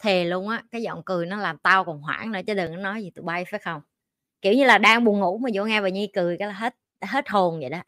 [0.00, 2.76] thề luôn á cái giọng cười nó làm tao còn hoảng nữa chứ đừng có
[2.76, 3.80] nói gì tụi bay phải không?
[4.42, 6.74] Kiểu như là đang buồn ngủ mà vô nghe bà nhi cười cái là hết
[7.02, 7.82] hết hồn vậy đó.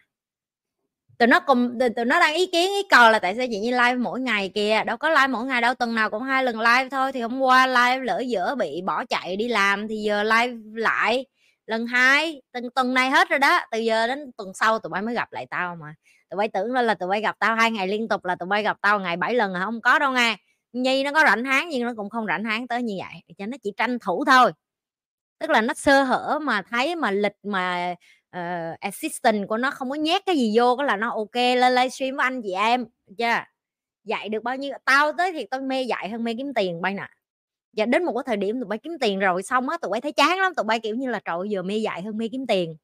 [1.19, 3.71] Tụi nó cùng tụi, nó đang ý kiến ý cầu là tại sao chị nhi
[3.71, 6.61] live mỗi ngày kìa đâu có live mỗi ngày đâu tuần nào cũng hai lần
[6.61, 10.23] live thôi thì hôm qua live lỡ giữa bị bỏ chạy đi làm thì giờ
[10.23, 11.27] live lại
[11.67, 15.03] lần hai tuần tuần này hết rồi đó từ giờ đến tuần sau tụi bay
[15.03, 15.95] mới gặp lại tao mà.
[16.31, 18.63] Tụi bay tưởng là tụi bay gặp tao hai ngày liên tục là tụi bay
[18.63, 20.37] gặp tao ngày bảy lần là không có đâu nghe
[20.73, 23.47] nhi nó có rảnh háng nhưng nó cũng không rảnh háng tới như vậy cho
[23.47, 24.53] nó chỉ tranh thủ thôi.
[25.39, 27.95] Tức là nó sơ hở mà thấy mà lịch mà
[28.37, 31.75] uh, assistant của nó không có nhét cái gì vô cái là nó ok lên
[31.75, 32.87] livestream với anh chị em
[33.19, 33.45] chưa?
[34.05, 36.95] Dạy được bao nhiêu tao tới thì tao mê dạy hơn mê kiếm tiền bay
[36.95, 37.09] nè.
[37.77, 40.01] Và đến một cái thời điểm tụi bay kiếm tiền rồi xong á tụi bay
[40.01, 42.47] thấy chán lắm tụi bay kiểu như là trời giờ mê dạy hơn mê kiếm
[42.47, 42.77] tiền.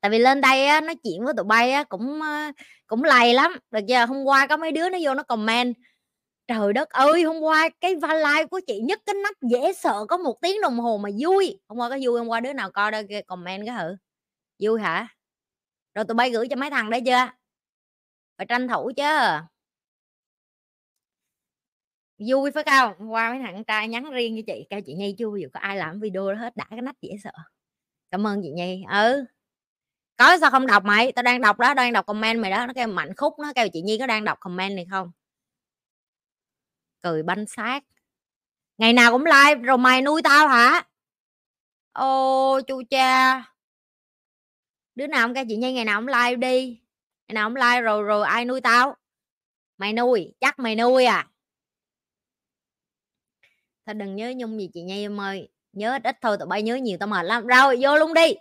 [0.00, 2.50] Tại vì lên đây á, nói chuyện với tụi bay á, cũng ờ,
[2.86, 4.06] cũng lầy lắm được chưa?
[4.06, 5.74] Hôm qua có mấy đứa nó vô nó comment
[6.46, 10.04] trời đất ơi, hôm qua cái va live của chị nhất cái nách, dễ sợ
[10.08, 11.60] có một tiếng đồng hồ mà vui.
[11.68, 13.96] Hôm qua có vui, hôm qua đứa nào coi đâu comment cái thử
[14.62, 15.08] vui hả?
[15.94, 17.28] Rồi tụi bay gửi cho mấy thằng đấy chưa?
[18.38, 19.04] Phải tranh thủ chứ.
[22.18, 22.92] Vui phải không?
[22.98, 25.60] Hôm qua mấy thằng trai nhắn riêng cho chị, kêu chị nhi chưa dù có
[25.60, 27.32] ai làm video đó hết, đã cái nách dễ sợ.
[28.10, 28.84] Cảm ơn chị nhi.
[28.90, 29.24] Ừ.
[30.16, 31.12] Có sao không đọc mày?
[31.12, 32.66] Tao đang đọc đó, đang đọc comment mày đó.
[32.66, 35.12] Nó kêu mạnh khúc, nó kêu chị nhi có đang đọc comment này không?
[37.04, 37.80] Cười banh xác.
[38.78, 40.82] Ngày nào cũng like, rồi mày nuôi tao hả?
[41.92, 43.42] Ô, chu cha.
[44.94, 46.80] Đứa nào không ca chị nhi, ngày nào cũng like đi.
[47.28, 48.96] Ngày nào cũng like rồi rồi ai nuôi tao?
[49.78, 51.26] Mày nuôi, chắc mày nuôi à?
[53.86, 55.48] Thôi đừng nhớ nhung gì chị nhi em ơi.
[55.72, 57.46] Nhớ ít ít thôi, tụi bay nhớ nhiều tao mệt lắm.
[57.46, 58.34] Rồi, vô luôn đi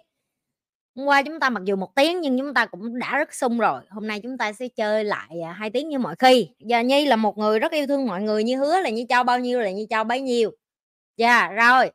[0.96, 3.59] hôm qua chúng ta mặc dù một tiếng nhưng chúng ta cũng đã rất sung
[3.59, 3.81] rồi.
[3.90, 6.50] Hôm nay chúng ta sẽ chơi lại à, hai tiếng như mọi khi.
[6.59, 9.24] Giờ nhi là một người rất yêu thương mọi người như hứa là như cho
[9.24, 10.52] bao nhiêu là như cho bấy nhiêu.
[11.18, 11.92] Dạ yeah, rồi.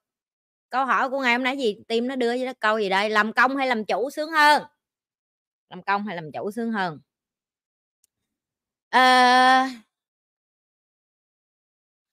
[0.71, 1.77] Câu hỏi của ngày hôm nay gì?
[1.89, 3.11] Tim nó đưa với nó câu gì đây?
[3.11, 4.63] Làm công hay làm chủ sướng hơn?
[5.71, 7.01] Làm công hay làm chủ sướng hơn?
[8.91, 9.71] À,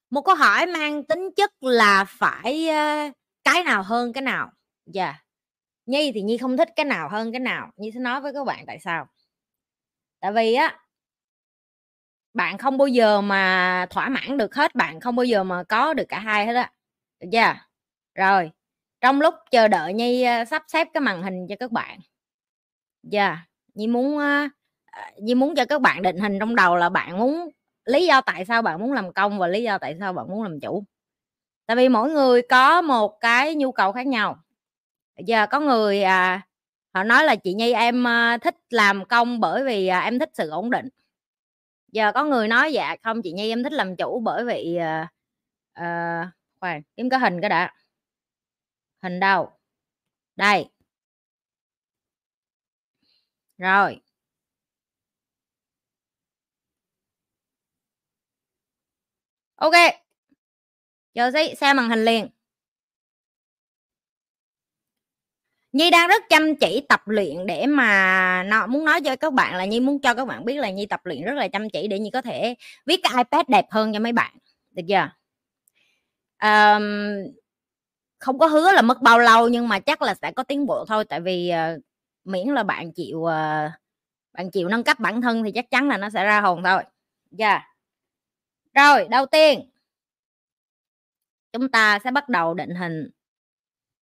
[0.09, 3.09] một câu hỏi mang tính chất là phải ờ,
[3.44, 4.51] cái nào hơn cái nào?
[4.85, 5.06] Dạ.
[5.06, 5.25] yeah
[5.85, 8.46] nhi thì nhi không thích cái nào hơn cái nào, nhi sẽ nói với các
[8.46, 9.07] bạn tại sao.
[10.19, 10.79] Tại vì á,
[12.34, 15.94] bạn không bao giờ mà thỏa mãn được hết, bạn không bao giờ mà có
[15.94, 16.72] được cả hai hết á,
[17.19, 17.53] được chưa?
[18.16, 18.51] Rồi,
[19.01, 22.00] trong lúc chờ đợi nhi sắp xếp cái màn hình cho các bạn
[23.03, 23.40] dạ yeah.
[23.74, 24.50] nhi muốn à,
[25.22, 27.50] nhi muốn cho các bạn định hình trong đầu là bạn muốn
[27.85, 30.44] lý do tại sao bạn muốn làm công và lý do tại sao bạn muốn
[30.44, 30.84] làm chủ.
[31.68, 34.38] Tại vì mỗi người có một cái nhu cầu khác nhau
[35.17, 36.41] giờ có người à,
[36.93, 40.29] họ nói là chị nhi em à, thích làm công bởi vì à, em thích
[40.33, 40.89] sự ổn định.
[41.91, 45.07] Giờ có người nói dạ không chị nhi em thích làm chủ bởi vì à,
[45.73, 47.73] à, khoan kiếm cái hình cái đã.
[49.01, 49.51] Hình đâu?
[50.35, 50.69] Đây.
[53.57, 54.01] Rồi.
[59.57, 59.75] Ok.
[61.13, 62.34] Giờ xem màn hình liền.
[65.75, 69.56] Nhi đang rất chăm chỉ tập luyện để mà nó muốn nói cho các bạn
[69.56, 71.88] là Nhi muốn cho các bạn biết là Nhi tập luyện rất là chăm chỉ
[71.88, 72.56] để Nhi có thể
[72.86, 74.36] viết cái iPad đẹp hơn cho mấy bạn.
[74.72, 75.09] Được chưa?
[76.41, 76.84] Um,
[78.19, 80.86] không có hứa là mất bao lâu nhưng mà chắc là sẽ có tiến bộ
[80.86, 81.06] thôi.
[81.06, 81.81] Tại vì uh,
[82.24, 83.71] miễn là bạn chịu uh,
[84.33, 86.83] bạn chịu nâng cấp bản thân thì chắc chắn là nó sẽ ra hồn thôi.
[87.38, 87.62] Yeah.
[88.74, 89.71] rồi đầu tiên
[91.54, 93.10] chúng ta sẽ bắt đầu định hình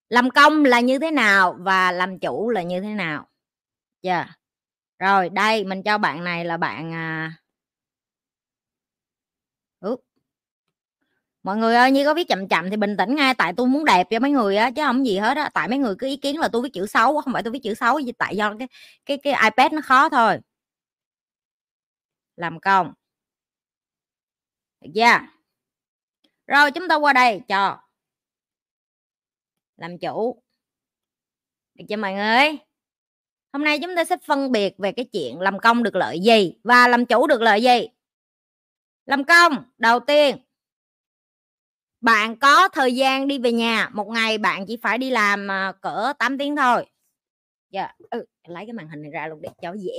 [0.10, 3.28] làm công là như thế nào và làm chủ là như thế nào?
[4.02, 4.16] Dạ.
[4.16, 4.30] Yeah.
[5.00, 7.34] rồi, đây, mình cho bạn này là bạn à
[11.44, 13.86] mọi người ơi, như có viết chậm chậm thì bình tĩnh ngay tại tôi muốn
[13.86, 15.50] đẹp cho mấy người á, chứ không gì hết á.
[15.54, 17.60] Tại mấy người cứ ý kiến là tôi viết chữ xấu, không phải tôi viết
[17.64, 18.68] chữ xấu gì, tại do cái
[19.06, 20.40] cái cái ipad nó khó thôi.
[22.36, 22.94] Làm công.
[24.94, 25.10] Dạ.
[25.10, 25.24] Yeah.
[26.48, 27.80] rồi, chúng ta qua đây cho
[29.78, 30.44] làm chủ.
[31.74, 32.58] Được chưa mọi người?
[33.54, 36.54] Hôm nay chúng ta sẽ phân biệt về cái chuyện làm công được lợi gì
[36.64, 37.88] và làm chủ được lợi gì.
[39.06, 40.38] Làm công đầu tiên
[42.04, 43.90] bạn có thời gian đi về nhà.
[43.94, 46.86] Một ngày bạn chỉ phải đi làm à, cỡ 8 tiếng thôi.
[47.69, 47.96] Dạ yeah.
[48.10, 49.94] ừ, lấy cái màn hình này ra luôn để cho dễ.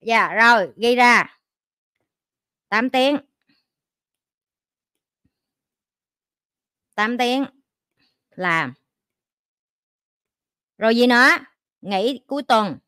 [0.00, 1.38] Dạ yeah, rồi ghi ra.
[2.68, 3.16] 8 tiếng.
[6.94, 7.44] 8 tiếng
[8.34, 8.74] làm.
[10.78, 11.28] Rồi gì nữa?
[11.80, 12.78] Nghỉ cuối tuần.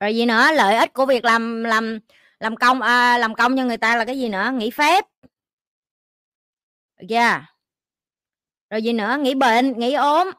[0.00, 0.52] Rồi gì nữa?
[0.52, 1.98] Lợi ích của việc làm làm
[2.40, 4.50] làm công à, làm công cho người ta là cái gì nữa?
[4.54, 5.04] Nghỉ phép.
[7.00, 7.40] Được
[8.70, 9.16] rồi gì nữa?
[9.20, 10.30] Nghỉ bệnh nghỉ ốm.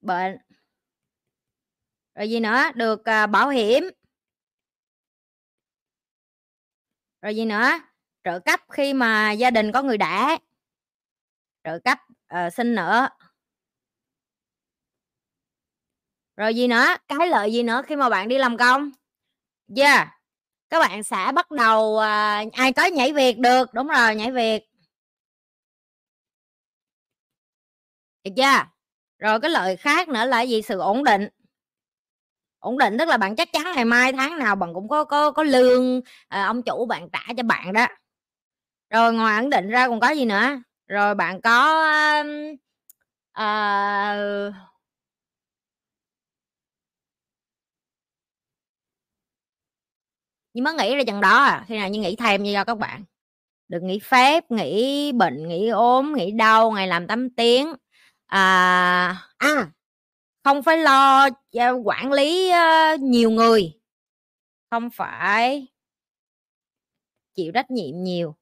[0.00, 0.38] Bệnh.
[2.14, 2.62] Rồi gì nữa?
[2.74, 3.84] Được à, bảo hiểm.
[7.24, 7.70] Rồi gì nữa?
[8.24, 10.38] Trợ cấp khi mà gia đình có người đã.
[11.64, 11.98] Trợ cấp
[12.34, 13.08] uh, nữa.
[16.36, 16.86] Rồi gì nữa?
[17.08, 18.90] Cái lợi gì nữa khi mà bạn đi làm công?
[19.76, 20.08] Yeah
[20.74, 23.74] các bạn sẽ bắt đầu uh, ai có nhảy việc được.
[23.74, 24.62] Đúng rồi nhảy việc.
[28.24, 28.66] Được chưa?
[29.18, 30.62] Rồi cái lợi khác nữa là gì?
[30.62, 31.28] Sự ổn định
[32.64, 35.30] ổn định tức là bạn chắc chắn ngày mai tháng nào bạn cũng có có
[35.30, 37.86] có lương à, ông chủ bạn trả cho bạn đó.
[38.90, 40.62] Rồi ngoài ổn định ra còn có gì nữa?
[40.88, 41.82] Rồi bạn có
[42.20, 42.26] uh,
[43.32, 44.52] ờ,
[50.54, 53.04] nhưng mới nghĩ ra chừng đó à khi nào như nghĩ thêm cho các bạn.
[53.68, 57.74] Được nghỉ phép nghỉ bệnh nghỉ ốm nghỉ đau ngày làm 8 tiếng.
[58.26, 59.66] À à
[60.44, 63.80] không phải lo ờ, quản lý ờ, nhiều người.
[64.70, 65.68] Không phải.
[67.34, 68.36] Chịu trách nhiệm nhiều.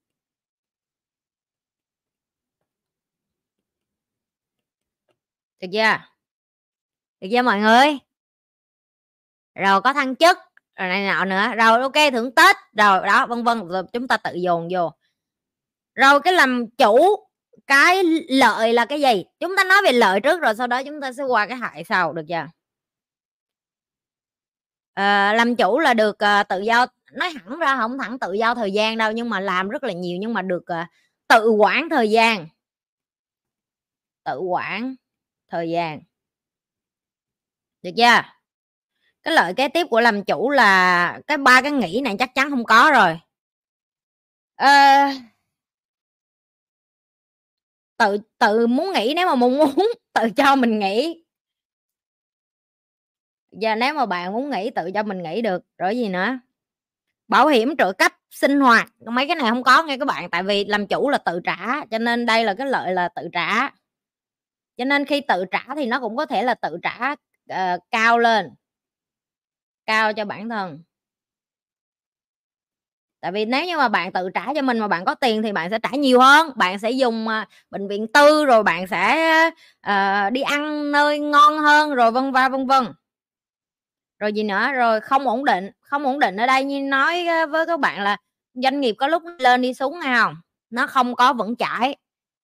[5.61, 5.99] Được chưa?
[7.21, 7.99] Được chưa mọi người?
[9.55, 10.39] Rồi có thăng chức,
[10.77, 11.55] rồi này nọ nữa.
[11.57, 13.69] Rồi, ok, thưởng tết, rồi đó, vân vân.
[13.69, 14.93] Rồi chúng ta tự dồn vô.
[15.95, 17.27] Rồi cái làm chủ
[17.67, 19.25] cái lợi là cái gì?
[19.41, 21.85] Chúng ta nói về lợi trước rồi sau đó chúng ta sẽ qua cái hại
[21.85, 22.47] sau được chưa?
[24.95, 28.55] À, làm chủ là được uh, tự do nói hẳn ra không thẳng tự do
[28.55, 30.87] thời gian đâu nhưng mà làm rất là nhiều nhưng mà được uh,
[31.29, 32.49] tự quản thời gian.
[34.25, 34.95] Tự quản
[35.49, 36.01] thời gian.
[37.83, 38.23] Được chưa?
[39.23, 42.51] Cái lợi kế tiếp của làm chủ là cái ba cái nghĩ này chắc chắn
[42.51, 43.19] không có rồi.
[44.57, 45.13] À,
[48.03, 49.75] tự tự muốn nghỉ nếu mà muốn muốn
[50.13, 51.25] tự cho mình nghỉ.
[53.51, 56.39] Giờ nếu mà bạn muốn nghỉ tự cho mình nghỉ được rồi gì nữa?
[57.29, 60.43] Bảo hiểm trợ cấp sinh hoạt mấy cái này không có nghe các bạn tại
[60.43, 63.71] vì làm chủ là tự trả cho nên đây là cái lợi là tự trả.
[64.77, 68.19] Cho nên khi tự trả thì nó cũng có thể là tự trả uh, cao
[68.19, 68.51] lên
[69.87, 70.83] cao cho bản thân
[73.23, 75.53] tại vì nếu như mà bạn tự trả cho mình mà bạn có tiền thì
[75.53, 76.51] bạn sẽ trả nhiều hơn.
[76.57, 79.51] Bạn sẽ dùng uh, bệnh viện tư rồi bạn sẽ
[79.89, 82.85] uh, đi ăn nơi ngon hơn rồi vân va vân vân.
[84.19, 84.73] Rồi gì nữa?
[84.73, 88.01] Rồi không ổn định không ổn định ở đây như nói ờ, với các bạn
[88.01, 88.17] là
[88.55, 90.35] doanh nghiệp có lúc lên đi xuống nào
[90.71, 91.97] nó không có vững chãi.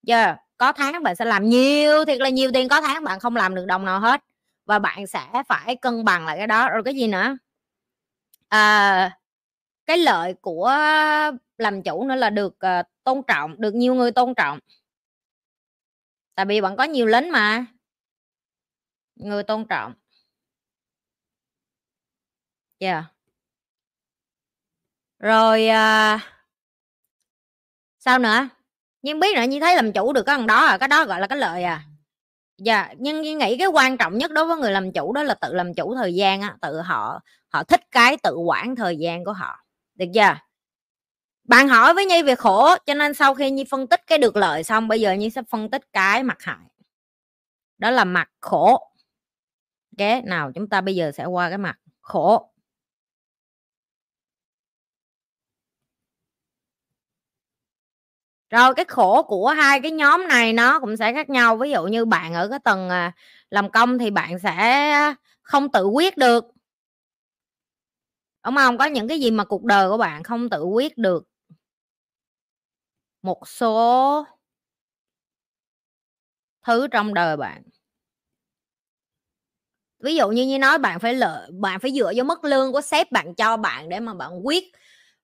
[0.03, 0.39] Giờ yeah.
[0.57, 3.55] có tháng bạn sẽ làm nhiều thiệt là nhiều tiền có tháng bạn không làm
[3.55, 4.25] được đồng nào hết.
[4.67, 6.69] Và bạn sẽ phải cân bằng lại cái đó.
[6.69, 7.37] Rồi cái gì nữa?
[8.49, 9.11] À,
[9.89, 10.73] cái lợi của
[11.59, 14.59] làm chủ nữa là được uh, tôn trọng được nhiều người tôn trọng.
[16.35, 17.67] Tại vì bạn có nhiều lính mà.
[19.17, 19.95] Người tôn trọng.
[22.79, 23.05] Yeah
[25.19, 26.21] rồi uh,
[27.99, 28.49] sao nữa?
[29.03, 31.21] Nhưng biết nữa như thấy làm chủ được cái thằng đó à cái đó gọi
[31.21, 31.85] là cái lợi à.
[32.59, 35.35] Dạ nhưng như nghĩ cái quan trọng nhất đối với người làm chủ đó là
[35.35, 39.25] tự làm chủ thời gian á tự họ họ thích cái tự quản thời gian
[39.25, 39.65] của họ
[39.99, 40.37] được chưa?
[41.45, 44.37] Bạn hỏi với nhi về khổ, cho nên sau khi nhi phân tích cái được
[44.37, 46.59] lợi xong, bây giờ nhi sẽ phân tích cái mặt hại.
[47.79, 48.91] Đó là mặt khổ.
[49.99, 52.51] Cái nào chúng ta bây giờ sẽ qua cái mặt khổ.
[58.51, 61.57] Rồi, cái khổ của hai cái nhóm này nó cũng sẽ khác nhau.
[61.57, 63.13] Ví dụ như bạn ở cái tầng à,
[63.51, 66.45] làm công thì bạn sẽ không tự quyết được
[68.51, 71.25] đúng không có những cái gì mà cuộc đời của bạn không tự quyết được?
[73.23, 74.25] Một số
[76.67, 77.63] thứ trong đời bạn.
[80.05, 82.81] Ví dụ như như nói bạn phải lợi bạn phải dựa vô mức lương của
[82.81, 84.65] sếp bạn cho bạn để mà bạn quyết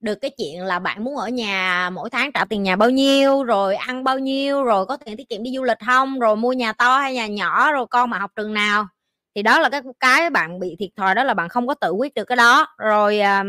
[0.00, 3.44] được cái chuyện là bạn muốn ở nhà mỗi tháng trả tiền nhà bao nhiêu,
[3.44, 6.52] rồi ăn bao nhiêu, rồi có tiền tiết kiệm đi du lịch không, rồi mua
[6.52, 8.86] nhà to hay nhà nhỏ, rồi con mà học trường nào
[9.34, 11.90] thì đó là cái cái bạn bị thiệt thòi đó là bạn không có tự
[11.92, 12.66] quyết được cái đó.
[12.78, 13.44] Rồi à,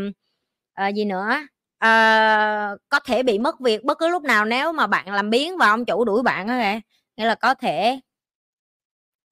[0.74, 1.30] à, gì nữa?
[1.78, 5.56] À, có thể bị mất việc bất cứ lúc nào nếu mà bạn làm biến
[5.58, 6.80] và ông chủ đuổi bạn á
[7.16, 8.00] nghĩa là có thể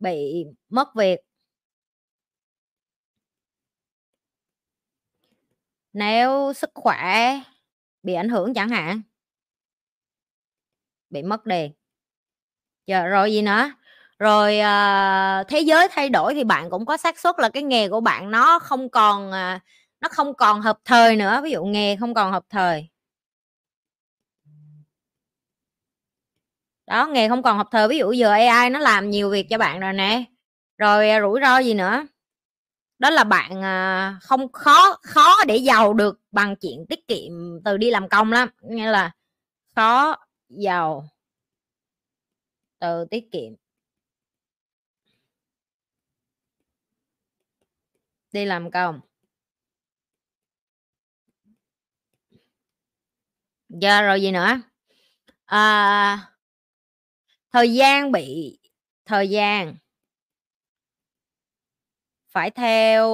[0.01, 1.21] bị mất việc.
[5.93, 7.35] Nếu sức khỏe
[8.03, 9.03] bị ảnh hưởng chẳng hạn.
[11.11, 11.71] Bị mất đi.
[12.87, 13.71] Giờ rồi gì nữa?
[14.25, 17.89] Rồi à, thế giới thay đổi thì bạn cũng có xác suất là cái nghề
[17.89, 19.61] của bạn nó không còn à,
[20.01, 22.89] nó không còn hợp thời nữa ví dụ nghề không còn hợp thời.
[26.87, 29.59] Đó nghề không còn hợp thời ví dụ giờ AI nó làm nhiều việc cho
[29.59, 30.25] bạn rồi nè.
[30.79, 32.07] Rồi à, rủi ro gì nữa?
[32.99, 37.33] Đó là bạn à, không khó khó để giàu được bằng chuyện tiết kiệm
[37.65, 39.13] từ đi làm công lắm nghĩa là
[39.77, 40.17] khó
[40.49, 41.09] giàu
[42.81, 43.64] từ tiết kiệm.
[48.35, 49.01] Đi làm công.
[53.69, 54.61] Giờ rồi gì nữa?
[55.45, 56.33] À,
[57.53, 58.59] thời gian bị
[59.05, 59.75] thời gian.
[62.29, 63.05] Phải theo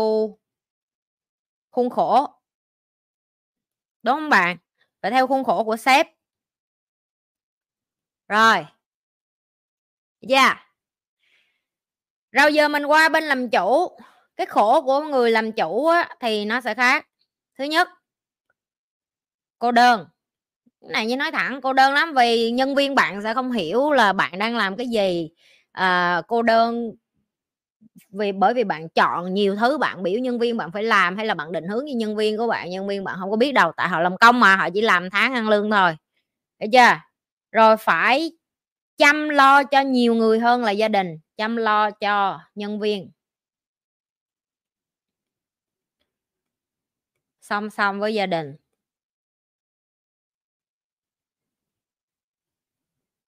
[1.71, 2.27] khuôn khổ.
[4.03, 4.57] Đúng không bạn?
[5.03, 6.07] Phải theo khuôn khổ của sếp.
[8.29, 8.67] Rồi.
[10.29, 10.59] Yeah.
[12.31, 13.97] Rồi giờ mình qua bên làm chủ
[14.41, 17.07] cái khổ của người làm chủ á, thì nó sẽ khác.
[17.59, 17.89] Thứ nhất
[19.59, 20.07] cô đơn.
[20.81, 23.93] Cái này như nói thẳng cô đơn lắm vì nhân viên bạn sẽ không hiểu
[23.93, 25.31] là bạn đang làm cái gì.
[25.73, 26.91] À, cô đơn
[28.13, 31.27] vì bởi vì bạn chọn nhiều thứ bạn biểu nhân viên bạn phải làm hay
[31.27, 33.53] là bạn định hướng với nhân viên của bạn nhân viên bạn không có biết
[33.53, 35.97] đâu tại họ làm công mà họ chỉ làm tháng ăn lương thôi.
[36.61, 37.01] Thấy chưa?
[37.53, 38.33] Rồi phải
[38.99, 43.11] chăm lo cho nhiều người hơn là gia đình chăm lo cho nhân viên.
[47.51, 48.57] Song song với gia đình.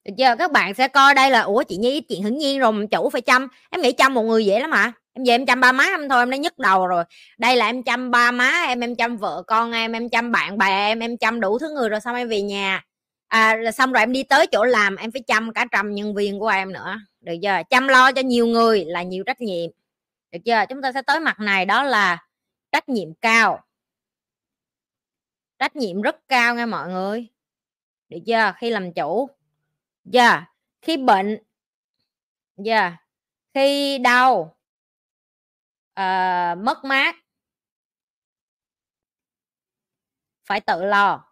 [0.05, 0.35] Được chưa?
[0.39, 3.21] Các bạn sẽ coi đây là, ủa, chị nhi, chuyện hứng nhiên rồi chủ phải
[3.21, 3.47] chăm.
[3.69, 6.09] Em nghĩ chăm một người dễ lắm mà em về em chăm ba má em
[6.09, 7.03] thôi, em đã nhức đầu rồi.
[7.37, 10.57] Đây là em chăm ba má em em chăm vợ con em em chăm bạn
[10.57, 12.83] bè em em chăm đủ thứ người rồi xong em về nhà.
[13.27, 16.15] À là xong rồi em đi tới chỗ làm, em phải chăm cả trăm nhân
[16.15, 16.99] viên của em nữa.
[17.21, 17.61] Được chưa?
[17.69, 19.71] Chăm lo cho nhiều người là nhiều trách nhiệm.
[20.31, 20.63] Được chưa?
[20.69, 22.17] Chúng ta sẽ tới mặt này, đó là
[22.71, 23.63] trách nhiệm cao
[25.63, 27.27] trách nhiệm rất cao nha mọi người.
[28.09, 28.53] Được chưa?
[28.57, 29.29] Khi làm chủ.
[30.13, 30.43] Yeah
[30.81, 31.37] khi bệnh.
[32.65, 32.93] Yeah
[33.53, 34.55] khi đau.
[35.99, 37.15] Uh, mất mát.
[40.45, 41.25] Phải tự lo.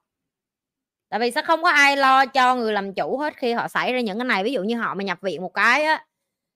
[1.10, 3.94] Tại vì sẽ không có ai lo cho người làm chủ hết khi họ xảy
[3.94, 4.44] ra những cái này.
[4.44, 6.06] Ví dụ như họ mà nhập viện một cái á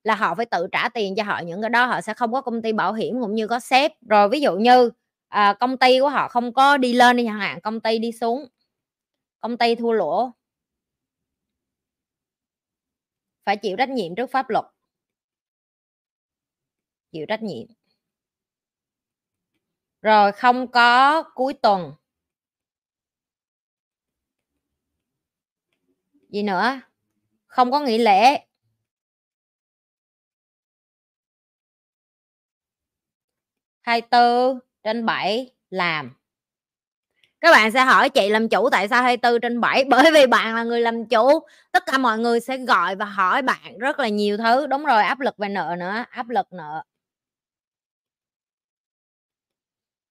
[0.03, 1.85] là họ phải tự trả tiền cho họ những cái đó.
[1.85, 3.91] Họ sẽ không có công ty bảo hiểm cũng như có sếp.
[4.09, 4.91] Rồi ví dụ như
[5.27, 8.11] à, công ty của họ không có đi lên đi chẳng hạn công ty đi
[8.11, 8.47] xuống.
[9.39, 10.31] Công ty thua lỗ.
[13.45, 14.65] Phải chịu trách nhiệm trước pháp luật.
[17.11, 17.67] Chịu trách nhiệm.
[20.01, 21.93] Rồi không có cuối tuần.
[26.29, 26.81] Gì nữa?
[27.47, 28.45] Không có nghỉ lễ.
[33.81, 36.13] Hai tư trên 7 làm.
[37.41, 40.55] Các bạn sẽ hỏi chị làm chủ tại sao 24 trên 7 bởi vì bạn
[40.55, 41.39] là người làm chủ,
[41.71, 44.67] tất cả mọi người sẽ gọi và hỏi bạn rất là nhiều thứ.
[44.67, 46.83] Đúng rồi, áp lực về nợ nữa, áp lực nợ.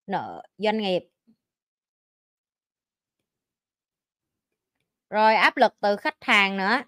[0.07, 1.03] Nợ doanh nghiệp.
[5.11, 6.83] Rồi áp lực từ khách hàng nữa.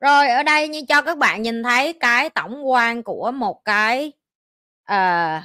[0.00, 4.12] Rồi ở đây như cho các bạn nhìn thấy cái tổng quan của một cái
[4.84, 5.42] à,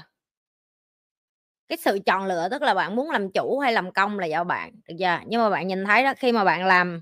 [1.68, 4.44] cái sự chọn lựa tức là bạn muốn làm chủ hay làm công là do
[4.44, 5.20] bạn được chưa?
[5.28, 7.02] Nhưng mà bạn nhìn thấy đó khi mà bạn làm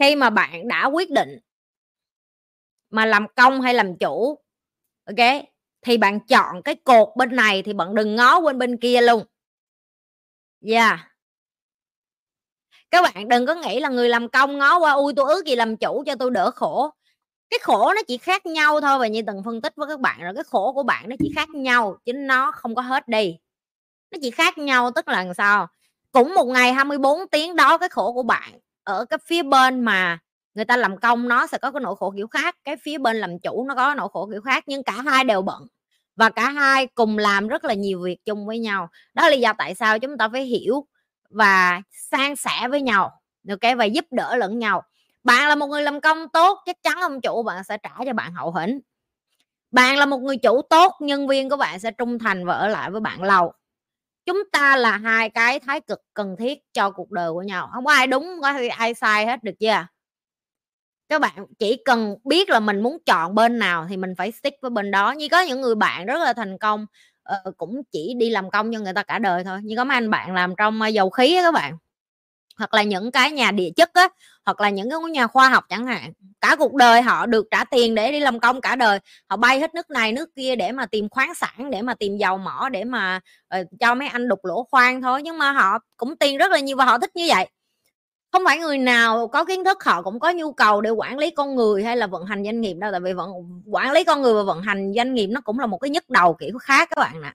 [0.00, 1.38] khi mà bạn đã quyết định
[2.90, 4.38] mà làm công hay làm chủ
[5.04, 5.26] ok
[5.82, 9.24] thì bạn chọn cái cột bên này thì bạn đừng ngó bên bên kia luôn.
[10.60, 10.98] Yeah
[12.94, 15.56] các bạn đừng có nghĩ là người làm công ngó qua, ui, tôi ước gì
[15.56, 16.90] làm chủ cho tôi đỡ khổ.
[17.50, 20.20] Cái khổ nó chỉ khác nhau thôi và như từng phân tích với các bạn
[20.22, 23.36] rồi, cái khổ của bạn nó chỉ khác nhau, chứ nó không có hết đi.
[24.12, 25.68] Nó chỉ khác nhau, tức là làm sao?
[26.12, 28.52] Cũng một ngày 24 tiếng đó, cái khổ của bạn
[28.84, 30.18] ở cái phía bên mà
[30.54, 33.16] người ta làm công nó sẽ có cái nỗi khổ kiểu khác, cái phía bên
[33.16, 35.66] làm chủ nó có nỗi khổ kiểu khác, nhưng cả hai đều bận
[36.16, 38.88] và cả hai cùng làm rất là nhiều việc chung với nhau.
[39.14, 40.86] Đó là lý do tại sao chúng ta phải hiểu
[41.34, 43.10] và san sẻ với nhau
[43.50, 44.82] ok và giúp đỡ lẫn nhau.
[45.24, 48.12] Bạn là một người làm công tốt, chắc chắn ông chủ bạn sẽ trả cho
[48.12, 48.80] bạn hậu hĩnh.
[49.70, 52.68] Bạn là một người chủ tốt, nhân viên của bạn sẽ trung thành và ở
[52.68, 53.52] lại với bạn lâu.
[54.26, 57.70] Chúng ta là hai cái thái cực cần thiết cho cuộc đời của nhau.
[57.74, 59.86] Không có ai đúng, không có ai sai hết, được chưa?
[61.08, 64.60] Các bạn chỉ cần biết là mình muốn chọn bên nào thì mình phải stick
[64.62, 65.12] với bên đó.
[65.12, 66.86] Như có những người bạn rất là thành công
[67.32, 69.94] uh, cũng chỉ đi làm công cho người ta cả đời thôi như có mấy
[69.94, 71.76] anh bạn làm trong uh, dầu khí á các bạn.
[72.58, 74.08] Hoặc là những cái nhà địa chất á
[74.44, 77.64] hoặc là những cái nhà khoa học chẳng hạn cả cuộc đời họ được trả
[77.64, 78.98] tiền để đi làm công cả đời.
[79.28, 82.16] Họ bay hết nước này nước kia để mà tìm khoáng sản để mà tìm
[82.16, 83.20] dầu mỏ để mà
[83.60, 86.58] uh, cho mấy anh đục lỗ khoan thôi nhưng mà họ cũng tiền rất là
[86.58, 87.48] nhiều và họ thích như vậy
[88.34, 91.30] không phải người nào có kiến thức họ cũng có nhu cầu để quản lý
[91.30, 92.92] con người hay là vận hành doanh nghiệp đâu.
[92.92, 93.30] Tại vì vận
[93.66, 96.10] quản lý con người và vận hành doanh nghiệp nó cũng là một cái nhức
[96.10, 97.32] đầu kiểu khác các bạn nè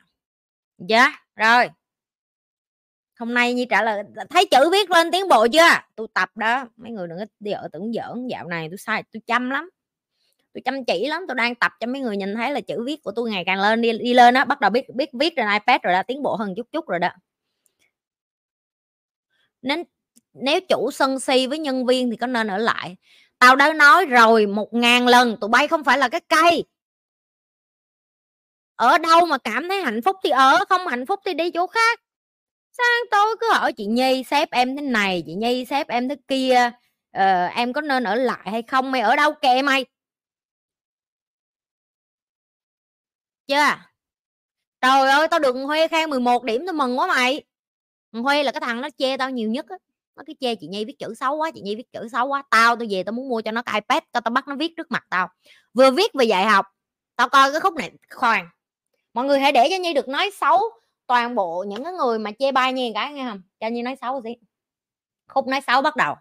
[0.78, 1.70] dạ yeah, rồi.
[3.20, 5.70] Hôm nay như trả lời thấy chữ viết lên tiến bộ chưa?
[5.96, 6.66] Tôi tập đó.
[6.78, 8.28] Mấy người đừng có đi ở tưởng giỡn.
[8.28, 9.70] Dạo này tôi sai tôi chăm lắm.
[10.54, 11.26] Tôi chăm chỉ lắm.
[11.28, 13.62] Tôi đang tập cho mấy người nhìn thấy là chữ viết của tôi ngày càng
[13.62, 16.24] lên đi đi lên đó bắt đầu biết biết viết trên ipad rồi đã tiến
[16.24, 17.10] bộ hơn chút chút rồi đó.
[19.62, 19.84] Nên
[20.34, 22.96] nếu chủ sân si với nhân viên thì có nên ở lại?
[23.40, 26.64] Tao đã nói rồi một ngàn lần tụi bay không phải là cái cây.
[28.76, 31.68] Ở đâu mà cảm thấy hạnh phúc thì ở không hạnh phúc thì đi chỗ
[31.68, 32.00] khác.
[32.78, 36.16] Sáng tối cứ hỏi chị nhi sếp em thế này chị nhi sếp em thế
[36.28, 36.72] kia
[37.12, 38.92] ờ, em có nên ở lại hay không?
[38.92, 39.86] Mày ở đâu kệ mày?
[43.48, 43.76] Chưa?
[44.82, 47.44] Trời ơi tao được huê khen 11 điểm tao mừng quá mày.
[48.14, 49.78] Huê là cái thằng nó chê tao nhiều nhất á
[50.20, 52.44] nó cái chê chị nhi viết chữ xấu quá, chị nhi viết chữ xấu quá,
[52.50, 54.74] tao tôi về tao muốn mua cho nó cái ipad, tao tao bắt nó viết
[54.78, 55.30] trước mặt tao.
[55.74, 56.66] Vừa viết vừa dạy học.
[57.16, 58.50] Tao coi cái khúc này, khoan.
[59.14, 60.60] Mọi người hãy để cho nhi được nói xấu
[61.08, 63.96] toàn bộ những cái người mà chê bai nhi cái, nghe không cho nhi nói
[64.02, 64.32] xấu gì
[65.28, 66.16] khúc nói xấu bắt đầu.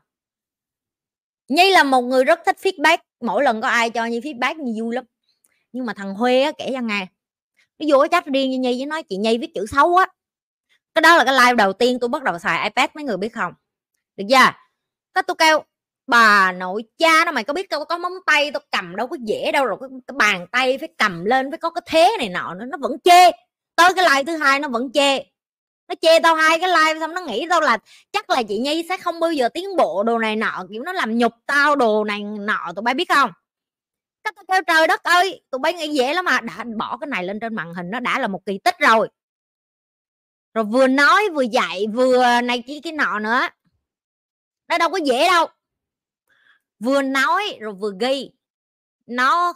[1.48, 2.98] Nhi là một người rất thích feedback.
[3.20, 5.04] Mỗi lần có ai cho nhi feedback, nhi vui lắm.
[5.72, 7.06] Nhưng mà thằng huê á, kể cho nghe.
[7.78, 10.06] Nó vô cái chat riêng như nhi với nói, chị nhi viết chữ xấu á
[10.94, 13.28] cái đó là cái live đầu tiên tôi bắt đầu xài ipad, mấy người biết
[13.28, 13.52] không?
[14.18, 14.52] Được chưa?
[15.14, 15.62] Cái tôi kêu
[16.06, 19.16] bà nội cha nó mày có biết tao có móng tay tao cầm đâu có
[19.20, 22.28] dễ đâu rồi cái, cái bàn tay phải cầm lên phải có cái thế này
[22.28, 23.30] nọ nó vẫn chê.
[23.76, 25.18] Tới cái like thứ hai nó vẫn chê.
[25.88, 27.78] Nó chê tao hai cái like xong nó nghĩ tao là
[28.12, 30.92] chắc là chị nhi sẽ không bao giờ tiến bộ đồ này nọ kiểu nó
[30.92, 33.30] làm nhục tao đồ này nọ tụi bay biết không?
[34.24, 37.08] Cái tao kêu trời đất ơi tụi bay nghĩ dễ lắm mà đã bỏ cái
[37.08, 39.08] này lên trên màn hình nó đã là một kỳ tích rồi.
[40.54, 43.40] Rồi vừa nói vừa dạy vừa này kia cái nọ nữa
[44.68, 45.46] nó đâu có dễ đâu.
[46.78, 48.30] Vừa nói rồi vừa ghi.
[49.06, 49.52] Nó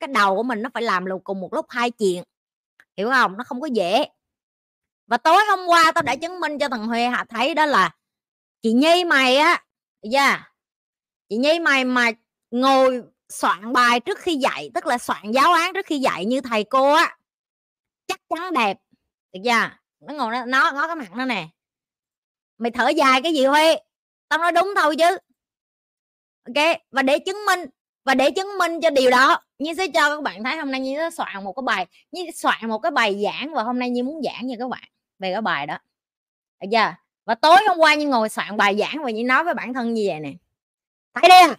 [0.00, 2.24] cái đầu của mình nó phải làm cùng một lúc hai chuyện.
[2.96, 3.36] Hiểu không?
[3.36, 4.04] Nó không có dễ.
[5.06, 7.94] Và tối hôm qua tao đã chứng minh cho thằng huê hạ thấy đó là
[8.62, 9.64] chị nhi mày á
[10.12, 10.52] yeah,
[11.28, 12.10] chị nhi mày mà
[12.50, 16.40] ngồi soạn bài trước khi dạy tức là soạn giáo án trước khi dạy như
[16.40, 17.16] thầy cô á
[18.06, 18.78] chắc chắn đẹp.
[19.32, 19.70] Được chưa?
[20.00, 21.48] Nó ngồi nó nó có cái mặt nó nè.
[22.58, 23.76] Mày thở dài cái gì huê?
[24.28, 25.18] Tao nói đúng thôi chứ.
[26.46, 27.60] Ok, và để chứng minh,
[28.04, 30.80] và để chứng minh cho điều đó như sẽ cho các bạn thấy hôm nay
[30.80, 33.90] như sẽ soạn một cái bài như soạn một cái bài giảng và hôm nay
[33.90, 34.84] như muốn giảng cho các bạn,
[35.18, 35.78] về cái bài đó.
[36.60, 36.94] Được chưa?
[37.24, 39.94] Và tối hôm qua như ngồi soạn bài giảng và như nói với bản thân
[39.94, 40.32] như vậy nè.
[41.14, 41.54] Thấy đi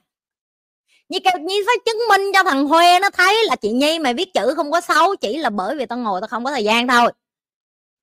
[1.10, 4.14] như kêu như phải chứng minh cho thằng huê nó thấy là chị nhi mày
[4.14, 6.64] viết chữ không có xấu chỉ là bởi vì tao ngồi tao không có thời
[6.64, 7.12] gian thôi.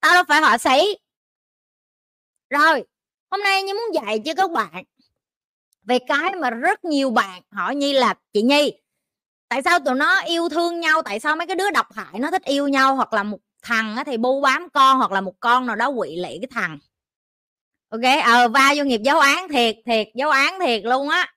[0.00, 0.98] Tao đâu phải họa sĩ.
[2.50, 2.84] Rồi
[3.34, 4.84] hôm nay như muốn dạy cho các bạn
[5.82, 8.72] về cái mà rất nhiều bạn hỏi nhi là, chị nhi,
[9.48, 11.02] tại sao tụi nó yêu thương nhau?
[11.02, 12.96] Tại sao mấy cái đứa độc hại nó thích yêu nhau?
[12.96, 16.16] Hoặc là một thằng thì bu bám con, hoặc là một con nào đó quỵ
[16.16, 16.78] lị cái thằng.
[17.88, 18.00] Ok?
[18.24, 21.32] Ờ va vô nghiệp giáo án thiệt thiệt, giáo án thiệt luôn á.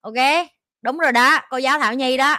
[0.00, 0.46] Ok?
[0.82, 2.36] Đúng rồi đó, cô giáo thảo nhi đó.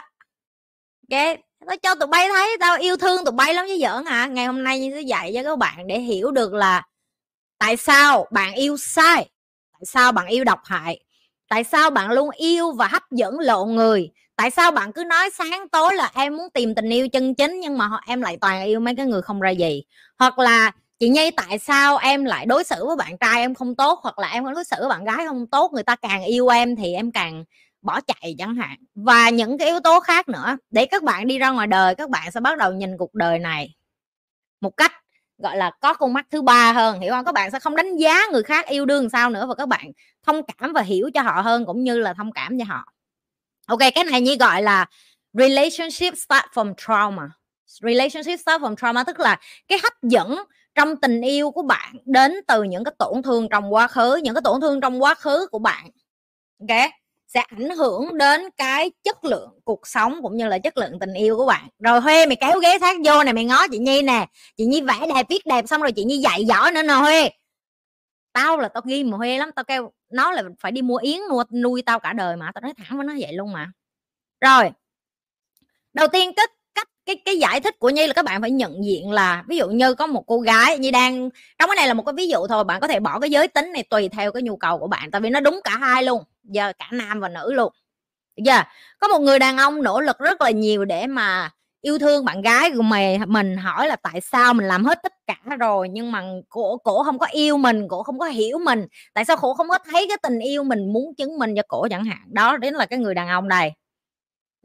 [1.12, 1.38] Ok?
[1.68, 4.26] Nó cho tụi bay thấy tao yêu thương tụi bay lắm chứ giỡn hả?
[4.26, 6.84] Ngày hôm nay như sẽ dạy cho các bạn để hiểu được là
[7.60, 9.30] tại sao bạn yêu sai?
[9.74, 11.00] Tại sao bạn yêu độc hại?
[11.50, 14.12] Tại sao bạn luôn yêu và hấp dẫn lộ người?
[14.36, 17.60] Tại sao bạn cứ nói sáng tối là em muốn tìm tình yêu chân chính
[17.60, 19.84] nhưng mà em lại toàn yêu mấy cái người không ra gì?
[20.20, 23.76] Hoặc là, chị nhi, tại sao em lại đối xử với bạn trai em không
[23.76, 24.00] tốt?
[24.04, 25.72] Hoặc là em đối xử với bạn gái không tốt?
[25.74, 27.44] Người ta càng yêu em thì em càng
[27.82, 28.78] bỏ chạy chẳng hạn.
[28.96, 30.58] Và những cái yếu tố khác nữa.
[30.72, 33.40] Để các bạn đi ra ngoài đời, các bạn sẽ bắt đầu nhìn cuộc đời
[33.40, 33.76] này
[34.62, 34.94] một cách
[35.44, 37.26] gọi là có con mắt thứ ba hơn, hiểu không?
[37.26, 39.92] Các bạn sẽ không đánh giá người khác yêu đương sao nữa và các bạn
[40.24, 42.86] thông cảm và hiểu cho họ hơn cũng như là thông cảm cho họ.
[43.68, 44.86] Ok, cái này như gọi là
[45.34, 47.24] relationship start from trauma.
[47.82, 50.38] Relationship start from trauma tức là cái hấp dẫn
[50.76, 54.36] trong tình yêu của bạn đến từ những cái tổn thương trong quá khứ, những
[54.36, 55.90] cái tổn thương trong quá khứ của bạn.
[56.60, 57.03] Ok?
[57.34, 61.14] Sẽ ảnh hưởng đến cái chất lượng cuộc sống cũng như là chất lượng tình
[61.14, 61.68] yêu của bạn.
[61.80, 64.28] Rồi huê mày kéo ghế sát vô này mày ngó chị nhi nè.
[64.58, 67.30] Chị nhi vẽ đẹp viết đẹp xong rồi chị nhi dạy giỏi nữa nè huê.
[68.34, 71.20] Tao là tao ghi mà huê lắm tao kêu nó là phải đi mua yến
[71.30, 73.72] nuôi, nuôi tao cả đời mà tao nói thẳng với nó vậy luôn mà.
[74.42, 74.70] Rồi
[75.94, 76.48] đầu tiên cái
[77.06, 79.70] cái cái giải thích của nhi là các bạn phải nhận diện là, ví dụ
[79.70, 82.48] như có một cô gái như đang, trong cái này là một cái ví dụ
[82.48, 84.88] thôi, bạn có thể bỏ cái giới tính này tùy theo cái nhu cầu của
[84.88, 87.74] bạn, tại vì nó đúng cả hai luôn, giờ cả nam và nữ luôn.
[88.38, 88.68] Giờ yeah.
[89.00, 92.42] có một người đàn ông nỗ lực rất là nhiều để mà yêu thương bạn
[92.42, 96.12] gái của mày mình, hỏi là tại sao mình làm hết tất cả rồi, nhưng
[96.12, 99.54] mà cổ cổ không có yêu mình, cổ không có hiểu mình, tại sao cổ
[99.54, 102.22] không có thấy cái tình yêu mình muốn chứng minh cho cổ chẳng hạn.
[102.28, 103.74] Đó đến là cái người đàn ông này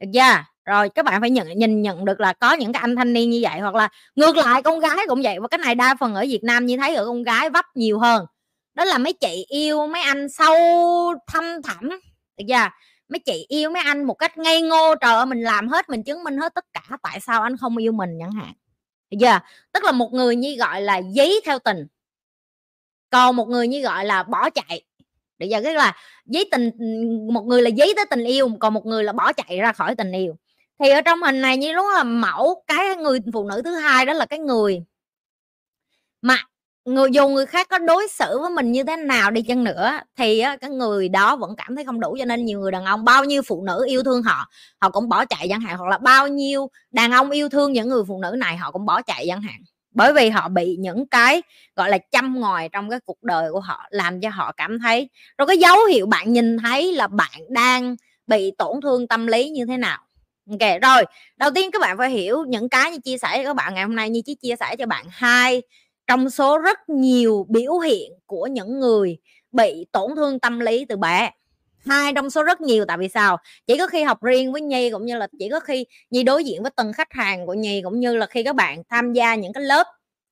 [0.01, 0.44] được chưa?
[0.68, 3.31] Rồi các bạn phải nhận, nhìn nhận được là có những cái anh thanh niên
[3.31, 5.40] như vậy, hoặc là ngược lại con gái cũng vậy.
[5.40, 7.98] Và cái này đa phần ở Việt Nam như thấy ở con gái vấp nhiều
[7.98, 8.26] hơn.
[8.74, 10.54] Đó là mấy chị yêu mấy anh sâu
[11.26, 11.88] thâm thẳm.
[12.37, 12.68] Được chưa?
[13.09, 16.02] Mấy chị yêu mấy anh một cách ngây ngô, trời ơi, mình làm hết, mình
[16.02, 18.52] chứng minh hết tất cả, tại sao anh không yêu mình chẳng hạn?
[19.11, 19.38] Được chưa?
[19.72, 21.87] Tức là một người như gọi là giấy theo tình.
[23.11, 24.83] Còn một người như gọi là bỏ chạy.
[25.38, 26.70] Được giờ cái là giấy tình,
[27.33, 29.94] một người là giấy tới tình yêu, còn một người là bỏ chạy ra khỏi
[29.94, 30.37] tình yêu
[30.79, 34.07] thì ở trong hình này như đúng là mẫu, cái người phụ nữ thứ hai
[34.07, 34.83] đó là cái người
[36.23, 36.37] mà
[36.85, 39.93] người, dù người khác có đối xử với mình như thế nào đi chăng nữa,
[40.17, 43.05] thì cái người đó vẫn cảm thấy không đủ cho nên nhiều người đàn ông,
[43.05, 44.49] bao nhiêu phụ nữ yêu thương họ
[44.81, 47.88] họ cũng bỏ chạy chẳng hạn, hoặc là bao nhiêu đàn ông yêu thương những
[47.88, 49.61] người phụ nữ này, họ cũng bỏ chạy chẳng hạn.
[49.95, 51.43] Bởi vì họ bị những cái,
[51.77, 55.11] gọi là, châm ngòi trong cái cuộc đời của họ, làm cho họ cảm thấy,
[55.38, 59.51] rồi cái dấu hiệu bạn nhìn thấy là bạn đang bị tổn thương tâm lý
[59.51, 59.99] như thế nào
[60.51, 61.05] ok rồi,
[61.37, 63.97] đầu tiên các bạn phải hiểu những cái như chia sẻ các bạn ngày hôm
[63.97, 65.63] nay, như chỉ chia sẻ cho bạn hai
[66.07, 69.19] trong số rất nhiều biểu hiện của những người
[69.53, 71.31] bị tổn thương tâm lý từ bé.
[71.87, 73.37] Hai trong số rất nhiều, tại vì sao?
[73.67, 76.45] Chỉ có khi học riêng với nhi cũng như là chỉ có khi nhi đối
[76.45, 79.35] diện với từng khách hàng của nhi cũng như là khi các bạn tham gia
[79.35, 79.87] những cái lớp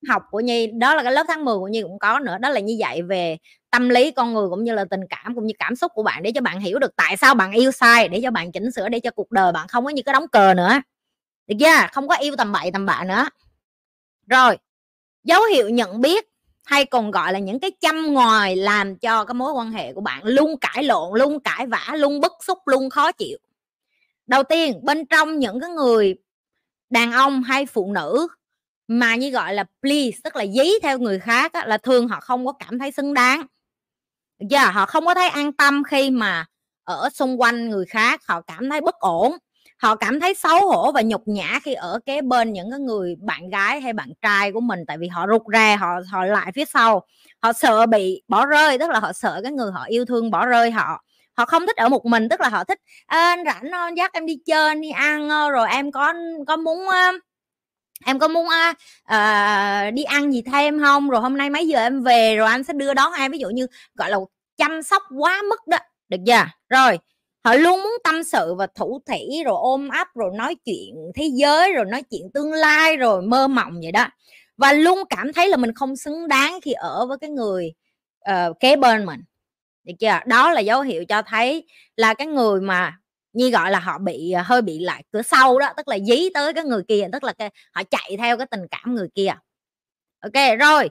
[0.07, 2.49] học của nhi, đó là cái lớp tháng 10 của nhi cũng có nữa, đó
[2.49, 3.37] là như vậy về
[3.71, 6.23] tâm lý con người cũng như là tình cảm cũng như cảm xúc của bạn
[6.23, 8.89] để cho bạn hiểu được tại sao bạn yêu sai, để cho bạn chỉnh sửa,
[8.89, 10.81] để cho cuộc đời bạn không có như cái đóng cờ nữa.
[11.47, 11.87] Được chưa?
[11.91, 13.29] Không có yêu tầm bậy tầm bạ nữa.
[14.27, 14.57] Rồi,
[15.23, 16.25] dấu hiệu nhận biết
[16.65, 20.01] hay còn gọi là những cái châm ngòi làm cho cái mối quan hệ của
[20.01, 23.37] bạn luôn cãi lộn, luôn cãi vã, luôn bức xúc, luôn khó chịu.
[24.27, 26.15] Đầu tiên, bên trong những cái người
[26.89, 28.27] đàn ông hay phụ nữ
[28.87, 32.19] mà như gọi là please tức là dí theo người khác á, là thường họ
[32.19, 33.45] không có cảm thấy xứng đáng.
[34.39, 36.45] Giờ yeah, họ không có thấy an tâm khi mà
[36.83, 39.33] ở xung quanh người khác họ cảm thấy bất ổn.
[39.81, 43.15] Họ cảm thấy xấu hổ và nhục nhã khi ở kế bên những cái người
[43.21, 46.51] bạn gái hay bạn trai của mình tại vì họ rụt ra họ họ lại
[46.55, 47.05] phía sau.
[47.41, 50.45] Họ sợ bị bỏ rơi tức là họ sợ cái người họ yêu thương bỏ
[50.45, 51.03] rơi họ.
[51.37, 53.97] Họ không thích ở một mình tức là họ thích anh rảnh không?
[53.97, 56.13] Dắt em đi chơi đi ăn rồi em có
[56.47, 56.87] có muốn
[58.05, 61.09] em có muốn uh, đi ăn gì thêm không?
[61.09, 63.49] Rồi hôm nay mấy giờ em về rồi anh sẽ đưa đón em ví dụ
[63.49, 64.17] như gọi là
[64.57, 65.77] chăm sóc quá mức đó.
[66.09, 66.43] Được chưa?
[66.69, 66.99] Rồi
[67.43, 71.29] họ luôn muốn tâm sự và thủ thỉ rồi ôm ấp rồi nói chuyện thế
[71.33, 74.07] giới rồi nói chuyện tương lai rồi mơ mộng vậy đó.
[74.57, 77.73] Và luôn cảm thấy là mình không xứng đáng khi ở với cái người
[78.31, 79.19] uh, kế bên mình.
[79.83, 80.19] Được chưa?
[80.25, 82.93] Đó là dấu hiệu cho thấy là cái người mà
[83.33, 86.29] như gọi là họ bị ờ, hơi bị lại cửa sau đó tức là dí
[86.33, 89.33] tới cái người kia tức là cái, họ chạy theo cái tình cảm người kia.
[90.21, 90.89] Ok rồi.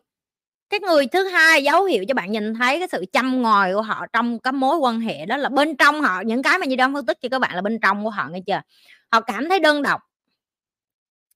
[0.70, 3.82] Cái người thứ hai dấu hiệu cho bạn nhìn thấy cái sự chăm ngòi của
[3.82, 6.76] họ trong cái mối quan hệ đó là bên trong họ những cái mà như
[6.76, 8.60] đang phân tích cho các bạn là bên trong của họ nghe chưa?
[9.12, 10.00] Họ cảm thấy đơn độc.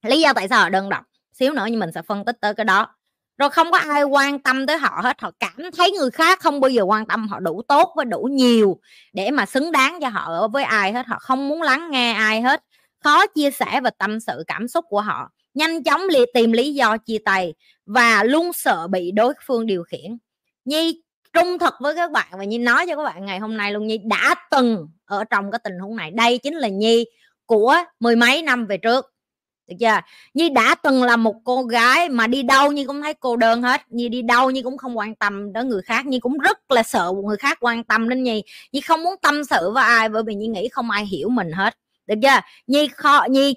[0.02, 2.54] Lý do tại sao họ đơn độc xíu nữa nhưng mình sẽ phân tích tới
[2.54, 2.94] cái đó
[3.40, 6.60] rồi không có ai quan tâm tới họ hết, họ cảm thấy người khác không
[6.60, 8.80] bao giờ quan tâm, họ đủ tốt và đủ nhiều
[9.12, 11.06] để mà xứng đáng cho họ ở với ai hết.
[11.06, 12.62] Họ không muốn lắng nghe ai hết.
[13.04, 15.30] Khó chia sẻ và tâm sự, cảm xúc của họ.
[15.54, 17.54] Nhanh chóng li, tìm lý do chia tay
[17.86, 20.18] và luôn sợ bị đối phương điều khiển.
[20.64, 23.72] Nhi, trung thực với các bạn và nhi nói cho các bạn ngày hôm nay
[23.72, 26.10] luôn, nhi đã từng ở trong cái tình huống này.
[26.10, 27.04] Đây chính là nhi
[27.46, 29.09] của mười mấy năm về trước
[29.70, 30.00] được chưa
[30.34, 33.62] nhi đã từng là một cô gái mà đi đâu nhi cũng thấy cô đơn
[33.62, 33.80] hết.
[33.90, 36.06] Nhi đi đâu nhi cũng không quan tâm đến người khác.
[36.06, 38.42] Nhi cũng rất là sợ người khác quan tâm đến nhi.
[38.72, 41.52] Nhi không muốn tâm sự với ai bởi vì nhi nghĩ không ai hiểu mình
[41.52, 41.74] hết
[42.10, 42.40] được chưa?
[42.66, 43.54] Nhi khó nhi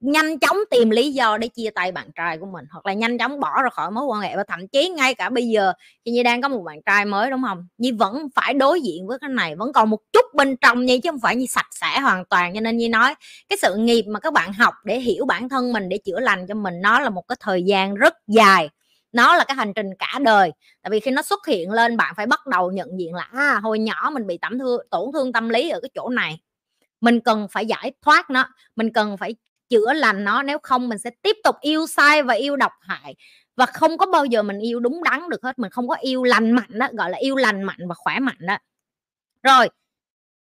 [0.00, 3.18] nhanh chóng tìm lý do để chia tay bạn trai của mình hoặc là nhanh
[3.18, 4.36] chóng bỏ ra khỏi mối quan hệ.
[4.36, 5.72] Và thậm chí ngay cả bây giờ
[6.04, 7.66] khi nhi đang có một bạn trai mới đúng không?
[7.78, 10.98] Nhi vẫn phải đối diện với cái này vẫn còn một chút bên trong nhi
[10.98, 12.54] chứ không phải như sạch sẽ hoàn toàn.
[12.54, 13.14] Cho nên nhi nói
[13.48, 16.46] cái sự nghiệp mà các bạn học để hiểu bản thân mình để chữa lành
[16.46, 18.68] cho mình nó là một cái thời gian rất dài.
[19.12, 20.52] Nó là cái hành trình cả đời.
[20.82, 23.60] Tại vì khi nó xuất hiện lên bạn phải bắt đầu nhận diện là à,
[23.62, 26.40] hồi nhỏ mình bị tổn thương tổn thương tâm lý ở cái chỗ này
[27.00, 29.34] mình cần phải giải thoát nó, mình cần phải
[29.68, 33.14] chữa lành nó, nếu không mình sẽ tiếp tục yêu sai và yêu độc hại.
[33.56, 36.24] Và không có bao giờ mình yêu đúng đắn được hết, mình không có yêu
[36.24, 38.56] lành mạnh đó gọi là yêu lành mạnh và khỏe mạnh đó
[39.42, 39.68] rồi,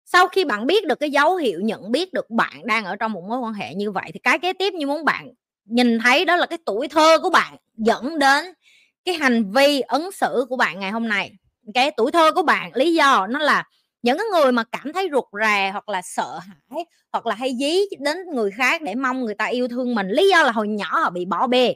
[0.05, 3.11] sau khi bạn biết được cái dấu hiệu, nhận biết được bạn đang ở trong
[3.13, 5.29] một mối quan hệ như vậy, thì cái kế tiếp như muốn bạn
[5.65, 8.45] nhìn thấy đó là cái tuổi thơ của bạn dẫn đến
[9.05, 11.31] cái hành vi ứng xử của bạn ngày hôm nay.
[11.73, 13.63] Cái tuổi thơ của bạn, lý do nó là
[14.03, 17.55] những cái người mà cảm thấy ruột rà hoặc là sợ hãi hoặc là hay
[17.59, 20.67] dí đến người khác để mong người ta yêu thương mình, lý do là hồi
[20.67, 21.75] nhỏ họ bị bỏ bê,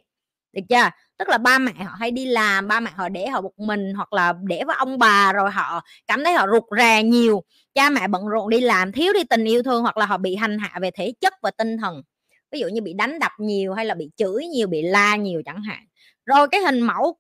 [0.54, 0.90] được chưa?
[1.20, 3.94] Tức là ba mẹ họ hay đi làm, ba mẹ họ để họ một mình
[3.96, 7.44] hoặc là để với ông bà rồi họ cảm thấy họ ruột rà nhiều.
[7.76, 10.36] Cha mẹ bận rộn đi làm, thiếu đi tình yêu thương hoặc là họ bị
[10.36, 12.02] hành hạ về thể chất và tinh thần.
[12.52, 15.42] Ví dụ như bị đánh đập nhiều hay là bị chửi nhiều, bị la nhiều
[15.46, 15.84] chẳng hạn.
[16.26, 17.18] Rồi cái hình mẫu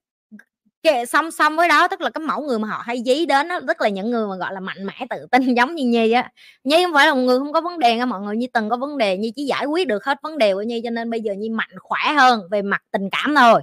[0.83, 3.47] kệ, song song với đó, tức là cái mẫu người mà họ hay dí đến
[3.49, 6.11] đó tức là những người mà, gọi là, mạnh mẽ, tự tin giống như nhi
[6.11, 6.31] á.
[6.63, 8.69] Nhi không phải là một người không có vấn đề nha mọi người như từng
[8.69, 11.09] có vấn đề, nhi chỉ giải quyết được hết vấn đề của nhi cho nên
[11.09, 13.61] bây giờ nhi mạnh khỏe hơn về mặt tình cảm thôi.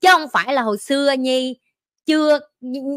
[0.00, 1.56] Chứ không phải là hồi xưa nhi
[2.06, 2.38] chưa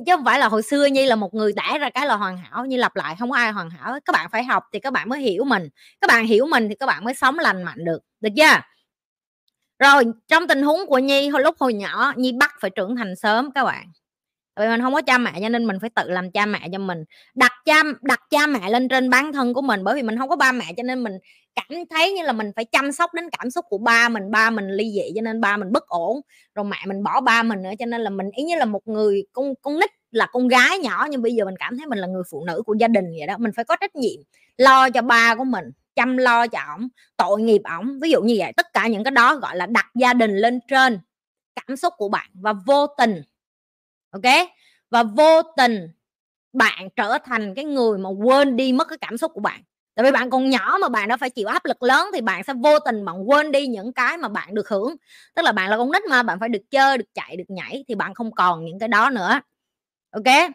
[0.08, 2.38] chứ không phải là hồi xưa nhi là một người đã ra cái là hoàn
[2.38, 4.94] hảo như lặp lại không có ai hoàn hảo các bạn phải học thì các
[4.94, 5.70] bạn mới hiểu mình,
[6.02, 8.62] các bạn hiểu mình thì các bạn mới sống lành mạnh được được chưa?
[9.80, 13.16] Rồi, trong tình huống của nhi, hồi, lúc hồi nhỏ, nhi bắt phải trưởng thành
[13.16, 13.88] sớm các bạn.
[14.60, 16.80] Vì mình không có cha mẹ cho nên mình phải tự làm cha mẹ cho
[16.80, 17.04] mình.
[17.36, 20.30] Đặt cha đặt cha mẹ lên trên bản thân của mình, bởi vì mình không
[20.30, 21.14] có ba mẹ cho nên mình
[21.56, 24.50] cảm thấy như là mình phải chăm sóc đến cảm xúc của ba mình ba
[24.50, 26.22] mình ly dị cho nên ba mình bất ổn.
[26.56, 28.88] Rồi mẹ mình bỏ ba mình nữa cho nên là mình, ý như là một
[28.88, 32.00] người con con nít là con gái nhỏ nhưng bây giờ mình cảm thấy mình
[32.00, 34.20] là người phụ nữ của gia đình vậy đó, mình phải có trách nhiệm
[34.58, 35.66] lo cho ba của mình
[35.98, 38.00] chăm lo cho ổng, tội nghiệp ổng.
[38.04, 40.62] Ví dụ như vậy, tất cả những cái đó, gọi là, đặt gia đình lên
[40.70, 41.00] trên
[41.68, 43.24] cảm xúc của bạn và vô tình,
[44.12, 44.50] ok?
[44.92, 45.90] Và vô tình
[46.54, 49.62] bạn trở thành cái người mà quên đi mất cái cảm xúc của bạn.
[49.96, 52.44] Tại vì bạn còn nhỏ mà bạn đã phải chịu áp lực lớn thì bạn
[52.44, 54.96] sẽ vô tình bạn quên đi những cái mà bạn được hưởng.
[55.36, 57.86] Tức là bạn là con nít mà, bạn phải được chơi, được chạy, được nhảy
[57.90, 59.42] thì bạn không còn những cái đó nữa,
[60.12, 60.52] ok?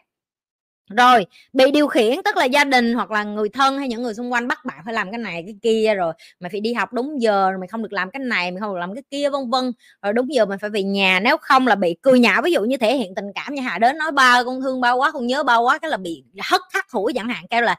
[0.91, 4.15] Rồi, bị điều khiển tức là gia đình hoặc là người thân hay những người
[4.15, 6.93] xung quanh bắt bạn phải làm cái này, cái kia rồi mày phải đi học
[6.93, 9.31] đúng giờ rồi mày không được làm cái này, mày không được làm cái kia,
[9.31, 9.73] vân vân.
[10.03, 12.63] Rồi đúng giờ mày phải về nhà, nếu không là bị cười nhạo, ví dụ
[12.65, 15.27] như thể hiện tình cảm như hà, đến nói ba con thương ba quá, con
[15.27, 17.77] nhớ ba quá, cái là bị hất hắt hủi chẳng hạn, kêu là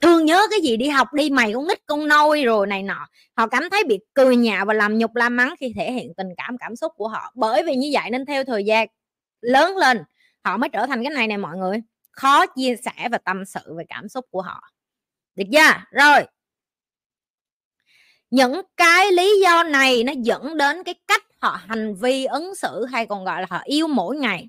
[0.00, 3.06] thương nhớ cái gì đi học đi, mày con nít con nôi rồi này nọ.
[3.36, 6.28] Họ cảm thấy bị cười nhạo và làm nhục, la mắng khi thể hiện tình
[6.36, 7.32] cảm cảm xúc của họ.
[7.34, 8.86] Bởi vì như vậy nên theo thời gian
[9.40, 10.02] lớn lên,
[10.44, 11.82] họ mới trở thành cái này này mọi người
[12.16, 14.62] khó chia sẻ và tâm sự về cảm xúc của họ.
[15.36, 15.72] Được chưa?
[15.90, 16.26] Rồi.
[18.30, 22.84] Những cái lý do này nó dẫn đến cái cách họ hành vi ứng xử
[22.86, 24.48] hay còn gọi là họ yêu mỗi ngày.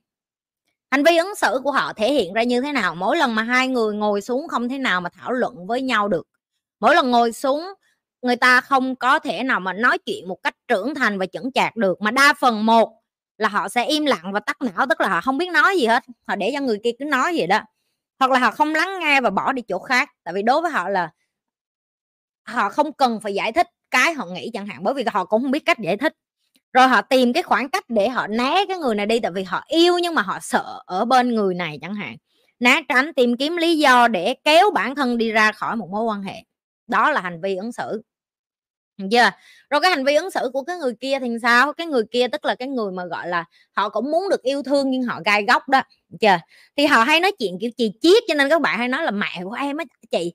[0.92, 2.96] Hành vi ứng xử của họ thể hiện ra như thế nào?
[2.96, 6.08] Mỗi lần mà hai người ngồi xuống không thể nào mà thảo luận với nhau
[6.08, 6.28] được.
[6.80, 7.64] Mỗi lần ngồi xuống,
[8.22, 11.52] người ta không có thể nào mà nói chuyện một cách trưởng thành và chững
[11.52, 13.02] chạc được, mà đa phần một
[13.38, 15.86] là họ sẽ im lặng và tắt não, tức là họ không biết nói gì
[15.86, 17.62] hết, họ để cho người kia cứ nói vậy đó.
[18.20, 20.72] Hoặc là họ không lắng nghe và bỏ đi chỗ khác, tại vì đối với
[20.72, 21.10] họ là
[22.48, 25.42] họ không cần phải giải thích cái họ nghĩ chẳng hạn, bởi vì họ cũng
[25.42, 26.14] không biết cách giải thích.
[26.74, 29.44] Rồi họ tìm cái khoảng cách để họ né cái người này đi, tại vì
[29.44, 32.16] họ yêu nhưng mà họ sợ ở bên người này chẳng hạn.
[32.60, 36.04] Né tránh, tìm kiếm lý do để kéo bản thân đi ra khỏi một mối
[36.04, 36.36] quan hệ.
[36.88, 38.02] Đó là hành vi ứng xử
[38.98, 39.30] được chưa
[39.70, 41.74] rồi cái hành vi ứng xử của cái người kia thì sao?
[41.74, 44.64] Cái người kia tức là cái người mà, gọi là, họ cũng muốn được yêu
[44.64, 46.38] thương nhưng họ gai góc đó được chưa
[46.78, 49.12] thì họ hay nói chuyện, kiểu, chì chiết, cho nên các bạn hay nói là
[49.12, 50.34] mẹ của em á, chị,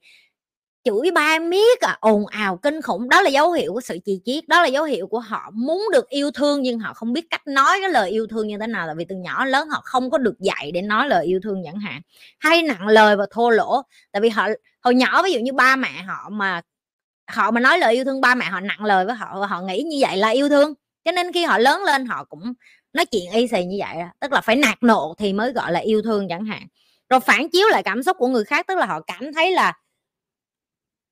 [0.84, 3.08] chửi ba miết à ồn ào kinh khủng.
[3.08, 5.82] Đó là dấu hiệu của sự chì chiết, đó là dấu hiệu của họ muốn
[5.92, 8.66] được yêu thương nhưng họ không biết cách nói cái lời yêu thương như thế
[8.66, 11.40] nào là vì từ nhỏ lớn họ không có được dạy để nói lời yêu
[11.44, 12.00] thương chẳng hạn.
[12.40, 14.48] Hay nặng lời và thô lỗ, tại vì họ,
[14.82, 16.60] hồi nhỏ ví dụ như ba mẹ họ mà
[17.30, 19.82] họ mà nói lời yêu thương, ba mẹ họ nặng lời với họ họ nghĩ
[19.82, 20.74] như vậy là yêu thương.
[21.04, 22.52] Cho nên khi họ lớn lên, họ cũng
[22.92, 25.80] nói chuyện y xì như vậy tức là phải nạt nộ thì mới gọi là
[25.80, 26.66] yêu thương chẳng hạn.
[27.10, 29.72] Rồi phản chiếu lại cảm xúc của người khác, tức là họ cảm thấy là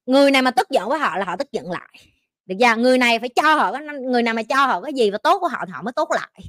[0.07, 1.88] người này mà tức giận với họ là họ tức giận lại.
[2.46, 2.76] Được chưa?
[2.76, 5.38] Người này phải cho họ cái người nào mà cho họ cái gì và tốt
[5.40, 6.44] của họ thì họ mới tốt lại.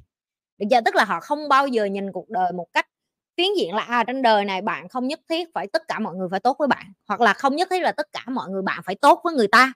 [0.57, 0.81] Được chưa?
[0.85, 2.85] Tức là họ không bao giờ nhìn cuộc đời một cách
[3.39, 6.15] phiến diện là à trên đời này bạn không nhất thiết phải tất cả mọi
[6.15, 8.61] người phải tốt với bạn hoặc là không nhất thiết là tất cả mọi người
[8.61, 9.73] bạn phải tốt với người ta.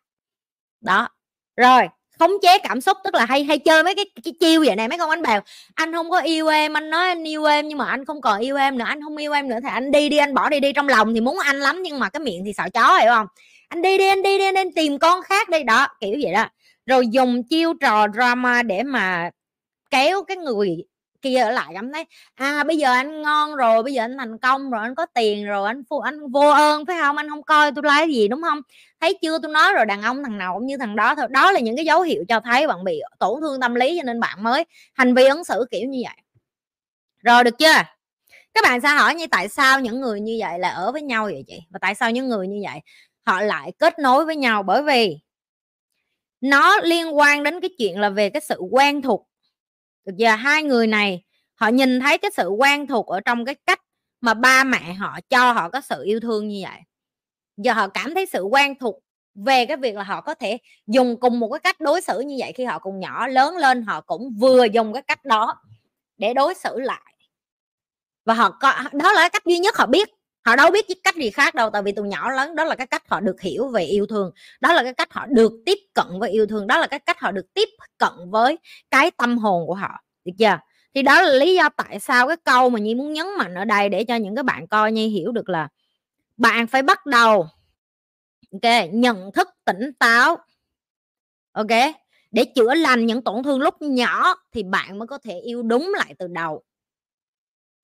[0.82, 1.10] Đó.
[1.58, 1.88] Rồi
[2.19, 4.88] khống chế cảm xúc tức là hay hay chơi mấy cái, cái chiêu vậy này
[4.88, 5.41] mấy con anh bèo.
[5.76, 8.39] Anh không có yêu em anh nói anh yêu em nhưng mà anh không còn
[8.39, 10.60] yêu em nữa anh không yêu em nữa thì anh đi đi anh bỏ đi
[10.60, 13.12] đi trong lòng thì muốn anh lắm nhưng mà cái miệng thì sợ chó hiểu
[13.12, 13.28] không?
[13.69, 15.63] Anh đi đi anh đi đi anh, đi, tìm con khác đi.
[15.63, 16.45] Đó kiểu vậy đó.
[16.86, 19.30] Rồi dùng chiêu trò drama để mà
[19.91, 20.78] kéo cái người
[21.23, 22.05] kia ở lại, cảm thấy
[22.36, 25.45] à bây giờ anh ngon rồi, bây giờ anh thành công rồi, anh có tiền
[25.45, 27.17] rồi, anh phụ anh vô ơn phải không?
[27.17, 28.59] Anh không coi tôi lấy gì đúng không?
[29.01, 29.39] Thấy chưa?
[29.39, 31.27] Tôi nói rồi, đàn ông thằng nào cũng như thằng đó thôi.
[31.29, 34.03] Đó là những cái dấu hiệu cho thấy bạn bị tổn thương tâm lý cho
[34.03, 36.17] nên bạn mới hành vi ứng xử kiểu như vậy.
[37.23, 37.73] Rồi, được chưa?
[38.53, 41.23] Các bạn sẽ hỏi như, tại sao những người như vậy là ở với nhau
[41.23, 41.59] vậy chị?
[41.69, 42.79] Và tại sao những người như vậy
[43.25, 44.63] họ lại kết nối với nhau?
[44.63, 45.17] Bởi vì
[46.41, 49.27] nó liên quan đến cái chuyện là về cái sự quen thuộc
[50.05, 51.23] được giờ hai người này,
[51.55, 53.79] họ nhìn thấy cái sự quen thuộc ở trong cái cách
[54.21, 56.79] mà ba mẹ họ cho họ có sự yêu thương như vậy.
[57.57, 58.99] Giờ họ cảm thấy sự quen thuộc
[59.35, 62.35] về cái việc là họ có thể dùng cùng một cái cách đối xử như
[62.39, 65.55] vậy khi họ còn nhỏ, lớn lên họ cũng vừa dùng cái cách đó
[66.17, 67.15] để đối xử lại.
[68.25, 70.09] Và họ có, đó là cái cách duy nhất họ biết
[70.45, 72.88] họ đâu biết cách gì khác đâu, tại vì từ nhỏ lớn, đó là cái
[72.88, 74.32] cách họ được hiểu về yêu thương.
[74.62, 76.67] Đó là cái cách họ được tiếp cận với yêu thương.
[76.67, 78.58] Đó là cái cách họ được tiếp cận với
[78.91, 80.58] cái tâm hồn của họ, được chưa?
[80.95, 83.65] Thì đó là lý do tại sao cái câu mà nhi muốn nhấn mạnh ở
[83.65, 85.67] đây để cho những cái bạn coi nhi hiểu được là
[86.38, 87.47] bạn phải bắt đầu,
[88.51, 90.38] ok, nhận thức, tỉnh táo,
[91.51, 91.95] ok?
[92.32, 95.93] Để chữa lành những tổn thương lúc nhỏ thì bạn mới có thể yêu đúng
[95.97, 96.63] lại từ đầu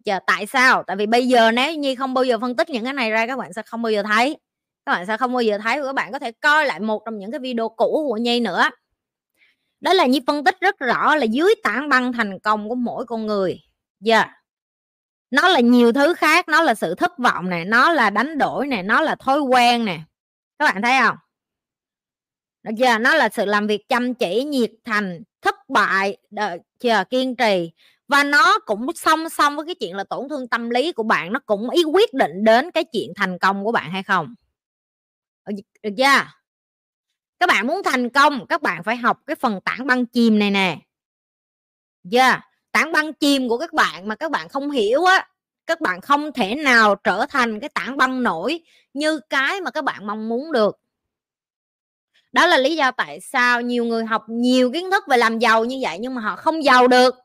[0.06, 0.84] giờ tại sao?
[0.88, 3.28] Tại vì bây giờ nếu như không bao giờ phân tích những cái này ra,
[3.28, 4.38] các bạn sẽ không bao giờ thấy.
[4.86, 7.20] Các bạn sẽ không bao giờ thấy các bạn có thể coi lại một trong
[7.20, 8.70] những cái video cũ của nhi nữa.
[9.82, 13.06] Đó là như phân tích rất rõ là dưới tảng băng thành công của mỗi
[13.06, 13.62] con người.
[14.00, 14.30] Giờ yeah.
[15.32, 18.68] nó là nhiều thứ khác, nó là sự thất vọng này nó là đánh đổi
[18.68, 20.00] này nó là thói quen nè.
[20.60, 21.16] Các bạn thấy không?
[22.64, 22.98] Được chưa?
[22.98, 27.72] Nó là sự làm việc chăm chỉ, nhiệt thành, thất bại chờ chưa, kiên trì
[28.10, 31.34] và nó cũng song song với cái chuyện là tổn thương tâm lý của bạn,
[31.34, 34.36] nó cũng ý quyết định đến cái chuyện thành công của bạn hay không.
[35.44, 36.26] Ờ, được chưa?
[37.40, 40.52] Các bạn muốn thành công, các bạn phải học cái phần tảng băng chìm này
[40.52, 40.78] nè.
[42.12, 42.42] Yeah.
[42.72, 45.28] tảng băng chìm của các bạn mà các bạn không hiểu á,
[45.66, 49.84] các bạn không thể nào trở thành cái tảng băng nổi như cái mà các
[49.84, 50.78] bạn mong muốn được.
[52.32, 55.66] Đó là lý do tại sao nhiều người học nhiều kiến thức về làm giàu
[55.66, 57.16] như vậy nhưng mà họ không giàu được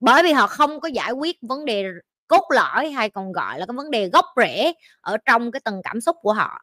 [0.00, 1.84] bởi vì họ không có giải quyết vấn đề
[2.28, 5.80] cốt lõi hay còn gọi là cái vấn đề gốc rễ ở trong cái tầng
[5.84, 6.58] cảm xúc của họ.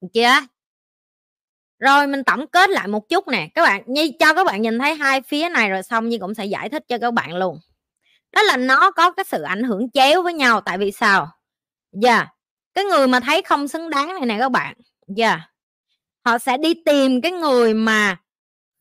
[0.00, 0.40] Được chưa?
[1.78, 4.78] Rồi mình tổng kết lại một chút nè, các bạn, như cho các bạn nhìn
[4.78, 7.58] thấy hai phía này rồi xong như cũng sẽ giải thích cho các bạn luôn.
[8.32, 11.28] Đó là nó có cái sự ảnh hưởng chéo với nhau, tại vì sao?
[11.92, 12.28] Dạ yeah.
[12.74, 14.74] cái người mà thấy không xứng đáng này nè các bạn
[15.08, 15.40] dạ yeah.
[16.24, 18.16] họ sẽ đi tìm cái người mà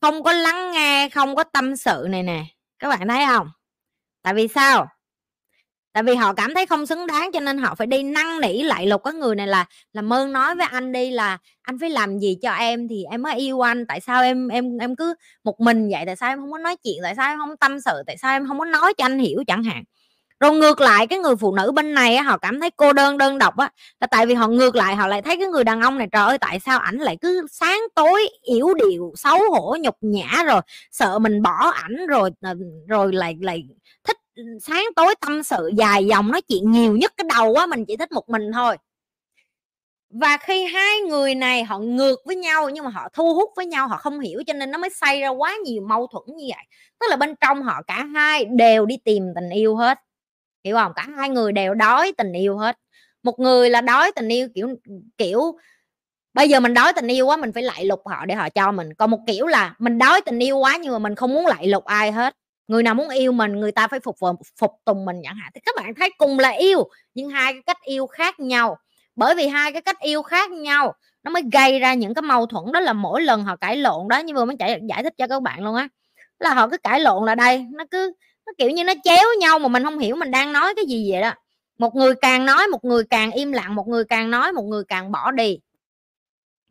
[0.02, 2.46] không có lắng nghe, không có tâm sự này nè
[2.80, 3.48] các bạn thấy không?
[4.24, 4.88] Tại vì sao?
[5.94, 8.64] Tại vì họ cảm thấy không xứng đáng cho nên họ phải đi năn nỉ
[8.64, 11.90] lại lục cái người này là làm ơn nói với anh đi là, anh phải
[11.90, 15.14] làm gì cho em thì em mới yêu anh, tại sao em em em cứ
[15.44, 16.04] một mình vậy?
[16.06, 16.98] Tại sao em không có nói chuyện?
[17.04, 18.04] Tại sao em không tâm sự?
[18.08, 19.44] Tại sao em không có nói cho anh hiểu?
[19.48, 19.84] Chẳng hạn
[20.40, 23.18] rồi ngược lại cái người phụ nữ bên này á, họ cảm thấy cô đơn
[23.18, 23.70] đơn độc á
[24.02, 26.26] là tại vì họ ngược lại họ lại thấy cái người đàn ông này trời
[26.26, 30.62] ơi tại sao ảnh lại cứ sáng tối yếu điệu xấu hổ nhục nhã rồi
[30.92, 32.54] sợ mình bỏ ảnh rồi ờ,
[32.88, 33.64] rồi lại lại
[34.04, 37.66] thích ừ, sáng tối tâm sự dài dòng nói chuyện nhiều nhất cái đầu á
[37.66, 38.78] mình chỉ thích một mình thôi.
[40.10, 43.66] Và khi hai người này họ ngược với nhau nhưng mà họ thu hút với
[43.66, 46.46] nhau họ không hiểu cho nên nó mới xây ra quá nhiều mâu thuẫn như
[46.50, 46.66] vậy.
[47.00, 50.00] Tức là bên trong họ cả hai đều đi tìm tình yêu hết
[50.68, 50.92] hiểu không?
[50.96, 52.78] Cả hai người đều đói tình yêu hết.
[53.24, 54.70] Một người là đói tình yêu kiểu
[55.18, 55.58] kiểu
[56.34, 58.72] bây giờ mình đói tình yêu quá mình phải lại lục họ để họ cho
[58.72, 58.94] mình.
[58.94, 61.68] Còn một kiểu là mình đói tình yêu quá nhưng mà mình không muốn lại
[61.68, 62.36] lục ai hết.
[62.68, 65.52] Người nào muốn yêu mình người ta phải phục vụ phục tùng mình chẳng hạn.
[65.56, 68.78] Thì các bạn thấy cùng là yêu nhưng hai cái cách yêu khác nhau.
[69.16, 72.46] Bởi vì hai cái cách yêu khác nhau nó mới gây ra những cái mâu
[72.46, 74.20] thuẫn đó là mỗi lần họ cãi lộn đó.
[74.20, 75.88] Như vừa mới giải, giải thích cho các bạn luôn á.
[76.40, 78.14] Là họ cứ cãi lộn là đây nó cứ
[78.48, 81.12] nó kiểu như nó chéo nhau mà mình không hiểu mình đang nói cái gì
[81.12, 81.34] vậy đó.
[81.78, 84.84] Một người càng nói một người càng im lặng một người càng nói một người
[84.88, 85.60] càng bỏ đi.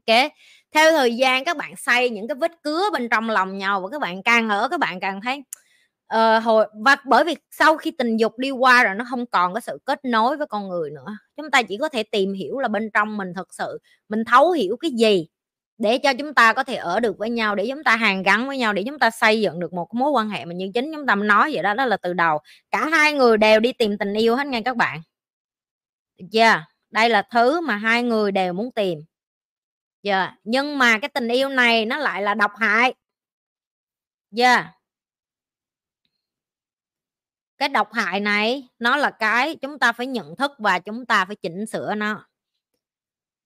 [0.09, 0.31] Ok
[0.77, 3.89] theo thời gian các bạn xây những cái vết cứa bên trong lòng nhau và
[3.89, 5.43] các bạn càng ở các bạn càng thấy
[6.15, 9.55] uh, hồi và bởi vì sau khi tình dục đi qua rồi nó không còn
[9.55, 11.17] có sự kết nối với con người nữa.
[11.37, 13.79] Chúng ta chỉ có thể tìm hiểu là bên trong mình thật sự
[14.09, 15.27] mình thấu hiểu cái gì
[15.79, 18.47] để cho chúng ta có thể ở được với nhau, để chúng ta hàn gắn
[18.47, 20.93] với nhau, để chúng ta xây dựng được một mối quan hệ mà như chính
[20.95, 22.39] chúng ta nói vậy đó đó là từ đầu
[22.71, 25.01] cả hai người đều đi tìm tình yêu hết ngay các bạn
[26.19, 29.05] được chưa đây là thứ mà hai người đều muốn tìm
[30.03, 30.35] yeah.
[30.45, 32.95] nhưng mà cái tình yêu này nó lại là độc hại
[34.37, 34.67] yeah.
[37.59, 41.25] cái độc hại này nó là cái chúng ta phải nhận thức và chúng ta
[41.25, 42.27] phải chỉnh sửa nó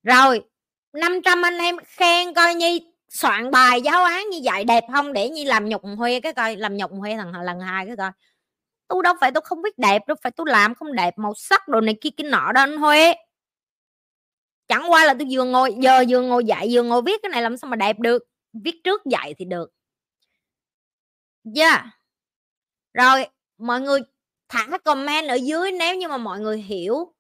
[0.03, 0.50] rồi
[0.93, 5.13] 500 anh em khen coi nhi soạn bài giáo án như vậy, đẹp không?
[5.13, 8.11] Để nhi làm nhục huê cái coi, làm nhục huê thằng lần hai cái coi.
[8.89, 11.69] Tôi đâu phải tôi không biết đẹp, đâu phải tôi làm không đẹp, màu sắc
[11.69, 13.15] đồ này kia, cái nọ đó anh huê
[14.69, 17.43] chẳng qua là tôi vừa ngồi, giờ vừa ngồi dạy, vừa ngồi viết cái này
[17.43, 18.23] làm sao mà đẹp được?
[18.53, 19.73] Viết trước dạy thì được.
[21.57, 21.87] Yeah.
[22.95, 23.27] Rồi,
[23.59, 24.01] mọi người
[24.49, 27.15] thả comment ở dưới nếu như mà mọi người hiểu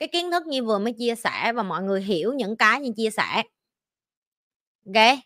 [0.00, 2.92] cái kiến thức như vừa mới chia sẻ và mọi người hiểu những cái như
[2.96, 3.42] chia sẻ.
[4.86, 5.20] Ok?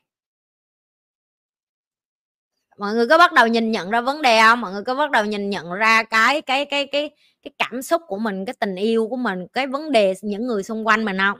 [2.78, 4.60] Mọi người có bắt đầu nhìn nhận ra vấn đề không?
[4.60, 7.10] Mọi người có bắt đầu nhìn nhận ra cái cái cái cái
[7.42, 10.62] cái cảm xúc của mình, cái tình yêu của mình, cái vấn đề những người
[10.62, 11.38] xung quanh mình không?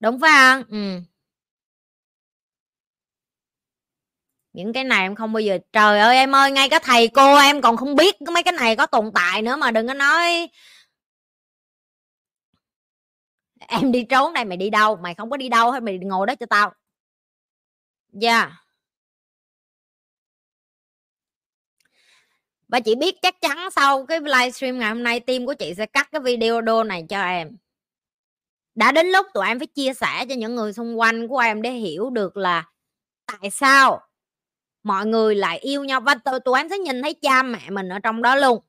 [0.00, 0.62] Đúng phải không?
[0.70, 1.00] Ừ.
[4.58, 7.36] những cái này em không bao giờ, trời ơi, em ơi, ngay cả thầy cô
[7.36, 10.48] em còn không biết mấy cái này có tồn tại nữa mà đừng có nói.
[13.68, 14.96] Em đi trốn đây, mày đi đâu?
[14.96, 16.72] Mày không có đi đâu hay mày ngồi đó cho tao.
[18.12, 18.40] Dạ.
[18.40, 18.52] Yeah.
[22.68, 25.86] và chị biết chắc chắn sau cái livestream ngày hôm nay team của chị sẽ
[25.86, 27.56] cắt cái video đô này cho em.
[28.74, 31.62] Đã đến lúc tụi em phải chia sẻ cho những người xung quanh của em
[31.62, 32.64] để hiểu được là
[33.26, 34.07] tại sao
[34.88, 36.00] mọi người lại yêu nhau.
[36.00, 38.60] Và tụi, tụi em sẽ nhìn thấy cha mẹ mình ở trong đó luôn.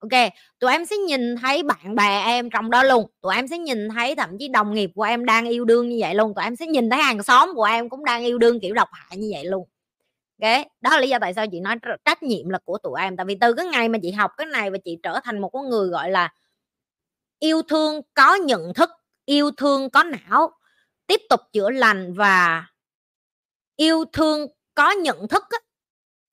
[0.00, 3.06] Ok tụi em sẽ nhìn thấy bạn bè em trong đó luôn.
[3.20, 5.96] Tụi em sẽ nhìn thấy thậm chí đồng nghiệp của em đang yêu đương như
[6.00, 6.34] vậy luôn.
[6.34, 8.88] Tụi em sẽ nhìn thấy hàng xóm của em cũng đang yêu đương kiểu độc
[8.92, 9.68] hại như vậy luôn.
[10.42, 13.16] Ok đó là lý do tại sao chị nói trách nhiệm là của tụi em.
[13.16, 15.48] Tại vì từ cái ngày mà chị học cái này và chị trở thành một
[15.48, 16.32] con người gọi là
[17.38, 18.90] yêu thương có nhận thức
[19.24, 20.50] yêu thương có não
[21.06, 22.66] tiếp tục chữa lành và
[23.76, 24.46] yêu thương
[24.78, 25.58] có nhận thức á,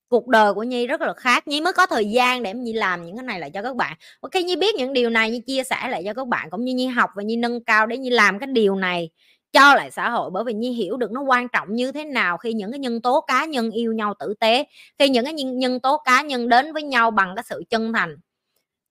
[0.08, 1.48] cuộc đời của nhi rất là khác.
[1.48, 3.96] Nhi mới có thời gian để nhi làm những cái này lại cho các bạn.
[4.20, 6.74] Ok nhi biết những điều này nhi chia sẻ lại cho các bạn cũng như
[6.74, 9.10] nhi học và nhi nâng cao để nhi làm cái điều này
[9.52, 10.30] cho lại xã hội.
[10.30, 13.02] Bởi vì nhi hiểu được nó quan trọng như thế nào khi những cái nhân
[13.02, 14.64] tố cá nhân yêu nhau tử tế
[14.98, 17.92] khi những cái nhân, nhân tố cá nhân đến với nhau bằng cái sự chân
[17.92, 18.16] thành.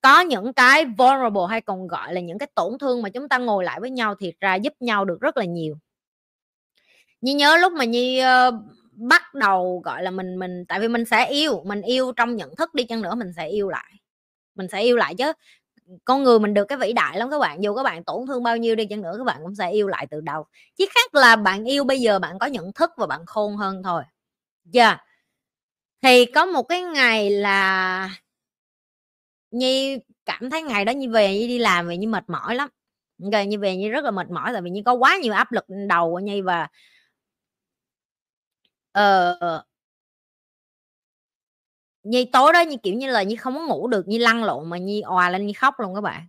[0.02, 3.38] Có những cái vulnerable hay còn gọi là những cái tổn thương mà chúng ta
[3.38, 5.76] ngồi lại với nhau thì ra giúp nhau được rất là nhiều.
[7.22, 8.54] Nhi nhớ lúc mà nhi uh,
[8.96, 12.56] bắt đầu, gọi là, mình mình, tại vì mình sẽ yêu, mình yêu trong nhận
[12.56, 13.94] thức đi chăng nữa mình sẽ yêu lại,
[14.56, 15.34] mình sẽ yêu lại chứ.
[16.06, 18.44] Con người mình được cái vĩ đại lắm các bạn, dù các bạn tổn thương
[18.44, 20.46] bao nhiêu đi chăng nữa các bạn cũng sẽ yêu lại từ đầu.
[20.78, 23.84] Chỉ khác là bạn yêu bây giờ bạn có nhận thức và bạn khôn hơn
[23.84, 24.04] thôi.
[24.66, 25.02] Giờ yeah.
[26.02, 28.10] thì có một cái ngày là
[29.52, 32.70] nhi cảm thấy ngày đó như về như đi làm về như mệt mỏi lắm.
[33.32, 35.52] Gần như về như rất là mệt mỏi tại vì như có quá nhiều áp
[35.52, 36.68] lực đầu của nhi và
[38.96, 39.38] Ờ.
[39.40, 39.66] ờ.
[42.04, 44.70] Nhi tối đó Nhi, kiểu như là, Nhi không có ngủ được, Nhi lăn lộn
[44.70, 46.22] mà Nhi òa lên Nhi khóc luôn các bạn.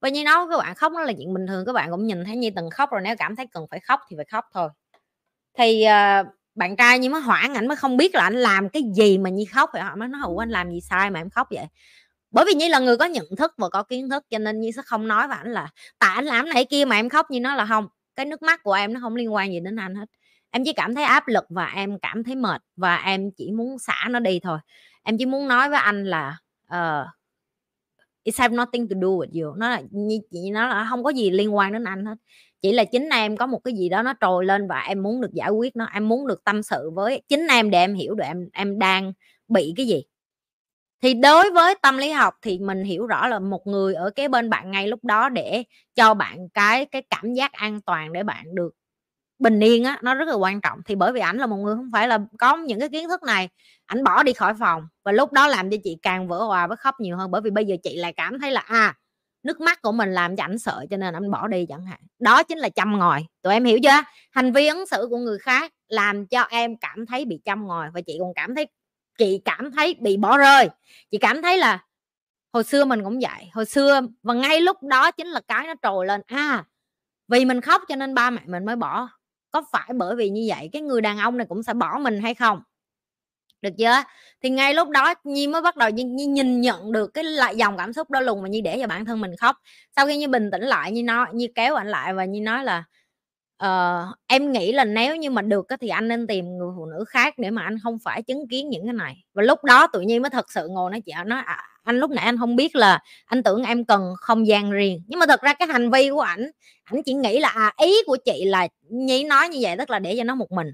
[0.00, 2.24] Và Nhi nói các bạn khóc nó là chuyện bình thường, các bạn cũng nhìn
[2.24, 4.68] thấy Nhi từng khóc rồi, nếu cảm thấy cần phải khóc thì phải khóc thôi.
[5.58, 8.82] Thì, ờ, bạn trai Nhi mới hoảng, ảnh mới không biết là anh làm cái
[8.96, 11.30] gì mà Nhi khóc, vậy họ mới nói: "Ủa, anh làm gì sai mà em
[11.30, 11.66] khóc vậy?"
[12.32, 14.72] Bởi vì Nhi là người có nhận thức và có kiến thức cho nên Nhi
[14.76, 15.68] sẽ không nói với ảnh là
[16.00, 18.60] "Tại anh làm này kia mà em khóc." Nhi nói là "Hông, cái nước mắt
[18.64, 20.06] của em nó không liên quan gì đến anh hết."
[20.52, 23.78] Em chỉ cảm thấy áp lực và em cảm thấy mệt và em chỉ muốn
[23.78, 24.58] xả nó đi thôi.
[25.02, 27.06] Em chỉ muốn nói với anh là uh,
[28.24, 29.54] it's have nothing to do with you.
[29.54, 32.14] Nó là như chị nó là không có gì liên quan đến anh hết.
[32.62, 35.20] Chỉ là chính em có một cái gì đó nó trồi lên và em muốn
[35.20, 38.14] được giải quyết nó em muốn được tâm sự với chính em để em hiểu
[38.14, 39.12] được em em đang
[39.48, 40.02] bị cái gì.
[41.02, 44.28] Thì đối với tâm lý học thì mình hiểu rõ là một người ở kế
[44.28, 48.22] bên bạn ngay lúc đó để cho bạn cái cái cảm giác an toàn để
[48.22, 48.70] bạn được
[49.42, 50.80] bình yên á, nó rất là quan trọng.
[50.86, 53.22] Thì bởi vì ảnh là một người không phải là có những cái kiến thức
[53.22, 53.48] này,
[53.86, 56.76] ảnh bỏ đi khỏi phòng và lúc đó làm cho chị càng vỡ hòa với
[56.76, 57.30] khóc nhiều hơn.
[57.30, 58.94] Bởi vì bây giờ chị lại cảm thấy là à
[59.42, 61.98] nước mắt của mình làm cho ảnh sợ cho nên ảnh bỏ đi chẳng hạn.
[62.18, 63.26] Đó chính là chăm ngòi.
[63.42, 64.02] Tụi em hiểu chưa?
[64.30, 67.90] Hành vi ứng xử của người khác làm cho em cảm thấy bị chăm ngòi
[67.94, 68.66] và chị còn cảm thấy,
[69.18, 70.68] chị cảm thấy bị bỏ rơi.
[71.10, 71.84] Chị cảm thấy là
[72.52, 73.50] hồi xưa mình cũng vậy.
[73.52, 76.64] Hồi xưa và ngay lúc đó chính là cái nó trồi lên à
[77.28, 79.08] vì mình khóc cho nên ba mẹ mình mới bỏ
[79.52, 82.20] có phải bởi vì như vậy cái người đàn ông này cũng sẽ bỏ mình
[82.22, 82.60] hay không?
[83.62, 84.02] Được chưa?
[84.42, 87.56] Thì ngay lúc đó nhi mới bắt đầu nhi, nhi nhìn nhận được cái lại
[87.56, 89.56] dòng cảm xúc đó luôn mà nhi để cho bản thân mình khóc.
[89.96, 92.64] Sau khi nhi bình tĩnh lại nhi nói nhi kéo anh lại và nhi nói
[92.64, 92.84] là
[93.66, 97.04] uh, em nghĩ là nếu như mà được thì anh nên tìm người phụ nữ
[97.08, 99.24] khác để mà anh không phải chứng kiến những cái này.
[99.34, 102.10] Và lúc đó tự nhiên mới thật sự ngồi nói chị nói à, anh lúc
[102.10, 105.02] nãy anh không biết là anh tưởng em cần không gian riêng.
[105.06, 106.50] Nhưng mà thật ra cái hành vi của ảnh
[106.84, 109.98] ảnh chỉ nghĩ là à ý của chị là nhi nói như vậy tức là
[109.98, 110.72] để cho nó một mình.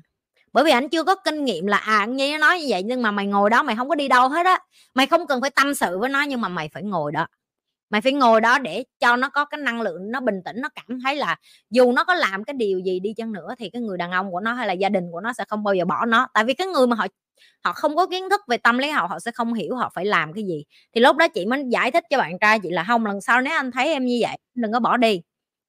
[0.52, 3.02] Bởi vì ảnh chưa có kinh nghiệm là à nhi nó nói như vậy nhưng
[3.02, 4.58] mà mày ngồi đó mày không có đi đâu hết á.
[4.94, 7.26] Mày không cần phải tâm sự với nó nhưng mà mày phải ngồi đó
[7.90, 10.68] mày phải ngồi đó để cho nó có cái năng lượng, nó bình tĩnh, nó
[10.74, 11.36] cảm thấy là
[11.70, 14.32] dù nó có làm cái điều gì đi chăng nữa thì cái người đàn ông
[14.32, 16.28] của nó hay là gia đình của nó sẽ không bao giờ bỏ nó.
[16.34, 17.06] Tại vì cái người mà họ
[17.64, 20.04] họ không có kiến thức về tâm lý học họ sẽ không hiểu họ phải
[20.04, 20.64] làm cái gì.
[20.94, 23.40] Thì lúc đó chị mới giải thích cho bạn trai chị là không, lần sau
[23.40, 25.20] nếu anh thấy em như vậy, đừng có bỏ đi.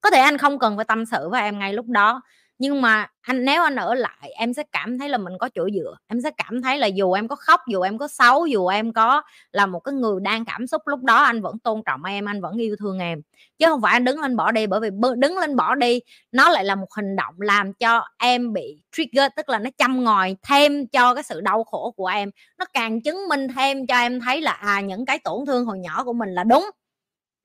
[0.01, 2.21] Có thể anh không cần phải tâm sự với em ngay lúc đó
[2.59, 5.69] nhưng mà anh, nếu anh ở lại, em sẽ cảm thấy là mình có chỗ
[5.73, 5.95] dựa.
[6.07, 8.93] Em sẽ cảm thấy là dù em có khóc, dù em có xấu, dù em
[8.93, 12.25] có là một cái người đang cảm xúc, lúc đó anh vẫn tôn trọng em,
[12.25, 13.21] anh vẫn yêu thương em.
[13.59, 15.99] Chứ không phải anh đứng lên bỏ đi, bởi vì đứng lên bỏ đi,
[16.31, 20.03] nó lại là một hành động làm cho em bị trigger tức là nó châm
[20.03, 22.31] ngòi thêm cho cái sự đau khổ của em.
[22.59, 25.79] Nó càng chứng minh thêm cho em thấy là à những cái tổn thương hồi
[25.79, 26.69] nhỏ của mình là đúng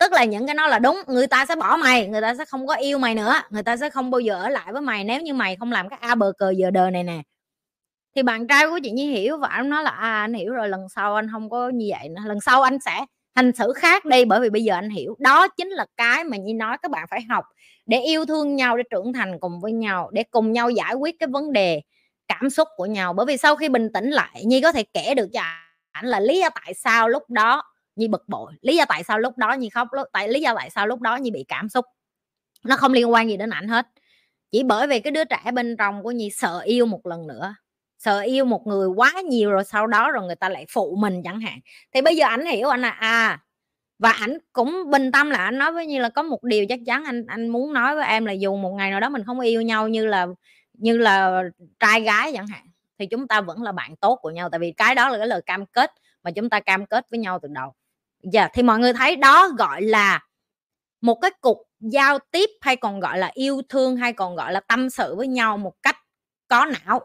[0.05, 2.45] tức là những cái nó là đúng, người ta sẽ bỏ mày, người ta sẽ
[2.45, 3.35] không có yêu mày nữa.
[3.51, 5.89] Người ta sẽ không bao giờ ở lại với mày nếu như mày không làm
[5.89, 7.23] cái a bờ cờ giờ đời này nè.
[8.17, 10.69] Thì bạn trai của chị nhi hiểu và anh nói là à anh hiểu rồi,
[10.69, 12.23] lần sau anh không có như vậy nữa.
[12.27, 15.17] Lần sau anh sẽ hành xử khác đi, bởi vì bây giờ anh hiểu.
[15.19, 17.45] Đó chính là cái mà nhi nói, các bạn phải học
[17.87, 21.17] để yêu thương nhau, để trưởng thành cùng với nhau, để cùng nhau giải quyết
[21.19, 21.81] cái vấn đề
[22.29, 23.13] cảm xúc của nhau.
[23.13, 25.43] Bởi vì sau khi bình tĩnh lại, nhi có thể kể được cho
[25.93, 27.63] anh là lý do tại sao lúc đó
[27.97, 28.53] nhi bực bội.
[28.61, 31.01] Lý do tại sao lúc đó nhi khóc, lúc, tại lý do tại sao lúc
[31.01, 31.85] đó nhi bị cảm xúc,
[32.65, 33.87] nó không liên quan gì đến ảnh hết.
[34.51, 37.55] Chỉ bởi vì cái đứa trẻ bên trong của nhi sợ yêu một lần nữa,
[37.99, 41.23] sợ yêu một người quá nhiều rồi sau đó rồi người ta lại phụ mình
[41.25, 41.59] chẳng hạn.
[41.95, 43.41] Thì bây giờ ảnh hiểu anh là à
[43.99, 46.81] và ảnh cũng bình tâm là anh nói với như là có một điều chắc
[46.87, 49.41] chắn anh anh muốn nói với em là dù một ngày nào đó mình không
[49.41, 50.27] yêu nhau như là
[50.73, 51.43] như là
[51.81, 52.67] trai gái chẳng hạn,
[52.99, 54.49] thì chúng ta vẫn là bạn tốt của nhau.
[54.51, 55.93] Tại vì cái đó là cái lời cam kết
[56.23, 57.75] mà chúng ta cam kết với nhau từ đầu
[58.33, 60.21] dạ yeah, thì mọi người thấy đó gọi là
[61.01, 64.61] một cái cục giao tiếp hay còn gọi là yêu thương hay còn gọi là
[64.61, 65.97] tâm sự với nhau một cách
[66.49, 67.01] có não.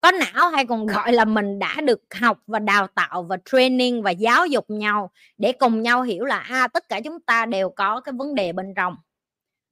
[0.00, 4.02] Có não hay còn gọi là mình đã được học và đào tạo và training
[4.02, 7.46] và giáo dục nhau để cùng nhau hiểu là a à, tất cả chúng ta
[7.46, 8.96] đều có cái vấn đề bên trong.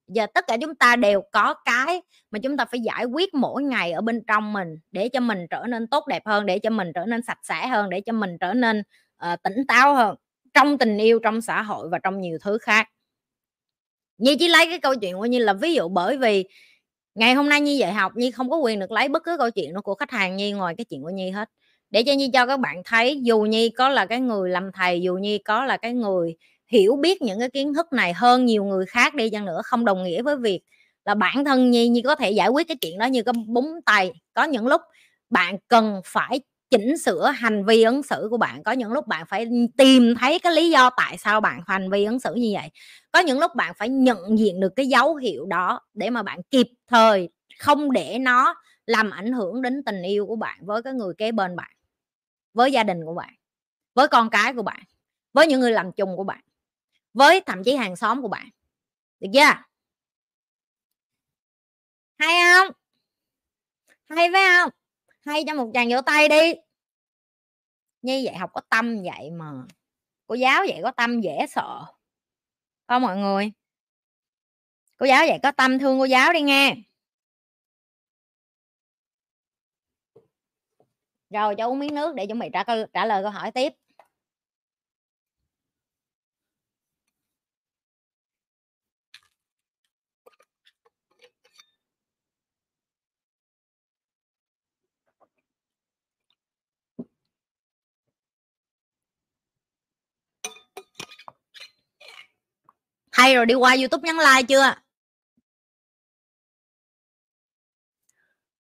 [0.09, 3.63] Giờ tất cả chúng ta đều có cái mà chúng ta phải giải quyết mỗi
[3.63, 6.71] ngày ở bên trong mình để cho mình trở nên tốt đẹp hơn để cho
[6.71, 8.83] mình trở nên sạch sẽ hơn để cho mình trở nên
[9.33, 10.17] uh, tỉnh táo hơn
[10.55, 12.89] trong tình yêu trong xã hội và trong nhiều thứ khác.
[14.19, 16.45] Như chỉ lấy cái câu chuyện của như là ví dụ bởi vì
[17.15, 19.51] ngày hôm nay nhi dạy học nhi không có quyền được lấy bất cứ câu
[19.51, 21.49] chuyện nó của khách hàng nhi ngoài cái chuyện của nhi hết.
[21.91, 25.03] Để cho nhi cho các bạn thấy dù nhi có là cái người làm thầy
[25.03, 28.65] dù nhi có là cái người hiểu biết những cái kiến thức này hơn nhiều
[28.65, 30.61] người khác đi chăng nữa không đồng nghĩa với việc
[31.05, 33.81] là bản thân nhi nhi có thể giải quyết cái chuyện đó như cái búng
[33.87, 34.13] tay.
[34.35, 34.81] Có những lúc
[35.31, 36.41] bạn cần phải
[36.79, 38.63] chỉnh sửa hành vi ứng xử của bạn.
[38.63, 39.47] Có những lúc bạn phải
[39.79, 42.69] tìm thấy cái lý do tại sao bạn hành vi ứng xử như vậy.
[43.13, 46.41] Có những lúc bạn phải nhận diện được cái dấu hiệu đó để mà bạn
[46.51, 48.55] kịp thời, không để nó
[48.87, 51.71] làm ảnh hưởng đến tình yêu của bạn với cái người kế bên bạn,
[52.55, 53.35] với gia đình của bạn,
[53.95, 54.83] với con cái của bạn,
[55.33, 56.41] với những người làm chung của bạn,
[57.15, 58.49] với thậm chí hàng xóm của bạn.
[59.21, 59.53] Được chưa?
[62.19, 62.75] Hay không?
[64.09, 64.71] Hay phải không?
[65.27, 66.55] Hay cho một chàng vỗ tay đi
[68.05, 69.53] như vậy học có tâm vậy mà.
[70.27, 71.85] Cô giáo vậy có tâm dễ sợ.
[72.89, 73.53] Không mọi người?
[74.97, 76.77] Cô giáo vậy có tâm thương cô giáo đi nghe.
[81.31, 83.73] Rồi cho uống miếng nước để chuẩn bị trả trả lời câu hỏi tiếp.
[103.25, 104.75] Hay rồi, đi qua youtube nhắn like chưa?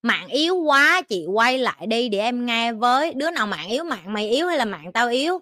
[0.03, 3.15] Mạng yếu quá, chị quay lại đi để em nghe với.
[3.15, 5.41] Đứa nào mạng yếu, mạng mày yếu hay là mạng tao yếu?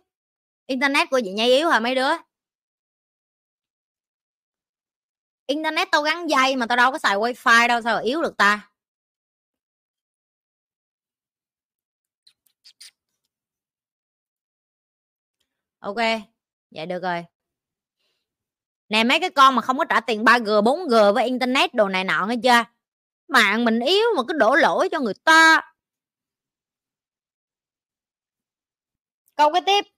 [0.66, 2.10] Internet của chị nhây yếu hả mấy đứa?
[5.46, 8.68] Internet tao gắn dây mà tao đâu có xài wifi đâu, sao yếu được ta?
[15.80, 15.96] Ok,
[16.70, 17.32] vậy được rồi
[18.93, 22.05] nè, mấy cái con mà không có trả tiền 3G 4G với internet đồ này
[22.05, 22.64] nọ nghe chưa?
[23.28, 25.62] Mạng mình yếu mà cứ đổ lỗi cho người ta.
[29.36, 29.91] Câu cái tiếp.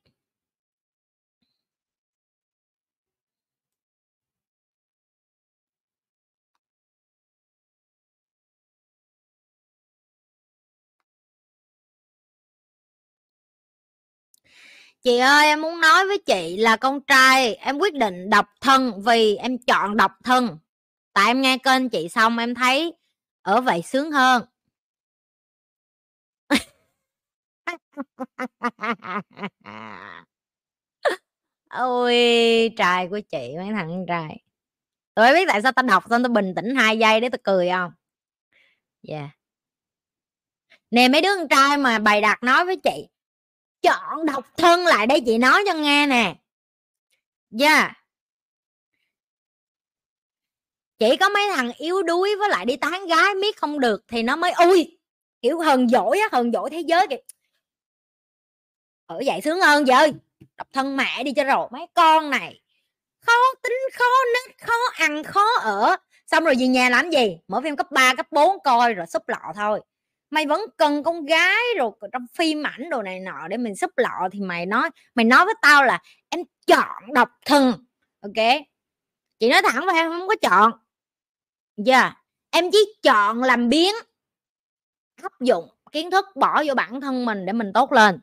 [15.05, 19.02] Chị ơi, em muốn nói với chị là con trai, em quyết định độc thân
[19.07, 20.59] vì em chọn độc thân.
[21.12, 22.94] Tại em nghe kênh chị xong em thấy
[23.42, 24.42] ở vậy sướng hơn.
[31.70, 32.14] Ôi,
[32.76, 34.40] trai của chị, mấy thằng trai.
[35.14, 37.68] Tôi biết tại sao tao đọc xong tao bình tĩnh hai giây để tao cười
[37.70, 37.92] không?
[39.02, 39.16] Dạ.
[39.18, 39.30] Yeah.
[40.90, 43.09] nè, mấy đứa con trai mà bày đặt nói với chị
[43.85, 46.35] chọn độc thân lại đây chị nói cho nghe nè.
[47.51, 47.80] Dạ.
[47.80, 47.93] Yeah.
[50.99, 54.22] chỉ có mấy thằng yếu đuối với lại đi tán gái miết không được thì
[54.22, 54.99] nó mới ui
[55.43, 57.16] kiểu hờn dỗi á hờn dỗi thế giới kìa.
[59.07, 60.07] Ở vậy sướng hơn vợ,
[60.57, 62.61] độc thân mẹ đi cho rồi mấy con này.
[63.26, 63.32] Khó
[63.62, 64.05] tính khó
[64.35, 65.97] nết khó ăn khó ở.
[66.26, 67.39] Xong rồi về nhà làm gì?
[67.49, 69.80] Mở phim cấp 3, cấp 4 coi rồi xúc lọ thôi
[70.35, 73.91] mày vẫn cần con gái rồi trong phim ảnh đồ này nọ để mình xúc
[73.97, 77.72] lọ thì mày nói mày nói với tao là em chọn độc thân,
[78.20, 78.47] ok?
[79.39, 80.72] Chị nói thẳng với em không có chọn.
[81.76, 82.16] Dạ yeah.
[82.51, 83.95] em chỉ chọn làm biến,
[85.22, 88.20] áp dụng kiến thức bỏ vô bản thân mình để mình tốt lên.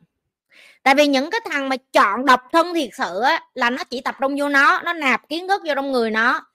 [0.82, 4.00] Tại vì những cái thằng mà chọn độc thân thiệt sự á, là nó chỉ
[4.00, 6.46] tập trung vô nó nó nạp kiến thức vô trong người nó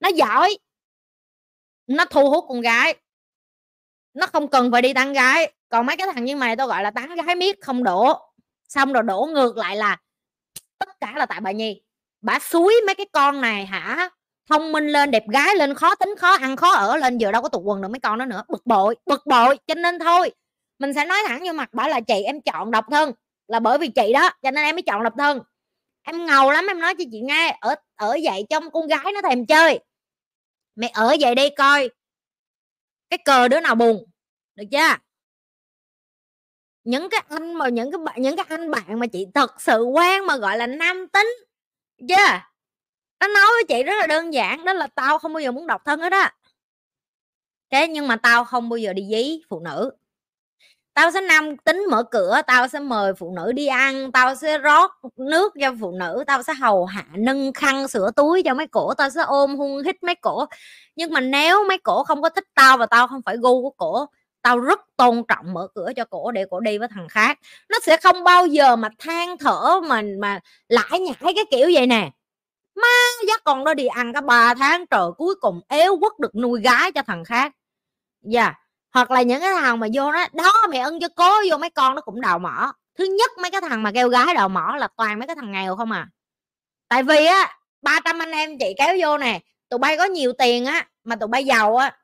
[0.00, 0.58] nó giỏi,
[1.86, 3.01] nó thu hút con gái
[4.14, 5.52] nó không cần phải đi tán gái.
[5.68, 8.20] Còn mấy cái thằng như mày tao gọi là tán gái miết không đổ.
[8.68, 9.96] Xong rồi đổ ngược lại là
[10.78, 11.82] tất cả là tại bà nhi.
[12.20, 14.08] Bà suối mấy cái con này hả?
[14.50, 17.42] Thông minh lên, đẹp gái lên, khó tính, khó ăn, khó ở lên, giờ đâu
[17.42, 18.42] có tụt quần được mấy con đó nữa.
[18.48, 20.30] Bực bội bực bội, cho nên thôi.
[20.78, 23.12] Mình sẽ nói thẳng vô mặt bảo là chị em chọn độc thân,
[23.48, 25.40] là bởi vì chị đó, cho nên em mới chọn độc thân.
[26.02, 29.22] Em ngầu lắm, em nói cho chị nghe, ở ở vậy trong con gái nó
[29.28, 29.78] thèm chơi.
[30.76, 31.90] Mày ở vậy đi coi
[33.12, 34.04] cái cờ đứa nào buồn
[34.54, 34.96] được chưa?
[36.84, 39.82] Những cái anh mà, những cái bạn, những cái anh bạn mà chị thật sự
[39.82, 41.28] quen mà, gọi là, nam tính
[42.08, 42.40] chưa?
[43.20, 45.66] Nó nói với chị rất là đơn giản, đó là tao không bao giờ muốn
[45.66, 46.34] độc thân hết á.
[47.70, 49.90] Thế nhưng mà tao không bao giờ đi dí phụ nữ
[50.94, 54.58] tao sẽ nam tính mở cửa, tao sẽ mời phụ nữ đi ăn, tao sẽ
[54.58, 58.66] rót nước cho phụ nữ, tao sẽ hầu hạ, nâng khăn, sửa túi cho mấy
[58.66, 60.46] cổ, tao sẽ ôm hung hít mấy cổ.
[60.96, 63.70] Nhưng mà nếu mấy cổ không có thích tao và tao không phải gu của
[63.70, 64.06] cổ,
[64.42, 67.38] tao rất tôn trọng mở cửa cho cổ để cổ đi với thằng khác.
[67.68, 71.86] Nó sẽ không bao giờ mà than thở mà mà lãi nhãi cái kiểu vậy
[71.86, 72.10] nè.
[72.76, 72.88] Má,
[73.28, 76.60] dắt con đó đi ăn cả ba tháng, trời, cuối cùng éo quất được nuôi
[76.60, 77.52] gái cho thằng khác.
[78.22, 78.42] Dạ.
[78.44, 78.61] yeah
[78.92, 81.70] hoặc là những cái thằng mà vô đó, đó mày ân cho cố vô mấy
[81.70, 82.72] con nó cũng đào mỏ.
[82.98, 85.52] Thứ nhất mấy cái thằng mà kêu gái đào mỏ là toàn mấy cái thằng
[85.52, 86.08] nghèo không à.
[86.88, 90.64] Tại vì á 300 anh em chị kéo vô nè tụi bay có nhiều tiền
[90.64, 91.98] á mà tụi bay giàu á.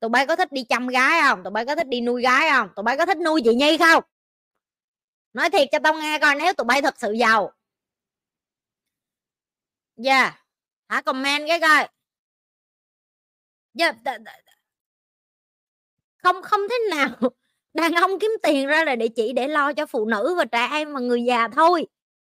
[0.00, 1.42] Tụi bay có thích đi chăm gái không?
[1.44, 2.68] Tụi bay có thích đi nuôi gái không?
[2.76, 4.04] Tụi bay có thích nuôi chị nhi không?
[5.32, 7.52] Nói thiệt cho tao nghe coi nếu tụi bay thật sự giàu.
[9.96, 10.40] Dạ yeah.
[10.88, 11.88] hả comment cái coi.
[13.78, 13.96] Yeah
[16.22, 17.08] không không thế nào.
[17.74, 20.68] Đàn ông kiếm tiền ra là để chỉ để lo cho phụ nữ và trẻ
[20.72, 21.86] em và người già thôi.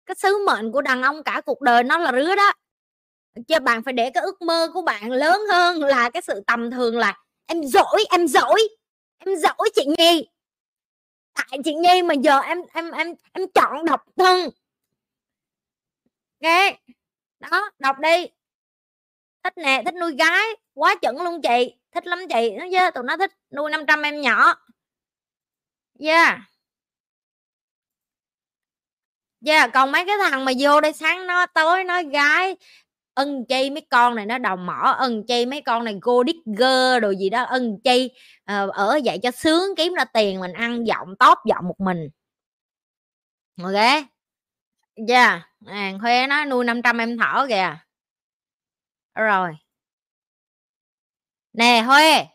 [0.05, 2.53] Cái sứ mệnh của đàn ông cả cuộc đời nó là rứa đó.
[3.47, 6.71] Cho bạn phải để cái ước mơ của bạn lớn hơn là cái sự tầm
[6.71, 7.17] thường là,
[7.47, 8.69] em giỏi em giỏi
[9.25, 10.27] em giỏi chị nhi.
[11.35, 14.49] Tại chị nhi mà giờ em em em em chọn độc thân.
[16.41, 16.73] Ok
[17.39, 18.27] đó, đọc đi.
[19.43, 20.45] Thích nè, thích nuôi gái.
[20.73, 24.21] Quá chuẩn luôn chị thích lắm chị nó yeah, tụi nó thích nuôi 500 em
[24.21, 24.55] nhỏ.
[25.99, 26.39] Yeah.
[29.45, 32.55] Yeah còn mấy cái thằng mà vô đây sáng nó tối nói gái
[33.13, 37.01] ân chi mấy con này nó đồng mỏ ân chi mấy con này go digger
[37.01, 38.11] đồ gì đó ân chi
[38.45, 42.09] ờ, ở vậy cho sướng kiếm ra tiền mình ăn giọng tóp giọng một mình.
[43.57, 44.05] Ok?
[45.07, 47.77] Yeah à, khoe nó nuôi 500 em thỏ kìa.
[49.15, 49.55] Rồi
[51.59, 52.25] nè Huê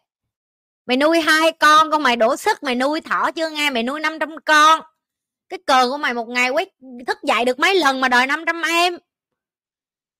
[0.87, 3.71] mày nuôi hai con con mày đổ sức mày nuôi thỏ chưa nghe?
[3.71, 4.81] Mày nuôi 500 con.
[5.49, 6.69] Cái cờ của mày một ngày quét
[7.07, 8.99] thức dậy được mấy lần mà đòi 500 em?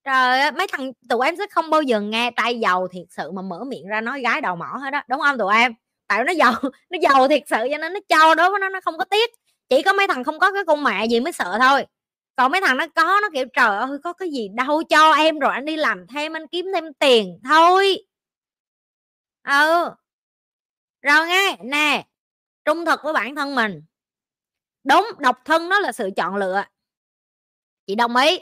[0.05, 3.31] Trời ơi, mấy thằng tụi em sẽ không bao giờ nghe tay giàu thiệt sự
[3.33, 5.75] mà mở miệng ra nói gái đầu mỏ hết đó đúng không tụi em?
[6.07, 6.53] Tại nó giàu
[6.91, 9.31] nó giàu thiệt sự cho nên nó cho đối với nó nó không có tiếc.
[9.69, 11.87] Chỉ có mấy thằng không có cái con mẹ gì mới sợ thôi.
[12.37, 15.39] Còn mấy thằng nó có nó kiểu trời ơi có cái gì đâu cho em
[15.39, 17.41] rồi anh đi làm thêm anh kiếm thêm tiền.
[17.45, 18.05] Thôi
[19.45, 19.91] ừ.
[21.03, 22.07] Rồi nghe nè
[22.65, 23.83] trung thực với bản thân mình.
[24.85, 26.65] Đúng độc thân nó là sự chọn lựa.
[27.87, 28.41] Chị đồng ý.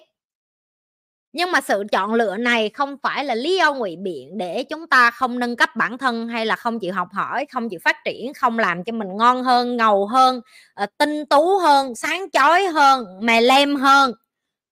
[1.33, 4.87] Nhưng mà sự chọn lựa này không phải là lý do ngụy biện để chúng
[4.87, 7.97] ta không nâng cấp bản thân hay là không chịu học hỏi không chịu phát
[8.05, 10.41] triển không làm cho mình ngon hơn ngầu hơn
[10.75, 14.13] ờ, tinh tú hơn sáng chói hơn mè lem hơn.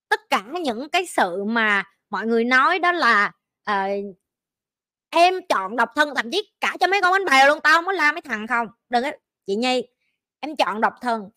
[0.09, 3.33] Tất cả những cái sự mà mọi người nói đó là
[3.71, 3.77] uh,
[5.11, 7.87] em chọn độc thân thậm chí cả cho mấy con bánh bèo luôn tao không
[7.87, 8.67] có la mấy thằng không.
[8.91, 9.13] Đừng á
[9.47, 9.83] chị nhi
[10.41, 11.31] em chọn độc thân.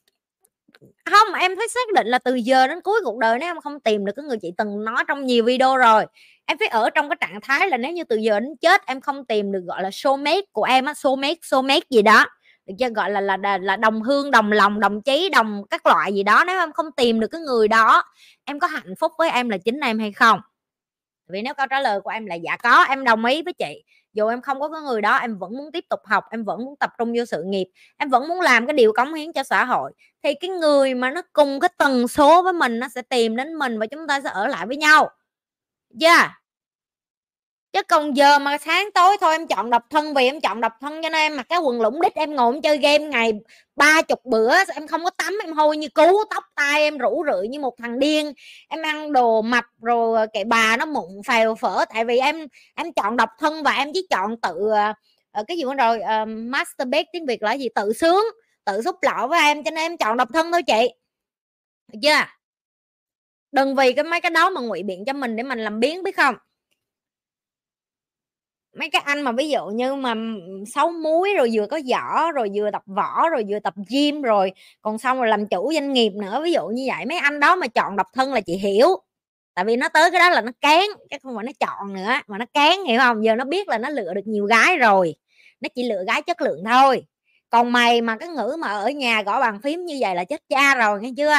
[1.06, 3.80] Không em phải xác định là từ giờ đến cuối cuộc đời nếu em không
[3.80, 6.06] tìm được cái người chị từng nói trong nhiều video rồi.
[6.46, 9.02] Em phải ở trong cái trạng thái là nếu như từ giờ đến chết em
[9.02, 12.26] không tìm được gọi là soulmate của em á soulmate soulmate gì đó
[12.66, 12.90] được chưa?
[12.90, 16.24] Gọi là là là, là đồng hương đồng lòng đồng chí đồng các loại gì
[16.24, 18.04] đó nếu em không tìm được cái người đó
[18.46, 20.40] em có hạnh phúc với em là chính em hay không?
[21.28, 23.84] Vì nếu câu trả lời của em là dạ có, em đồng ý với chị.
[24.14, 26.66] Dù em không có cái người đó, em vẫn muốn tiếp tục học, em vẫn
[26.66, 27.68] muốn tập trung vô sự nghiệp,
[27.98, 29.92] em vẫn muốn làm cái điều cống hiến cho xã hội,
[30.24, 33.54] thì cái người mà nó cùng cái tần số với mình nó sẽ tìm đến
[33.54, 35.10] mình và chúng ta sẽ ở lại với nhau.
[36.02, 36.43] Yeah
[37.74, 40.74] chứ còn giờ mà sáng tối thôi em chọn độc thân vì em chọn độc
[40.82, 43.34] thân cho nên em mặc cái quần lũng đít em ngồi em chơi game ngày
[43.76, 47.24] ba chục bữa em không có tắm em hôi như cú tóc tai em rủ
[47.32, 48.34] rượi như một thằng điên.
[48.70, 52.94] Em ăn đồ mập rồi kệ bà nó mụn phèo phở tại vì em em
[52.94, 54.56] chọn độc thân và em chỉ chọn tự
[55.40, 57.70] uh, cái gì nữa rồi ờ, uh, masturbate tiếng việt là gì?
[57.76, 58.26] Tự sướng
[58.66, 60.90] tự xúc lọ với em cho nên em chọn độc thân thôi chị.
[61.94, 62.26] Được chưa?
[63.52, 66.04] Đừng vì cái mấy cái đó mà ngụy biện cho mình để mình làm biến
[66.04, 66.36] biết không?
[68.80, 70.14] Mấy cái anh mà ví dụ như mà
[70.76, 74.52] xấu muối rồi vừa có võ rồi vừa tập võ, rồi vừa tập gym, rồi
[74.82, 77.06] còn xong rồi làm chủ doanh nghiệp nữa, ví dụ như vậy.
[77.06, 78.88] Mấy anh đó mà chọn độc thân là chị hiểu.
[79.56, 82.12] Tại vì nó tới cái đó là nó kén chứ không phải nó chọn nữa,
[82.28, 83.26] mà nó kén hiểu không?
[83.26, 85.16] Giờ nó biết là nó lựa được nhiều gái rồi.
[85.62, 87.04] Nó chỉ lựa gái chất lượng thôi.
[87.50, 90.42] Còn mày mà cái ngữ mà ở nhà gõ bàn phím như vậy là chết
[90.50, 91.36] cha rồi, nghe chưa?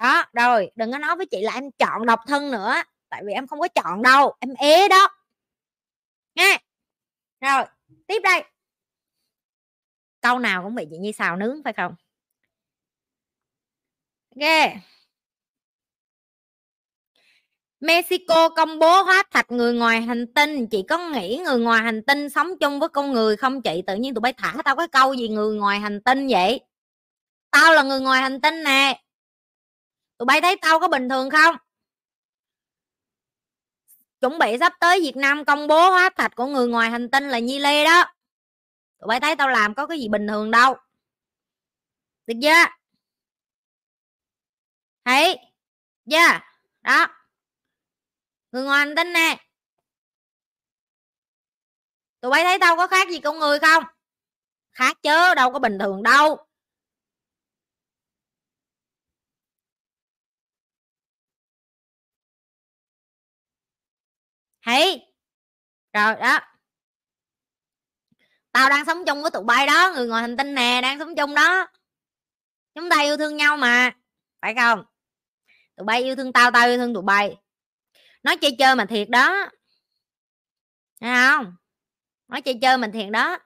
[0.00, 2.74] Đó, rồi đừng có nói với chị là em chọn độc thân nữa,
[3.10, 5.08] tại vì em không có chọn đâu, em ế đó
[6.36, 6.58] nghe.
[7.40, 7.64] Rồi,
[8.06, 8.44] tiếp đây.
[10.20, 11.94] Câu nào cũng bị chị nhi xào nướng, phải không?
[14.36, 14.76] Ghê
[17.80, 20.66] Mexico công bố hóa thạch người ngoài hành tinh.
[20.66, 23.82] Chị có nghĩ người ngoài hành tinh sống chung với con người không chị?
[23.86, 26.60] Tự nhiên tụi bay thả tao cái câu gì người ngoài hành tinh vậy?
[27.50, 29.02] Tao là người ngoài hành tinh nè.
[30.18, 31.56] Tụi bay thấy tao có bình thường không?
[34.20, 37.28] Chuẩn bị sắp tới Việt Nam công bố hóa thạch của người ngoài hành tinh
[37.28, 38.04] là Nhi Lê đó.
[38.98, 40.76] Tụi bay thấy tao làm có cái gì bình thường đâu.
[42.26, 42.64] Được chưa?
[45.04, 45.38] Thấy?
[46.10, 46.40] Chưa?
[46.82, 47.06] Đó.
[48.52, 49.36] Người ngoài hành tinh nè.
[52.20, 53.84] Tụi bay thấy tao có khác gì con người không?
[54.72, 56.45] Khác chứ, đâu có bình thường đâu.
[64.66, 65.06] Thấy
[65.92, 66.40] rồi, đó.
[68.52, 71.16] Tao đang sống chung với tụi bay đó, người ngoài hành tinh nè, đang sống
[71.16, 71.66] chung đó.
[72.74, 73.90] Chúng ta yêu thương nhau mà,
[74.42, 74.84] phải không?
[75.76, 77.36] Tụi bay yêu thương tao tao yêu thương tụi bay.
[78.22, 79.50] Nói chơi chơi mà thiệt đó.
[81.00, 81.56] Thấy không?
[82.28, 83.38] Nói chơi chơi mình thiệt đó.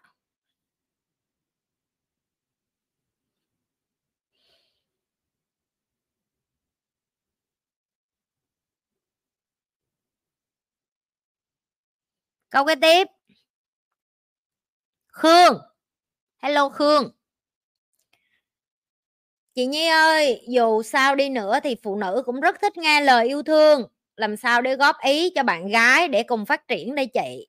[12.51, 13.07] Câu kế tiếp.
[15.13, 15.59] Khương.
[16.43, 17.11] Hello, khương.
[19.55, 23.29] Chị nhi ơi, dù sao đi nữa thì phụ nữ cũng rất thích nghe lời
[23.29, 23.83] yêu thương.
[24.17, 27.47] Làm sao để góp ý cho bạn gái để cùng phát triển đây chị?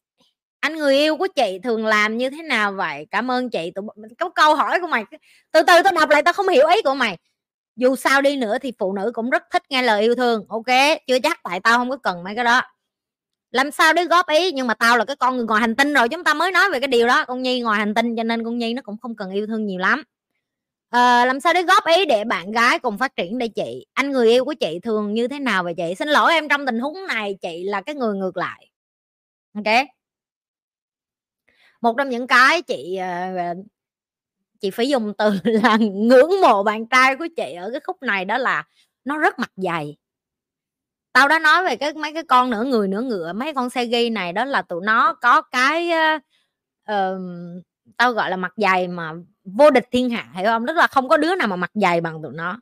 [0.59, 3.07] Anh người yêu của chị thường làm như thế nào vậy?
[3.11, 3.71] Cảm ơn chị.
[3.75, 3.85] Tụi
[4.19, 5.03] có câu hỏi của mày.
[5.51, 7.17] Từ từ, tao đọc lại, tao không hiểu ý của mày.
[7.75, 10.97] Dù sao đi nữa thì phụ nữ cũng rất thích nghe lời yêu thương, ok?
[11.07, 12.61] Chưa chắc tại tao không có cần mấy cái đó
[13.51, 14.51] làm sao để góp ý?
[14.51, 16.69] Nhưng mà tao là cái con người ngoài hành tinh rồi chúng ta mới nói
[16.71, 17.25] về cái điều đó.
[17.25, 19.65] Con nhi ngoài hành tinh cho nên con nhi nó cũng không cần yêu thương
[19.65, 20.03] nhiều lắm.
[20.89, 23.85] À, làm sao để góp ý để bạn gái cùng phát triển đây chị?
[23.93, 25.95] Anh người yêu của chị thường như thế nào vậy chị?
[25.99, 28.69] Xin lỗi em trong tình huống này chị là cái người ngược lại.
[29.55, 29.65] Ok.
[31.81, 33.53] Một trong những cái chị ờ, ờ,
[34.59, 38.25] chị phải dùng từ là ngưỡng mộ bạn trai của chị ở cái khúc này
[38.25, 38.63] đó là
[39.05, 39.97] nó rất mặt dày
[41.13, 43.85] tao đã nói về cái mấy cái con nửa người nửa ngựa mấy con xe
[43.85, 45.89] ghi này đó là tụi nó có cái
[46.91, 47.23] uh,
[47.97, 50.67] tao gọi là mặt dày mà vô địch thiên hạ hiểu không?
[50.67, 52.59] Tức là không có đứa nào mà mặt dày bằng tụi nó.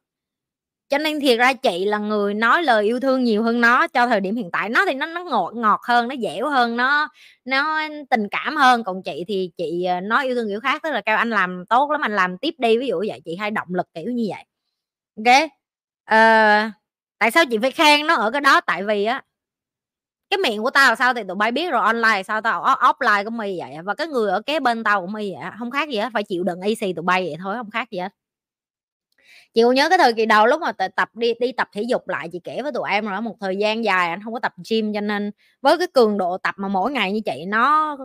[0.90, 4.08] Cho nên thiệt ra chị là người nói lời yêu thương nhiều hơn nó cho
[4.08, 7.10] thời điểm hiện tại nó thì nó nó ngọt ngọt hơn nó dẻo hơn nó
[7.46, 8.84] nó tình cảm hơn.
[8.84, 11.66] Còn chị thì chị ờ, nói yêu thương kiểu khác tức là kêu anh làm
[11.70, 14.28] tốt lắm anh làm tiếp đi ví dụ vậy chị hay động lực kiểu như
[14.30, 14.44] vậy.
[15.18, 15.50] Ok?
[16.12, 16.79] Uh,
[17.20, 18.62] tại sao chị phải khen nó ở cái đó?
[18.62, 19.22] Tại vì á,
[20.30, 23.26] cái miệng của tao là sao thì tụi bay biết rồi, online sao tao offline
[23.26, 25.90] cũng y vậy và cái người ở kế bên tao cũng y vậy không khác
[25.90, 28.10] gì hết phải chịu đựng AC tụi bay vậy thôi, không khác gì hết
[29.54, 32.08] chị còn nhớ cái thời kỳ đầu lúc mà tập đi đi tập thể dục
[32.10, 34.54] lại, chị kể với tụi em rồi một thời gian dài anh không có tập
[34.70, 37.98] gym cho nên với cái cường độ tập mà mỗi ngày như chị nó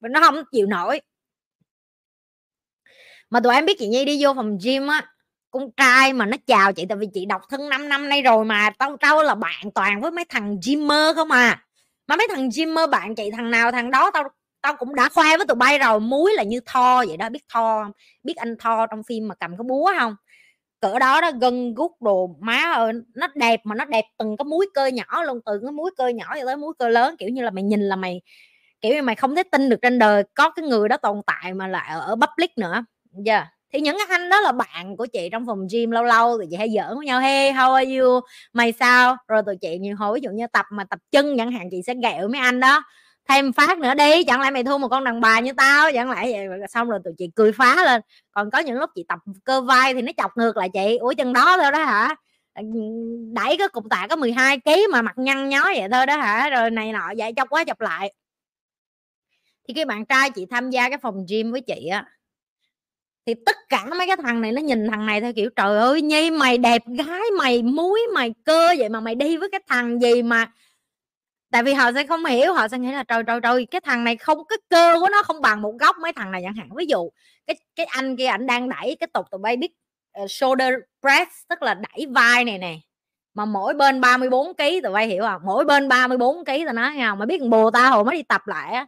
[0.00, 1.00] nó không chịu nổi.
[3.30, 5.04] Mà tụi em biết chị Nhi đi vô phòng gym á
[5.50, 8.44] con trai mà nó chào chị tại vì chị đọc thân 5 năm nay rồi
[8.44, 11.64] mà tao tao là bạn toàn với mấy thằng gymmer không à.
[12.06, 14.24] Mà mấy thằng gymmer bạn chị thằng nào thằng đó tao
[14.62, 17.44] tao cũng đã khoe với tụi bay rồi muối là như tho vậy đó biết
[17.48, 17.92] tho không?
[18.24, 20.16] Biết anh tho trong phim mà cầm cái búa không?
[20.80, 24.44] Cỡ đó đó gân gút đồ má ơi nó đẹp mà nó đẹp từng cái
[24.44, 27.28] múi cơ nhỏ luôn từ cái múi cơ nhỏ cho tới múi cơ lớn kiểu
[27.28, 28.22] như là mày nhìn là mày
[28.80, 31.54] kiểu như mày không thể tin được trên đời có cái người đó tồn tại
[31.54, 32.84] mà lại ở, ở public nữa.
[33.12, 36.38] Giờ yeah thì những anh đó là bạn của chị trong phòng gym lâu lâu
[36.40, 38.20] thì chị hay giỡn với nhau, hey, how are you?
[38.52, 39.16] Mày sao?
[39.28, 41.82] Rồi tụi chị nhiều hồi, ví dụ như tập mà tập chân chẳng hạn, chị
[41.86, 42.82] sẽ ghẹo mấy anh đó,
[43.28, 45.92] thêm phát nữa đi, chẳng lẽ mày thua một con đàn bà như tao?
[45.92, 48.00] Chẳng lẽ vậy xong rồi tụi chị cười phá lên.
[48.32, 51.12] Còn có những lúc chị tập cơ vai thì nó chọc ngược lại chị, ủa,
[51.18, 52.14] chân đó thôi đó hả?
[52.54, 52.80] Ờ, ừ,
[53.34, 56.50] đẩy cái cục tạ có 12 kg mà mặt nhăn nhó vậy thôi đó hả?
[56.50, 58.12] Rồi này nọ, vậy chọc quá chọc lại.
[59.68, 62.04] Thì cái bạn trai chị tham gia cái phòng gym với chị á
[63.28, 66.02] thì tất cả mấy cái thằng này nó nhìn thằng này theo kiểu trời ơi
[66.02, 70.02] nhi mày đẹp gái mày muối mày cơ vậy mà mày đi với cái thằng
[70.02, 70.52] gì mà
[71.52, 74.04] tại vì họ sẽ không hiểu họ sẽ nghĩ là trời trời trời cái thằng
[74.04, 76.68] này không cái cơ của nó không bằng một góc mấy thằng này chẳng hạn.
[76.76, 77.10] Ví dụ
[77.46, 79.72] cái cái anh kia ảnh đang đẩy cái tục tụi bay biết
[80.22, 82.76] uh, shoulder press tức là đẩy vai này nè
[83.34, 85.42] mà mỗi bên 34 kg tụi bay hiểu không?
[85.44, 87.18] Mỗi bên 34 kg tụi nó nghe không?
[87.18, 88.86] Mà biết bồ ta hồi mới đi tập lại á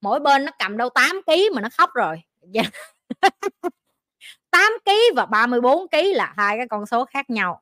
[0.00, 2.22] mỗi bên nó cầm đâu 8 kg mà nó khóc rồi.
[2.42, 2.62] Dạ.
[4.50, 7.60] 8 kg và 34 kg là hai cái con số khác nhau.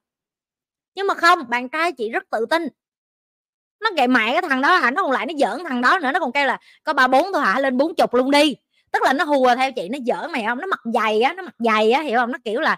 [0.94, 2.68] Nhưng mà không, bạn trai chị rất tự tin.
[3.80, 4.90] Nó gậy mẹ cái thằng đó hả?
[4.90, 7.32] Nó còn lại nó giỡn thằng đó nữa, nó còn kêu là có ba bốn
[7.32, 7.60] thôi hả?
[7.60, 8.56] Lên bốn chục luôn đi.
[8.92, 10.58] Tức là nó hùa theo chị, nó giỡn mày không?
[10.58, 12.32] Nó mặc dày á, nó mặc dày á, hiểu không?
[12.32, 12.76] Nó kiểu là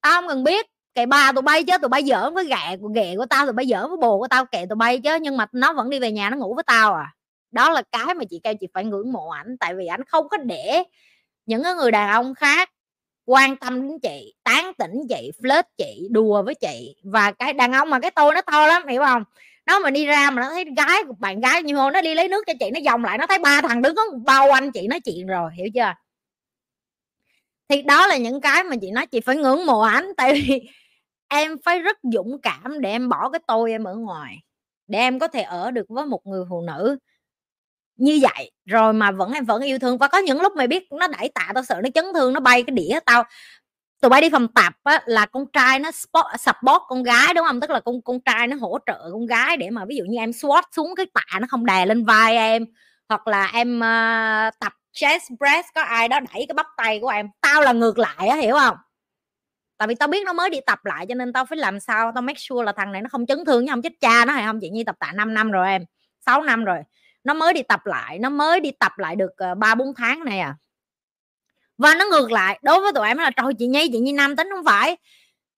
[0.00, 2.88] tao không cần biết, kệ ba tụi bay chứ, tụi bay giỡn với gẹ của
[2.88, 5.36] ghẹ của tao, tụi bay giỡn với bồ của tao, kệ tụi bay chứ, nhưng
[5.36, 7.14] mà nó vẫn đi về nhà nó ngủ với tao à.
[7.50, 10.28] Đó là cái mà chị kêu chị phải ngưỡng mộ ảnh, tại vì ảnh không
[10.28, 10.82] có để
[11.48, 12.70] những cái người đàn ông khác
[13.26, 16.96] quan tâm đến chị, tán tỉnh chị, flirt chị, đùa với chị.
[17.02, 19.24] Và cái đàn ông mà cái tôi nó to lắm, hiểu không?
[19.66, 22.28] Nó mà đi ra mà nó thấy gái, bạn gái như hôm nó đi lấy
[22.28, 23.94] nước cho chị, nó vòng lại, nó thấy ba thằng đứng
[24.24, 25.92] bao quanh chị nói chuyện rồi, hiểu chưa?
[27.68, 30.68] Thì đó là những cái mà chị nói chị phải ngưỡng mộ ảnh, tại vì
[31.28, 34.36] em phải rất dũng cảm để em bỏ cái tôi em ở ngoài,
[34.86, 36.98] để em có thể ở được với một người phụ nữ
[37.98, 39.98] như vậy rồi mà vẫn em vẫn yêu thương.
[39.98, 42.40] Và có những lúc mày biết nó đẩy tạ tao sợ nó chấn thương nó
[42.40, 43.24] bay cái đĩa tao.
[44.02, 47.46] Tụi bay đi phòng tập á, là con trai nó support, support con gái đúng
[47.46, 47.60] không?
[47.60, 50.18] Tức là con con trai nó hỗ trợ con gái để mà ví dụ như
[50.18, 52.66] em squat xuống cái tạ nó không đè lên vai em.
[53.08, 57.08] Hoặc là em uh, tập chest press có ai đó đẩy cái bắp tay của
[57.08, 57.28] em.
[57.40, 58.76] Tao là ngược lại á hiểu không?
[59.78, 62.12] Tại vì tao biết nó mới đi tập lại cho nên tao phải làm sao
[62.14, 64.32] tao make sure là thằng này nó không chấn thương chứ không chết cha nó
[64.32, 65.84] hay không chị nhi tập tạ 5 năm rồi em
[66.26, 66.78] 6 năm rồi
[67.28, 70.24] nó mới đi tập lại, nó mới đi tập lại được ờ, ba bốn tháng
[70.24, 70.56] này à.
[71.78, 74.36] Và nó ngược lại, đối với tụi em là, trời, chị nhi chị nhi nam
[74.36, 74.96] tính không phải.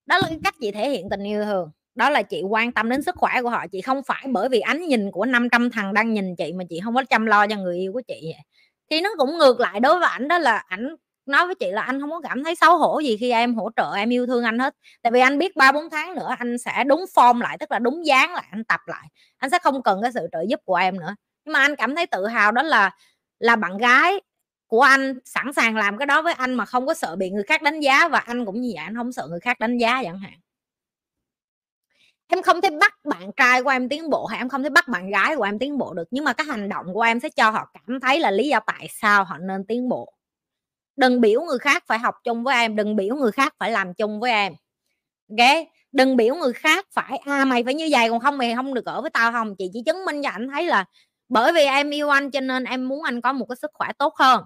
[0.05, 2.89] Đó là cái cách chị thể hiện tình yêu thương đó là chị quan tâm
[2.89, 5.93] đến sức khỏe của họ, chị không phải bởi vì ánh nhìn của 500 thằng
[5.93, 8.43] đang nhìn chị mà chị không có chăm lo cho người yêu của chị vậy.
[8.89, 10.95] thì nó cũng ngược lại đối với ảnh đó là ảnh
[11.25, 13.69] nói với chị là, anh không có cảm thấy xấu hổ gì khi em hỗ
[13.75, 14.75] trợ, em yêu thương anh hết.
[15.01, 17.79] Tại vì anh biết ba bốn tháng nữa anh sẽ đúng form lại, tức là
[17.79, 19.07] đúng dáng lại, anh tập lại.
[19.37, 21.15] Anh sẽ không cần cái sự trợ giúp của em nữa
[21.51, 22.91] mà anh cảm thấy tự hào đó là
[23.39, 24.21] là bạn gái
[24.67, 27.43] của anh sẵn sàng làm cái đó với anh mà không có sợ bị người
[27.43, 30.03] khác đánh giá và anh cũng như vậy anh không sợ người khác đánh giá
[30.03, 30.33] chẳng hạn.
[32.27, 34.87] Em không thể bắt bạn trai của em tiến bộ hay em không thể bắt
[34.87, 37.29] bạn gái của em tiến bộ được, nhưng mà cái hành động của em sẽ
[37.29, 40.13] cho họ cảm thấy là lý do tại sao họ nên tiến bộ.
[40.95, 43.93] Đừng biểu người khác phải học chung với em, đừng biểu người khác phải làm
[43.93, 44.53] chung với em
[45.29, 48.73] ok đừng biểu người khác phải à mày phải như vậy còn không mày không
[48.73, 49.55] được ở với tao không?
[49.57, 50.85] Chị chỉ chứng minh cho anh thấy là
[51.31, 53.87] bởi vì em yêu anh cho nên em muốn anh có một cái sức khỏe
[53.97, 54.43] tốt hơn.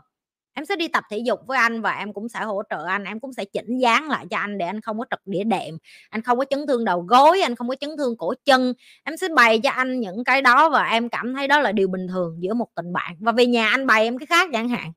[0.53, 3.03] Em sẽ đi tập thể dục với anh và em cũng sẽ hỗ trợ anh,
[3.03, 5.77] em cũng sẽ chỉnh dáng lại cho anh để anh không có trật đĩa đệm,
[6.09, 8.73] anh không có chấn thương đầu gối, anh không có chấn thương cổ chân.
[9.03, 11.87] Em sẽ bày cho anh những cái đó và em cảm thấy đó là điều
[11.87, 13.15] bình thường giữa một tình bạn.
[13.19, 14.91] Và về nhà anh bày em cái khác chẳng hạn.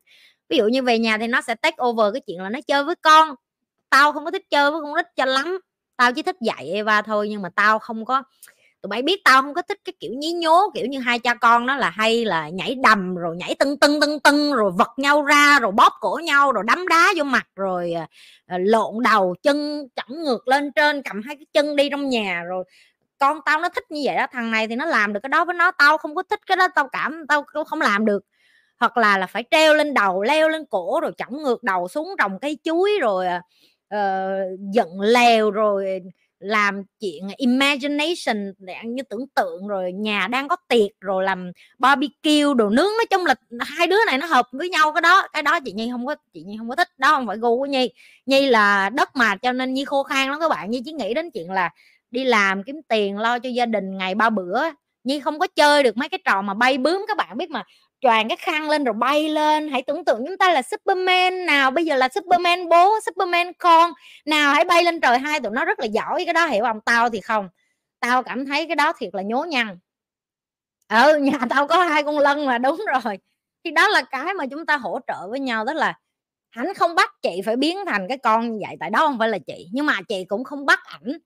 [0.49, 2.83] Ví dụ như về nhà thì nó sẽ take over cái chuyện là nó chơi
[2.83, 3.35] với con.
[3.89, 5.59] Tao không có thích chơi với con nít cho lắm.
[5.97, 8.23] Tao chỉ thích dạy Eva thôi nhưng mà tao không có
[8.81, 11.33] tụi bay biết tao không có thích cái kiểu nhí nhố kiểu như hai cha
[11.33, 14.91] con đó là hay là nhảy đầm rồi nhảy tưng tưng tưng tưng rồi vật
[14.97, 18.07] nhau ra rồi bóp cổ nhau rồi đấm đá vô mặt rồi à,
[18.45, 22.43] à, lộn đầu chân chỏng ngược lên trên cầm hai cái chân đi trong nhà
[22.43, 22.63] rồi
[23.19, 25.45] con tao nó thích như vậy đó thằng này thì nó làm được cái đó
[25.45, 28.23] với nó tao không có thích cái đó tao cảm tao không làm được.
[28.79, 32.15] Hoặc là là phải treo lên đầu leo lên cổ rồi chỏng ngược đầu xuống
[32.19, 33.27] trồng cây chuối rồi
[33.95, 36.01] uh, giận lèo rồi
[36.39, 42.53] làm chuyện imagination, để như tưởng tượng rồi nhà đang có tiệc rồi làm barbecue
[42.57, 42.91] đồ nướng.
[42.97, 45.71] Nói chung là hai đứa này nó hợp với nhau cái đó cái đó chị
[45.71, 47.89] nhi không có, chị nhi không có thích, đó không phải gu của nhi.
[48.25, 51.13] Nhi là đất mà cho nên nhi khô khan lắm các bạn, nhi chỉ nghĩ
[51.13, 51.69] đến chuyện là
[52.11, 54.61] đi làm kiếm tiền lo cho gia đình ngày ba bữa.
[55.03, 57.63] Nhi không có chơi được mấy cái trò mà bay bướm các bạn biết mà
[58.01, 59.69] choàng cái khăn lên rồi bay lên.
[59.71, 63.91] Hãy tưởng tượng chúng ta là superman nào, bây giờ là superman bố, superman con.
[64.25, 66.79] Nào hãy bay lên trời hai tụi nó rất là giỏi, cái đó hiểu không?
[66.85, 67.49] Tao thì không.
[67.99, 69.79] Tao cảm thấy cái đó thiệt là nhố nhăn
[70.89, 73.17] ừ nhà tao có hai con lân mà, đúng rồi.
[73.63, 75.93] Thì đó là cái mà chúng ta hỗ trợ với nhau đó là
[76.49, 78.75] ảnh không bắt chị phải biến thành cái con như vậy.
[78.79, 81.17] Tại đó không phải là chị, nhưng mà chị cũng không bắt ảnh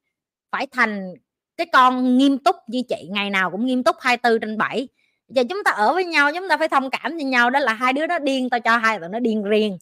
[0.51, 1.13] phải thành
[1.57, 3.07] cái con nghiêm túc như chị.
[3.11, 4.87] Ngày nào cũng nghiêm túc 24 trên 7
[5.27, 7.73] giờ chúng ta ở với nhau, chúng ta phải thông cảm với nhau, đó là
[7.73, 9.77] hai đứa nó điên, tao cho hai tụi nó điên riêng.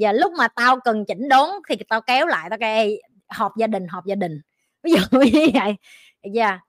[0.00, 2.90] Giờ lúc mà tao cần chỉnh đốn thì tao kéo lại, tao kêu
[3.28, 4.40] họp gia đình, họp gia đình.
[4.82, 5.76] Ví dụ như vậy.
[6.22, 6.60] Giờ yeah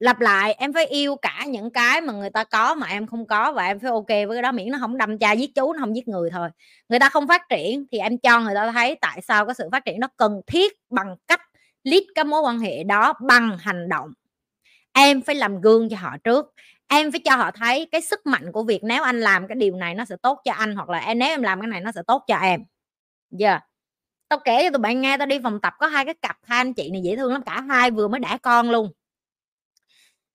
[0.00, 3.26] lặp lại, em phải yêu cả những cái mà người ta có mà em không
[3.26, 4.52] có và em phải ok với cái đó.
[4.52, 6.48] Miễn nó không đâm cha giết chú, nó không giết người thôi.
[6.88, 9.68] Người ta không phát triển thì em cho người ta thấy tại sao cái sự
[9.72, 11.40] phát triển nó cần thiết bằng cách
[11.84, 14.12] lít cái mối quan hệ đó bằng hành động
[14.92, 16.54] em phải làm gương cho họ trước.
[16.88, 19.76] Em phải cho họ thấy cái sức mạnh của việc nếu anh làm cái điều
[19.76, 21.92] này nó sẽ tốt cho anh, hoặc là em, nếu em làm cái này nó
[21.92, 22.60] sẽ tốt cho em.
[23.30, 23.62] Giờ yeah.
[24.28, 26.58] tao kể cho tụi bạn nghe, tao đi phòng tập có hai cái cặp, hai
[26.58, 28.92] anh chị này dễ thương lắm, cả hai vừa mới đẻ con luôn.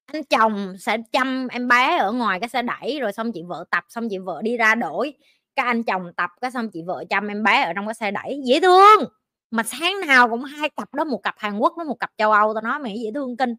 [0.06, 3.66] Anh chồng sẽ chăm em bé ở ngoài cái xe đẩy, rồi xong chị vợ
[3.72, 5.14] tập, xong chị vợ đi ra đổi.
[5.56, 8.12] Cái anh chồng tập, cái xong chị vợ chăm em bé ở trong cái xe
[8.12, 8.42] đẩy.
[8.46, 9.10] Dễ thương!
[9.52, 12.32] Mà sáng nào cũng hai cặp đó, một cặp Hàn Quốc với một cặp châu
[12.32, 13.56] Âu, tao nói mày, dễ thương kinh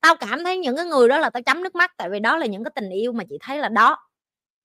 [0.00, 2.38] tao cảm thấy những cái người đó là tao chấm nước mắt tại vì đó
[2.38, 3.98] là những cái tình yêu mà chị thấy là đó.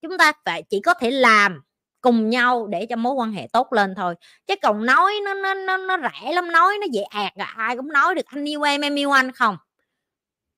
[0.02, 1.62] Chúng ta phải chỉ có thể làm
[2.02, 4.16] cùng nhau để cho mối quan hệ tốt lên thôi.
[4.48, 7.78] Chứ còn nói nó nó nó, nó rẻ lắm nói nó dễ ạt à ai
[7.78, 9.58] cũng nói được anh yêu em em yêu anh không?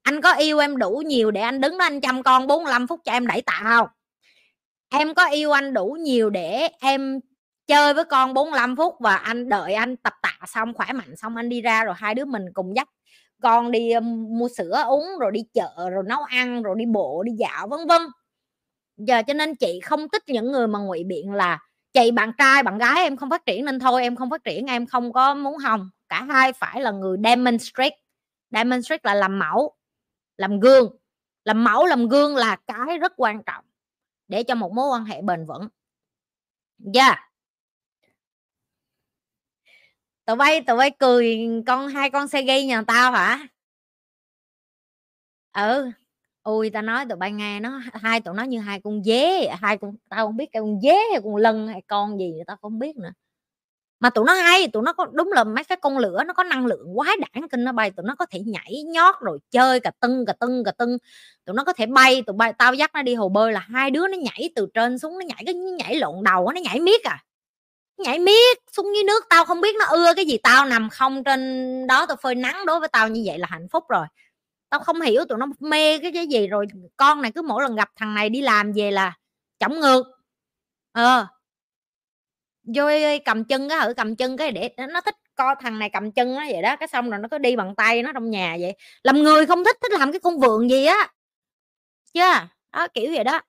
[0.03, 2.99] Anh có yêu em đủ nhiều để anh đứng đó anh chăm con 45 phút
[3.05, 3.87] cho em đẩy tạ không?
[4.89, 7.19] Em có yêu anh đủ nhiều để em
[7.67, 11.35] chơi với con 45 phút và anh đợi anh tập tạ xong khỏe mạnh xong
[11.35, 12.89] anh đi ra rồi hai đứa mình cùng dắt
[13.41, 13.91] con đi
[14.29, 17.79] mua sữa uống, rồi đi chợ, rồi nấu ăn, rồi đi bộ, đi dạo, vân
[17.87, 18.01] vân.
[18.97, 21.59] Giờ cho nên chị không thích những người mà ngụy biện là,
[21.93, 24.65] chị, bạn trai, bạn gái em không phát triển nên thôi, em không phát triển,
[24.65, 25.89] em không có muốn hồng.
[26.09, 27.97] Cả hai phải là người demonstrate.
[28.51, 29.73] Demonstrate là làm mẫu,
[30.37, 30.97] làm gương.
[31.45, 33.65] Làm mẫu, làm gương là cái rất quan trọng
[34.27, 35.67] để cho một mối quan hệ bền vững.
[36.93, 37.26] Yeah
[40.27, 43.47] tụi bay tụi bay cười, con, hai con xe ghi nhà tao hả?
[45.53, 45.91] Ừ
[46.43, 49.77] ui, tao nói tụi bay nghe nó, hai tụi nó như hai con dế, hai
[49.77, 52.79] con, tao không biết cái con dế hay con lân hay con gì tao không
[52.79, 53.09] biết nữa.
[53.99, 56.43] Mà tụi nó hay, tụi nó có, đúng là mấy cái con lửa nó có
[56.43, 59.79] năng lượng quá đản kinh nó bay, tụi nó có thể nhảy, nhót rồi chơi
[59.79, 60.97] cà tưng cà tưng cà tưng.
[61.45, 63.91] Tụi nó có thể bay, tụi bay, tao dắt nó đi hồ bơi là hai
[63.91, 67.03] đứa nó nhảy từ trên xuống, nó nhảy cái, nhảy lộn đầu nó nhảy miết
[67.03, 67.23] à
[67.97, 71.23] nhảy miết, xuống dưới nước tao không biết nó ưa cái gì, tao nằm không
[71.23, 74.05] trên đó tao phơi nắng đối với tao như vậy là hạnh phúc rồi.
[74.69, 76.65] Tao không hiểu tụi nó mê cái cái gì rồi,
[76.97, 79.13] con này cứ mỗi lần gặp thằng này đi làm về là
[79.59, 80.03] chổng ngược.
[80.91, 81.27] Ờ.
[82.75, 82.83] Vô
[83.25, 86.35] cầm chân cái thử cầm chân cái để nó thích co thằng này cầm chân
[86.35, 88.75] nó vậy đó, cái xong rồi nó cứ đi bằng tay nó trong nhà vậy.
[89.03, 91.07] Làm người không thích thích làm cái con vườn gì á.
[92.13, 92.47] Chưa?
[92.73, 93.41] Đó, kiểu vậy đó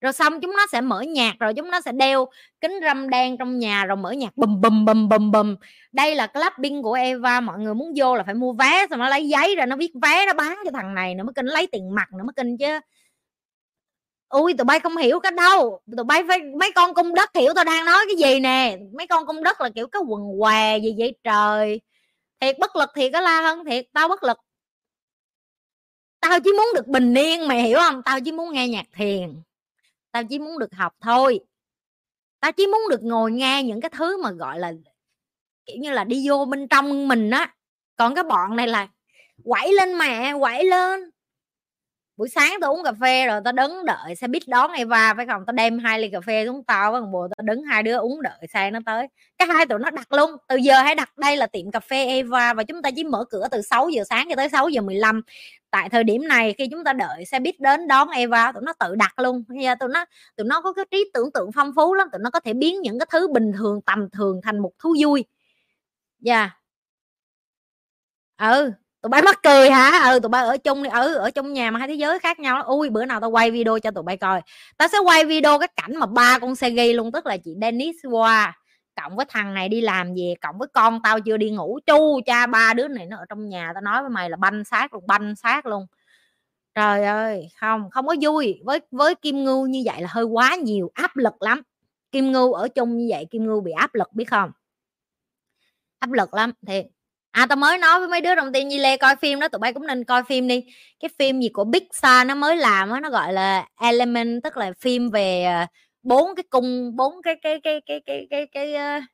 [0.00, 2.26] rồi xong chúng nó sẽ mở nhạc, rồi chúng nó sẽ đeo
[2.60, 5.56] kính râm đen trong nhà, rồi mở nhạc bùm bùm bùm bùm bùm.
[5.92, 9.08] Đây là clubbing của Eva, mọi người muốn vô là phải mua vé, xong nó
[9.08, 11.66] lấy giấy ra, nó viết vé, nó bán cho thằng này, nữa mới kinh lấy
[11.72, 12.80] tiền mặt, nữa mới kinh chứ.
[14.28, 15.80] Ui, tụi bay không hiểu cái đâu.
[15.96, 18.76] Tụi bay phải, mấy con cung đất hiểu tao đang nói cái gì nè.
[18.98, 21.80] Mấy con cung đất là kiểu cái quần què gì vậy trời.
[22.40, 24.38] Thiệt bất lực thiệt có la hơn thiệt tao bất lực.
[26.20, 28.02] Tao chỉ muốn được bình yên, mày hiểu không?
[28.04, 29.42] Tao chỉ muốn nghe nhạc thiền
[30.16, 31.40] tao chỉ muốn được học thôi.
[32.40, 34.72] Tao chỉ muốn được ngồi nghe những cái thứ mà, gọi là,
[35.66, 37.54] kiểu như là, đi vô bên trong mình á.
[37.96, 38.88] Còn cái bọn này là
[39.44, 41.10] quẩy lên mẹ, quẩy lên
[42.16, 45.26] buổi sáng tao uống cà phê rồi tao đứng đợi xe buýt đón Eva, phải
[45.26, 45.42] không?
[45.46, 47.96] Tao đem hai ly cà phê xuống tao với thằng bồ tao đứng hai đứa
[47.96, 49.06] uống đợi xe nó tới.
[49.38, 52.06] Cái hai tụi nó đặt luôn, từ giờ hãy đặt đây là tiệm cà phê
[52.06, 54.80] Eva và chúng ta chỉ mở cửa từ 6 giờ sáng cho tới 6 giờ
[54.82, 55.22] 15
[55.70, 58.72] tại thời điểm này khi chúng ta đợi xe buýt đến đón Eva, tụi nó
[58.72, 59.44] tự đặt luôn.
[59.62, 60.04] Giờ tụi nó
[60.36, 62.80] tụi nó có cái trí tưởng tượng phong phú lắm, tụi nó có thể biến
[62.82, 65.24] những cái thứ bình thường, tầm thường thành một thú vui.
[66.20, 66.38] Dạ
[68.38, 68.52] yeah.
[68.52, 70.10] ừ tụi bay mắc cười hả?
[70.12, 72.38] Ừ tụi bay ở chung đi, ở ở trong nhà mà hai thế giới khác
[72.40, 74.40] nhau ui, bữa nào tao quay video cho tụi bay coi.
[74.76, 77.54] Tao sẽ quay video cái cảnh mà ba con xe ghi luôn, tức là chị
[77.60, 78.58] Dennis qua
[79.00, 81.78] cộng với thằng này đi làm về, cộng với con tao chưa đi ngủ.
[81.86, 84.64] Chu cha, ba đứa này nó ở trong nhà, tao nói với mày là banh
[84.64, 85.86] xác luôn, banh xác luôn.
[86.74, 88.60] Trời ơi, không không có vui.
[88.64, 91.62] Với với kim ngưu như vậy là hơi quá nhiều áp lực lắm.
[92.12, 94.50] Kim ngưu ở chung như vậy, kim ngưu bị áp lực, biết không?
[95.98, 96.82] Áp lực lắm thì
[97.36, 99.58] à tao mới nói với mấy đứa đồng tiên nhi lê coi phim đó tụi
[99.58, 100.64] bay cũng nên coi phim đi.
[101.00, 104.56] Cái phim gì của big star nó mới làm á nó gọi là element tức
[104.56, 105.66] là phim về ờ,
[106.02, 109.04] bốn cái cung bốn cái cái cái cái cái cái cái, cái uh,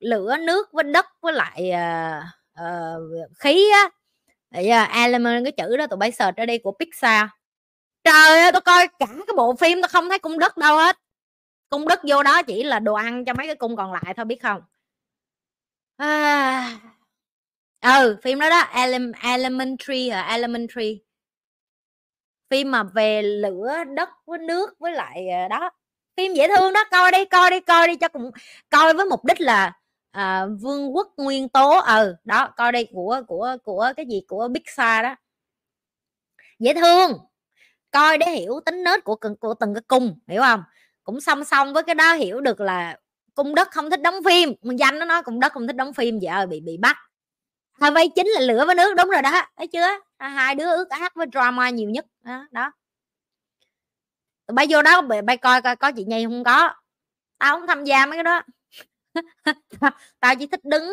[0.00, 2.24] lửa nước với đất với lại uh,
[2.60, 3.88] uh, khí á.
[4.50, 7.26] Vậy element cái chữ đó tụi bay search ở đây của pixar
[8.04, 10.98] trời ơi tôi coi cả cái bộ phim tôi không thấy cung đất đâu hết.
[11.70, 14.24] Cung đất vô đó chỉ là đồ ăn cho mấy cái cung còn lại thôi
[14.24, 14.60] biết không?
[15.96, 16.70] À
[17.86, 20.20] ừ phim đó đó Ele- elementary hả?
[20.22, 21.00] Elementary.
[22.50, 25.70] Phim mà về lửa đất với nước với lại ờ, đó.
[26.16, 28.30] Phim dễ thương đó coi đi coi đi coi đi cho cùng
[28.70, 29.72] coi với mục đích là
[30.10, 31.78] à, vương quốc nguyên tố.
[31.80, 34.22] Ừ đó coi đi của của của cái gì?
[34.28, 35.16] Của Pixar đó.
[36.58, 37.12] Dễ thương.
[37.90, 40.62] Coi để hiểu tính nết của của từng cái cung hiểu không?
[41.04, 42.98] Cũng song song với cái đó hiểu được là
[43.34, 44.54] cung đất không thích đóng phim.
[44.78, 46.18] Danh nó nói cung đất không thích đóng phim.
[46.20, 46.96] Vậy ơi bị bị bắt
[47.80, 49.86] hai vây chính là lửa với nước đúng rồi đó thấy chưa?
[50.18, 52.06] Hai đứa ước ác với drama nhiều nhất.
[52.22, 52.72] Đó, đó.
[54.52, 56.74] bay vô đó bay coi coi có chị nhi không có.
[57.38, 58.42] Tao không tham gia mấy cái đó.
[60.20, 60.84] Tao chỉ thích đứng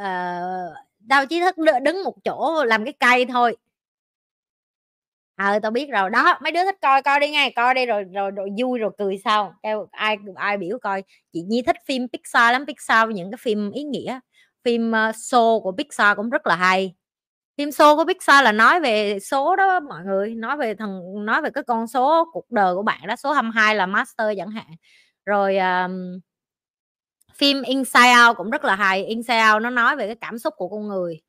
[0.00, 0.76] uh,
[1.08, 3.56] tao chỉ thích đứng một chỗ làm cái cây thôi.
[5.36, 6.10] Ờ tao biết rồi.
[6.10, 8.90] Đó mấy đứa thích coi coi đi ngay coi đi rồi rồi rồi vui rồi
[8.98, 9.54] cười sau.
[9.62, 11.02] Kêu ai ai biểu coi.
[11.32, 14.20] Chị nhi thích phim pixar lắm pixar những cái phim ý nghĩa
[14.64, 16.94] phim uh, show của pixar cũng rất là hay.
[17.58, 21.42] Phim show của pixar là nói về số đó mọi người nói về thằng nói
[21.42, 24.66] về cái con số cuộc đời của bạn đó số 22 là master chẳng hạn.
[25.26, 26.20] Rồi um,
[27.34, 30.54] phim Inside Out cũng rất là hay Inside Out nó nói về cái cảm xúc
[30.56, 31.20] của con người.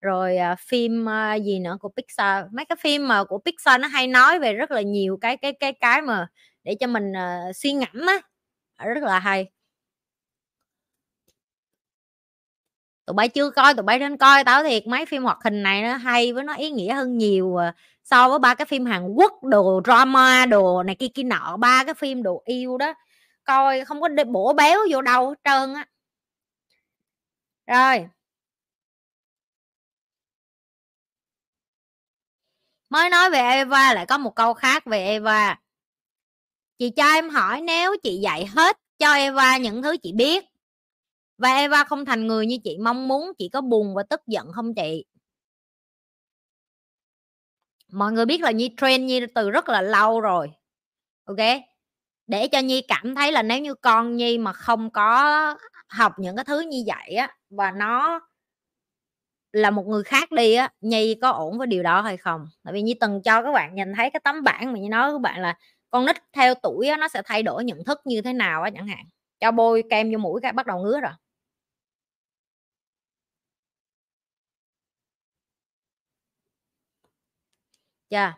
[0.00, 3.88] Rồi uh, phim uh, gì nữa của Pixar mấy cái phim mà của Pixar nó
[3.88, 6.26] hay nói về rất là nhiều cái cái cái cái mà
[6.64, 8.20] để cho mình uh, suy ngẫm á
[8.94, 9.55] rất là hay.
[13.06, 14.86] Tụi bay chưa coi, tụi bay nên coi tao thiệt.
[14.86, 18.28] Mấy phim hoạt hình này nó hay với, nó ý nghĩa hơn nhiều à, so
[18.28, 21.56] với ba cái phim Hàn Quốc đồ drama đồ này kia kia nọ.
[21.56, 22.94] Ba cái phim đồ yêu đó,
[23.44, 25.86] coi không có bổ béo vô đâu hết trơn á.
[27.66, 28.08] Rồi.
[32.90, 35.58] Mới nói về Eva, lại có một câu khác về Eva.
[36.78, 40.44] Chị cho em hỏi, nếu chị dạy hết cho Eva những thứ chị biết
[41.38, 44.52] và Eva không thành người như chị mong muốn chị có buồn và tức giận
[44.52, 45.04] không chị?
[47.92, 50.50] Mọi người biết là Nhi train Nhi từ rất là lâu rồi
[51.24, 51.36] ok?
[52.26, 55.56] Để cho Nhi cảm thấy là nếu như con Nhi mà không có
[55.88, 58.20] học những cái thứ như vậy á và nó
[59.52, 62.46] là một người khác đi á Nhi có ổn với điều đó hay không?
[62.64, 65.12] Tại vì Nhi từng cho các bạn nhìn thấy cái tấm bảng mà Nhi nói
[65.12, 65.56] các bạn là
[65.90, 68.70] con nít theo tuổi á, nó sẽ thay đổi nhận thức như thế nào á
[68.74, 69.04] chẳng hạn.
[69.40, 71.12] Cho bôi kem vô mũi cái bắt đầu ngứa rồi.
[78.10, 78.34] Yeah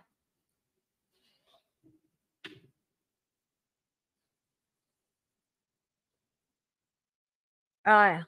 [7.85, 8.19] rồi.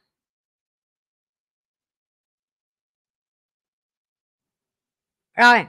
[5.36, 5.64] Rồi.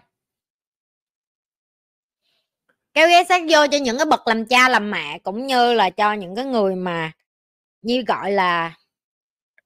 [2.93, 5.89] Kéo ghé sát vô cho những cái bậc làm cha làm mẹ cũng như là
[5.89, 7.11] cho những cái người mà
[7.81, 8.73] như gọi là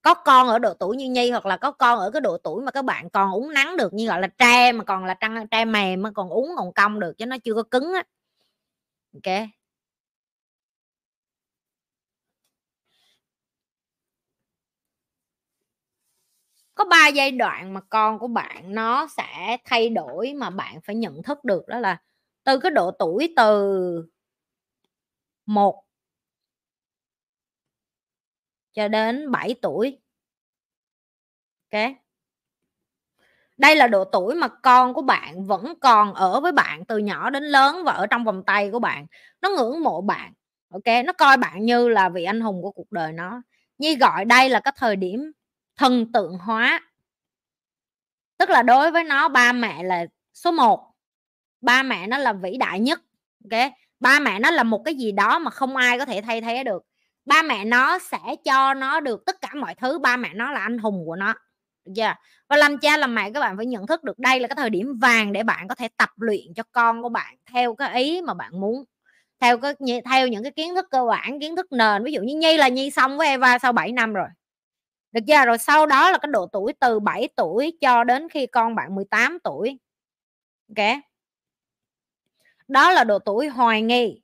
[0.06, 2.64] có con ở độ tuổi như nhi hoặc là có con ở cái độ tuổi
[2.64, 5.48] mà các bạn còn uống nắng được như gọi là tre mà còn là trăng,
[5.52, 8.03] tre mềm mà còn uống còn cong được chứ nó chưa có cứng á.
[9.14, 9.56] Ok.
[16.76, 20.95] Có ba giai đoạn mà con của bạn nó sẽ thay đổi mà bạn phải
[20.95, 21.98] nhận thức được đó là
[22.44, 24.06] từ cái độ tuổi từ
[25.45, 25.85] một
[28.76, 29.99] cho đến 7 tuổi.
[31.72, 31.95] Ok.
[33.57, 37.30] Đây là độ tuổi mà con của bạn vẫn còn ở với bạn từ nhỏ
[37.30, 39.06] đến lớn và ở trong vòng tay của bạn.
[39.41, 40.34] Nó ngưỡng mộ bạn,
[40.73, 41.06] ok?
[41.06, 43.41] Nó coi bạn như là vị anh hùng của cuộc đời nó.
[43.77, 45.31] Như gọi đây là cái thời điểm
[45.77, 46.81] thần tượng hóa.
[48.38, 50.91] Tức là đối với nó, ba mẹ là số 1
[51.61, 53.02] ba mẹ nó là vĩ đại nhất,
[53.52, 53.72] ok?
[53.99, 56.64] Ba mẹ nó là một cái gì đó mà không ai có thể thay thế
[56.64, 56.84] được
[57.26, 60.60] ba mẹ nó sẽ cho nó được tất cả mọi thứ, ba mẹ nó là
[60.60, 61.34] anh hùng của nó.
[61.85, 62.14] Được chưa
[62.49, 64.69] và làm cha làm mẹ các bạn phải nhận thức được đây là cái thời
[64.69, 68.22] điểm vàng để bạn có thể tập luyện cho con của bạn theo cái ý
[68.22, 68.84] mà bạn muốn,
[69.39, 69.73] theo cái
[70.06, 72.03] theo những cái kiến thức cơ bản, kiến thức nền.
[72.03, 74.27] Ví dụ như nhi là nhi xong với eva sau 7 năm rồi.
[75.11, 75.45] Được chưa?
[75.45, 78.95] Rồi sau đó là cái độ tuổi từ 7 tuổi cho đến khi con bạn
[78.95, 79.80] 18 tuổi.
[80.69, 80.97] Ok?
[82.68, 84.22] Đó là độ tuổi hoài nghi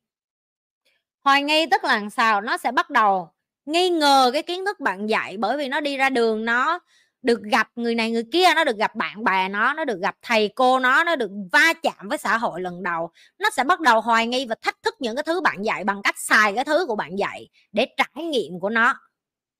[1.23, 2.41] hoài nghi tức là sao?
[2.41, 3.29] Nó sẽ bắt đầu
[3.65, 6.79] nghi ngờ cái kiến thức bạn dạy bởi vì nó đi ra đường, nó
[7.21, 10.15] được gặp người này người kia, nó được gặp bạn bè nó nó được gặp
[10.21, 13.09] thầy cô nó nó được va chạm với xã hội lần đầu.
[13.39, 16.01] Nó sẽ bắt đầu hoài nghi và thách thức những cái thứ bạn dạy bằng
[16.03, 18.95] cách xài cái thứ của bạn dạy để trải nghiệm của nó,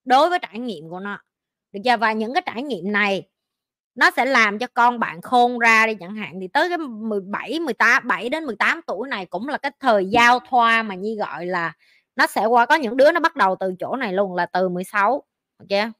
[0.06, 1.20] đối với trải nghiệm của nó.
[1.74, 1.98] Được chưa?
[1.98, 3.24] Và những cái trải nghiệm này
[3.96, 6.38] nó sẽ làm cho con bạn khôn ra đi chẳng hạn.
[6.42, 10.40] Thì tới cái 17 18 7 đến 18 tuổi này cũng là cái thời giao
[10.40, 11.74] thoa mà như gọi là
[12.16, 14.70] nó sẽ qua, có những đứa nó bắt đầu từ chỗ này luôn là từ
[14.70, 15.24] 16
[15.60, 15.92] ok?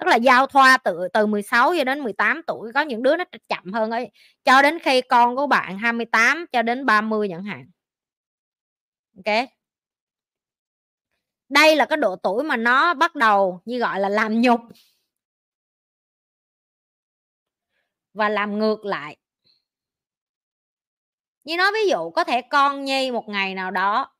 [0.00, 3.24] Tức là giao thoa từ từ 16 cho đến 18 tuổi, có những đứa nó
[3.48, 4.10] chậm hơn ấy.
[4.44, 7.66] Cho đến khi con của bạn 28 cho đến 30 chẳng hạn.
[9.16, 9.48] Ok?
[11.48, 14.60] Đây là cái độ tuổi mà nó bắt đầu như gọi là làm nhục.
[18.14, 19.16] Và làm ngược lại.
[21.44, 24.14] Như nói ví dụ, có thể con nhi một ngày nào đó,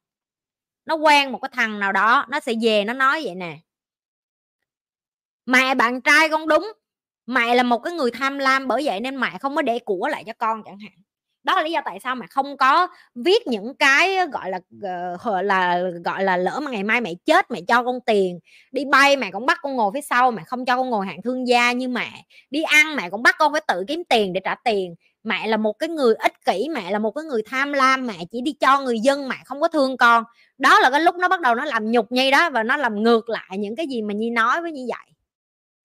[0.86, 3.58] nó quen một cái thằng nào đó, nó sẽ về nó nói vậy nè.
[5.46, 6.72] Mẹ bạn trai con đúng,
[7.26, 10.08] mẹ là một cái người tham lam bởi vậy nên mẹ không có để của
[10.08, 10.92] lại cho con chẳng hạn
[11.44, 14.60] đó là lý do tại sao mà không có viết những cái gọi là
[15.14, 18.38] uh, là gọi là lỡ mà ngày mai mẹ chết mẹ cho con tiền
[18.72, 21.22] đi bay mẹ cũng bắt con ngồi phía sau mẹ không cho con ngồi hạng
[21.22, 24.40] thương gia như mẹ đi ăn mẹ cũng bắt con phải tự kiếm tiền để
[24.44, 24.94] trả tiền.
[25.24, 28.14] Mẹ là một cái người ích kỷ mẹ là một cái người tham lam mẹ
[28.30, 30.24] chỉ đi cho người dân mẹ không có thương con.
[30.58, 33.02] Đó là cái lúc nó bắt đầu nó làm nhục nhi đó và nó làm
[33.02, 35.12] ngược lại những cái gì mà nhi nói với như vậy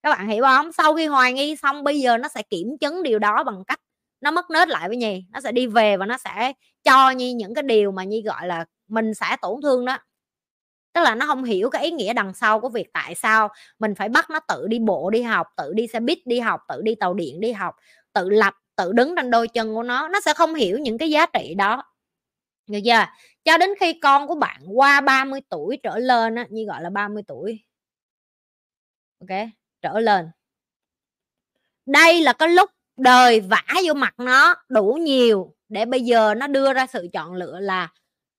[0.02, 0.72] các bạn hiểu không?
[0.72, 3.80] Sau khi hoài nghi xong bây giờ nó sẽ kiểm chứng điều đó bằng cách
[4.20, 6.52] nó mất nết lại với nhi nó sẽ đi về và nó sẽ
[6.84, 9.98] cho nhi những cái điều mà nhi gọi là mình sẽ tổn thương đó.
[10.92, 13.94] Tức là nó không hiểu cái ý nghĩa đằng sau của việc tại sao mình
[13.94, 16.82] phải bắt nó tự đi bộ đi học tự đi xe buýt đi học tự
[16.82, 17.74] đi tàu điện đi học
[18.12, 20.08] tự lập tự đứng trên đôi chân của nó.
[20.08, 21.82] Nó sẽ không hiểu những cái giá trị đó.
[22.68, 23.04] Được chưa?
[23.44, 26.90] Cho đến khi con của bạn qua 30 tuổi trở lên á, như gọi là
[26.90, 27.60] 30 tuổi.
[29.20, 29.48] Ok?
[29.82, 30.30] Trở lên.
[31.86, 36.46] Đây là cái lúc đời vả vô mặt nó đủ nhiều để bây giờ nó
[36.46, 37.88] đưa ra sự chọn lựa là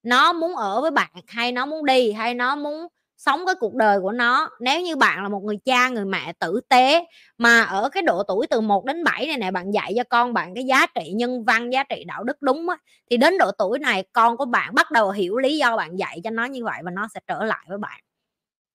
[0.04, 2.88] nó muốn ở với bạn, hay nó muốn đi, hay nó muốn
[3.18, 4.50] sống cái cuộc đời của nó.
[4.60, 7.06] Nếu như bạn là một người cha, người mẹ tử tế
[7.38, 10.34] mà ở cái độ tuổi từ 1 đến 7 này nè, bạn dạy cho con
[10.34, 12.78] bạn cái giá trị nhân văn, giá trị đạo đức đúng á,
[13.12, 16.22] thì đến độ tuổi này con của bạn bắt đầu hiểu lý do bạn dạy
[16.24, 18.00] cho nó như vậy và nó sẽ trở lại với bạn.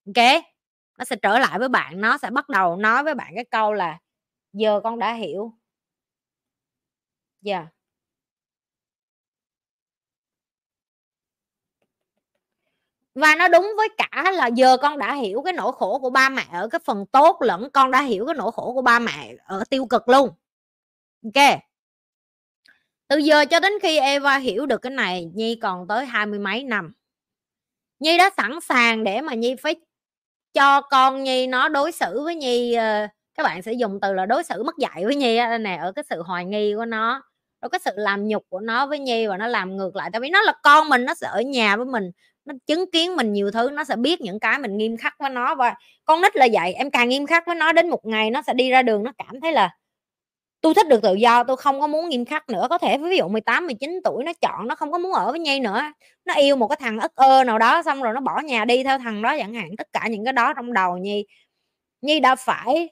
[0.06, 0.42] Ok?
[0.98, 3.72] Nó sẽ trở lại với bạn, nó sẽ bắt đầu nói với bạn cái câu
[3.72, 3.98] là,
[4.52, 5.52] giờ con đã hiểu
[7.44, 7.68] yeah.
[13.14, 16.28] và nó đúng với cả là giờ con đã hiểu cái nỗi khổ của ba
[16.28, 19.34] mẹ ở cái phần tốt lẫn con đã hiểu cái nỗi khổ của ba mẹ
[19.44, 20.30] ở tiêu cực luôn.
[21.24, 21.60] Ok.
[23.08, 26.38] Từ giờ cho đến khi Eva hiểu được cái này, Nhi còn tới hai mươi
[26.38, 26.92] mấy năm.
[28.00, 29.74] Nhi đã sẵn sàng để mà Nhi phải
[30.54, 34.26] cho con Nhi nó đối xử với Nhi ờ, các bạn sẽ dùng từ là
[34.26, 37.22] đối xử mất dạy với Nhi nè, ở cái sự hoài nghi của nó
[37.64, 40.20] rồi cái sự làm nhục của nó với Nhi và nó làm ngược lại, tại
[40.20, 42.10] vì nó là con mình, nó sẽ ở nhà với mình,
[42.44, 45.30] nó chứng kiến mình nhiều thứ, nó sẽ biết những cái mình nghiêm khắc với
[45.30, 45.54] nó.
[45.54, 45.74] Và
[46.04, 48.54] con nít là vậy, em càng nghiêm khắc với nó, đến một ngày nó sẽ
[48.54, 49.70] đi ra đường, nó cảm thấy là
[50.60, 52.66] tôi thích được tự do, tôi không có muốn nghiêm khắc nữa.
[52.70, 55.40] Có thể ví dụ 18 19 tuổi nó chọn, nó không có muốn ở với
[55.40, 55.82] nhi nữa,
[56.26, 58.84] nó yêu một cái thằng ất ơ nào đó, xong rồi nó bỏ nhà đi
[58.84, 61.26] theo thằng đó chẳng hạn, tất cả những cái đó trong đầu nhi.
[62.02, 62.90] Nhi đã phải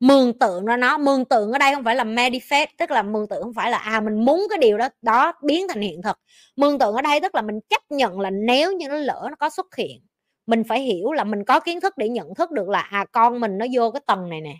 [0.00, 3.28] mường tượng ra nó, mường tượng ở đây không phải là manifest, tức là mường
[3.28, 6.16] tượng không phải là à mình muốn cái điều đó đó biến thành hiện thực.
[6.56, 9.36] Mường tượng ở đây tức là mình chấp nhận là nếu như nó lỡ nó
[9.36, 10.00] có xuất hiện,
[10.46, 13.40] mình phải hiểu là mình có kiến thức để nhận thức được là à con
[13.40, 14.56] mình nó vô cái tầng này nè.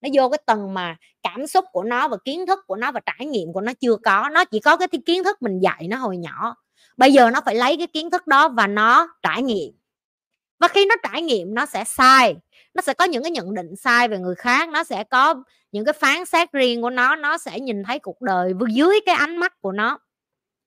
[0.00, 3.00] Nó vô cái tầng mà cảm xúc của nó và kiến thức của nó và
[3.00, 5.96] trải nghiệm của nó chưa có, nó chỉ có cái kiến thức mình dạy nó
[5.96, 6.56] hồi nhỏ.
[6.96, 9.72] Bây giờ nó phải lấy cái kiến thức đó và nó trải nghiệm.
[10.60, 12.36] Và khi nó trải nghiệm, nó sẽ sai
[12.74, 15.34] nó sẽ có những cái nhận định sai về người khác, nó sẽ có
[15.72, 19.14] những cái phán xét riêng của nó nó sẽ nhìn thấy cuộc đời dưới cái
[19.14, 19.98] ánh mắt của nó.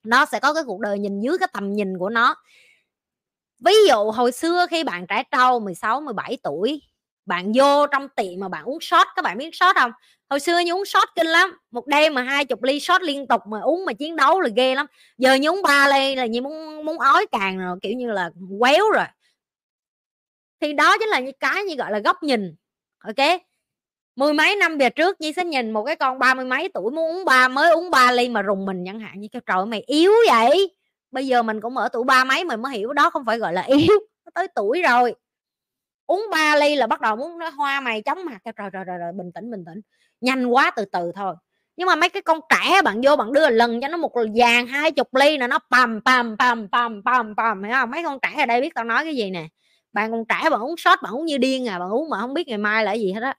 [0.03, 2.35] Nó sẽ có cái cuộc đời nhìn dưới cái tầm nhìn của nó.
[3.59, 6.81] Ví dụ hồi xưa khi bạn trẻ trâu 16 17 tuổi,
[7.25, 9.91] bạn vô trong tiệm mà bạn uống shot, các bạn biết shot không?
[10.29, 13.27] Hồi xưa như uống shot kinh lắm, một đêm mà hai chục ly shot liên
[13.27, 14.85] tục mà uống mà chiến đấu là ghê lắm.
[15.17, 18.29] Giờ như uống ba ly là như muốn muốn ói càng rồi, kiểu như là
[18.59, 19.05] quéo rồi
[20.61, 22.55] thì đó chính là những cái như gọi là góc nhìn
[23.03, 23.41] ok?
[24.15, 26.91] Mười mấy năm về trước Nhi sẽ nhìn một cái con ba mươi mấy tuổi
[26.91, 29.65] muốn uống ba mới uống ba ly mà rùng mình chẳng hạn như cái trời
[29.65, 30.75] mày yếu vậy!
[31.11, 33.53] Bây giờ mình cũng ở tuổi ba mấy mình mới hiểu đó không phải gọi
[33.53, 35.15] là yếu nó tới tuổi rồi.
[36.07, 38.37] Uống ba ly là bắt đầu muốn nó hoa mày chóng mặt!
[38.45, 39.81] Trời trời trời, trời bình tĩnh bình tĩnh.
[40.21, 41.35] Nhanh quá từ từ thôi.
[41.77, 44.67] Nhưng mà mấy cái con trẻ bạn vô bạn đưa lần cho nó một vàng
[44.67, 47.91] hai chục ly là nó pầm pầm pầm pầm pầm pầm, hiểu không?
[47.91, 49.47] Mấy con trẻ ở đây biết tao nói cái gì nè?
[49.95, 52.33] Bạn còn trẻ, bạn uống shot, bạn uống như điên à bạn uống mà không
[52.33, 53.35] biết ngày mai là gì hết á.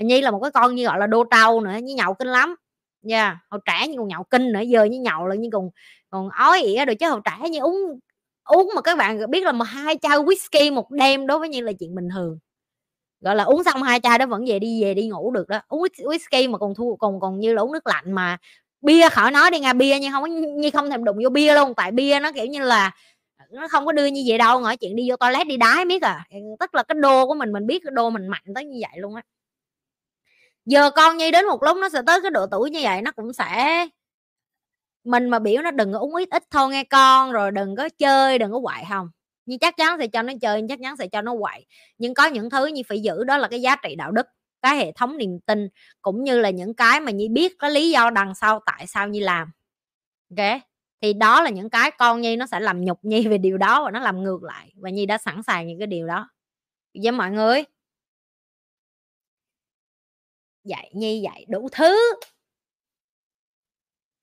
[0.00, 2.56] Nhi là một cái con như gọi là đô trâu nữa, như nhậu kinh lắm.
[3.02, 3.36] Nha yeah.
[3.50, 5.70] hồi trẻ như còn nhậu kinh nữa, giờ như nhậu là như còn
[6.10, 8.00] còn ói ỉa rồi, chứ hồi trẻ như uống
[8.44, 11.60] uống mà các bạn biết là mà hai chai whisky một đêm đối với như
[11.60, 12.38] là chuyện bình thường.
[13.20, 15.60] Gọi là uống xong hai chai đó vẫn về đi về đi ngủ được đó.
[15.68, 18.38] Uống whisky mà còn thu, còn còn như là uống nước lạnh mà
[18.82, 21.74] bia khỏi nói đi nghe, bia nhưng không như không thèm đụng vô bia luôn.
[21.76, 22.90] Tại bia nó kiểu như là
[23.50, 26.02] nó không có đưa như vậy đâu nói chuyện đi vô toilet đi đái biết
[26.02, 26.26] à.
[26.60, 29.00] Tức là cái đô của mình mình biết cái đô mình mạnh tới như vậy
[29.00, 29.22] luôn á.
[30.64, 33.10] Giờ con nhi đến một lúc nó sẽ tới cái độ tuổi như vậy, nó
[33.10, 33.86] cũng sẽ
[35.04, 37.88] mình mà biểu nó đừng có uống ít ít thôi nghe con, rồi đừng có
[37.98, 39.10] chơi, đừng có quậy không.
[39.46, 41.66] Nhưng chắc chắn sẽ cho nó chơi, chắc chắn sẽ cho nó quậy.
[41.98, 44.26] Nhưng có những thứ như phải giữ, đó là cái giá trị đạo đức,
[44.62, 45.68] cái hệ thống niềm tin,
[46.02, 49.08] cũng như là những cái mà nhi biết có lý do đằng sau, tại sao
[49.08, 49.50] nhi làm.
[50.30, 50.60] Ok?
[51.02, 53.84] Thì đó là những cái con nhi nó sẽ làm nhục nhi về điều đó
[53.84, 56.28] và nó làm ngược lại và nhi đã sẵn sàng những cái điều đó.
[57.02, 57.64] Với mọi người?
[60.64, 61.96] Dạy nhi dạy đủ thứ.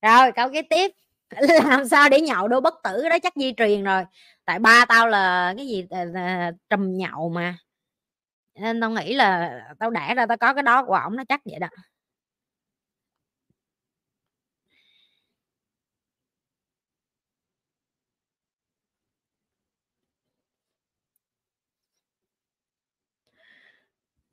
[0.02, 0.92] Rồi, câu kế tiếp.
[1.66, 4.04] Làm sao để nhậu đô bất tử đó chắc di truyền rồi.
[4.46, 5.86] Tại ba tao là cái gì?
[5.90, 7.58] Ờ, ờ, trùm nhậu mà.
[8.62, 11.42] Nên tao nghĩ là tao đẻ ra tao có cái đó của ổng nó chắc
[11.46, 11.68] vậy đó.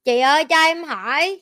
[0.05, 1.40] Chị ơi cho em hỏi.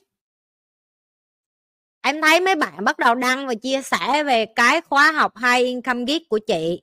[2.02, 5.64] Em thấy mấy bạn bắt đầu đăng và chia sẻ về cái khóa học hay
[5.64, 6.80] income geek của chị.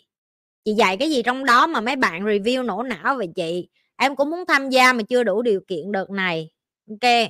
[0.66, 3.70] Chị dạy cái gì trong đó mà mấy bạn review nổ não về chị?
[3.98, 6.50] Em cũng muốn tham gia mà chưa đủ điều kiện đợt này.
[6.90, 7.30] Ok.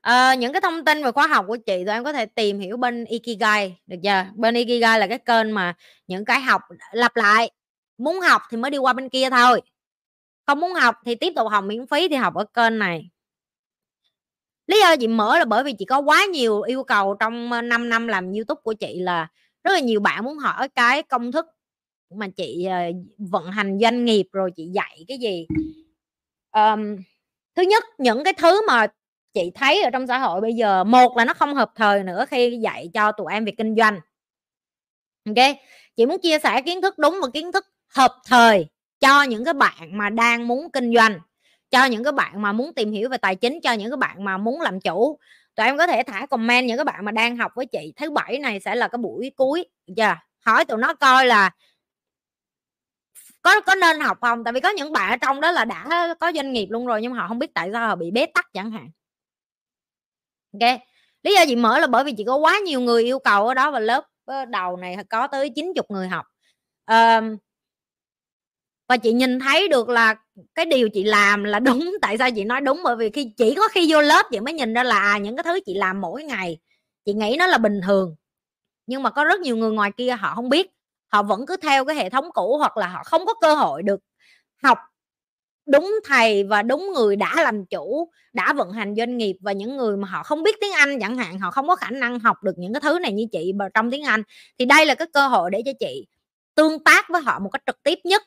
[0.00, 2.58] À, những cái thông tin về khóa học của chị tụi em có thể tìm
[2.58, 3.76] hiểu bên Ikigai.
[3.86, 4.24] Được chưa?
[4.34, 5.74] Bên Ikigai là cái kênh mà
[6.06, 6.62] những cái học
[6.92, 7.50] lặp lại.
[7.98, 9.60] Muốn học thì mới đi qua bên kia thôi
[10.46, 13.10] không muốn học thì tiếp tục học miễn phí thì học ở kênh này.
[14.66, 17.88] Lý do chị mở là bởi vì chị có quá nhiều yêu cầu trong 5
[17.88, 19.28] năm làm youtube của chị là
[19.64, 21.46] rất là nhiều bạn muốn hỏi cái công thức
[22.14, 22.78] mà chị ờ,
[23.18, 25.46] vận hành doanh nghiệp rồi chị dạy cái gì.
[26.52, 26.96] Um,
[27.56, 28.86] thứ nhất những cái thứ mà
[29.34, 32.24] chị thấy ở trong xã hội bây giờ một là nó không hợp thời nữa
[32.28, 34.00] khi dạy cho tụi em về kinh doanh.
[35.26, 35.56] Ok
[35.96, 38.66] chị muốn chia sẻ kiến thức đúng và kiến thức hợp thời
[39.00, 41.20] cho những cái bạn mà đang muốn kinh doanh
[41.70, 44.24] cho những cái bạn mà muốn tìm hiểu về tài chính cho những cái bạn
[44.24, 45.18] mà muốn làm chủ.
[45.54, 48.10] Tụi em có thể thả comment những cái bạn mà đang học với chị thứ
[48.10, 50.18] bảy này sẽ là cái buổi cuối giờ yeah.
[50.40, 51.50] hỏi tụi nó coi là
[53.42, 54.44] có có nên học không?
[54.44, 57.02] Tại vì có những bạn ở trong đó là đã có doanh nghiệp luôn rồi
[57.02, 58.90] nhưng mà họ không biết tại sao họ bị bế tắc chẳng hạn.
[60.52, 60.80] Ok?
[61.22, 63.54] Lý do chị mở là bởi vì chị có quá nhiều người yêu cầu ở
[63.54, 66.26] đó và lớp ờ, đầu này có tới 90 người học.
[66.86, 67.36] Um,
[68.88, 70.14] và chị nhìn thấy được là
[70.54, 71.96] cái điều chị làm là đúng.
[72.02, 72.80] Tại sao chị nói đúng?
[72.84, 75.36] Bởi vì khi chỉ có khi vô lớp chị mới nhìn ra là à, những
[75.36, 76.58] cái thứ chị làm mỗi ngày
[77.04, 78.16] chị nghĩ nó là bình thường.
[78.86, 80.70] Nhưng mà có rất nhiều người ngoài kia họ không biết.
[81.12, 83.82] Họ vẫn cứ theo cái hệ thống cũ hoặc là họ không có cơ hội
[83.82, 84.00] được
[84.62, 84.78] học
[85.66, 89.36] đúng thầy và đúng người đã làm chủ đã vận hành doanh nghiệp.
[89.40, 91.90] Và những người mà họ không biết tiếng Anh chẳng hạn họ không có khả
[91.90, 94.22] năng học được những cái thứ này như chị trong tiếng Anh.
[94.58, 96.06] Thì đây là cái cơ hội để cho chị
[96.54, 98.22] tương tác với họ một cách trực tiếp nhất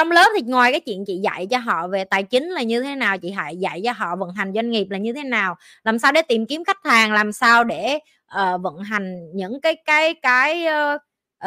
[0.00, 2.82] trong lớp thì ngoài cái chuyện chị dạy cho họ về tài chính là như
[2.82, 5.56] thế nào chị hãy dạy cho họ vận hành doanh nghiệp là như thế nào
[5.84, 7.98] làm sao để tìm kiếm khách hàng làm sao để
[8.40, 11.00] uh, vận hành những cái cái cái uh,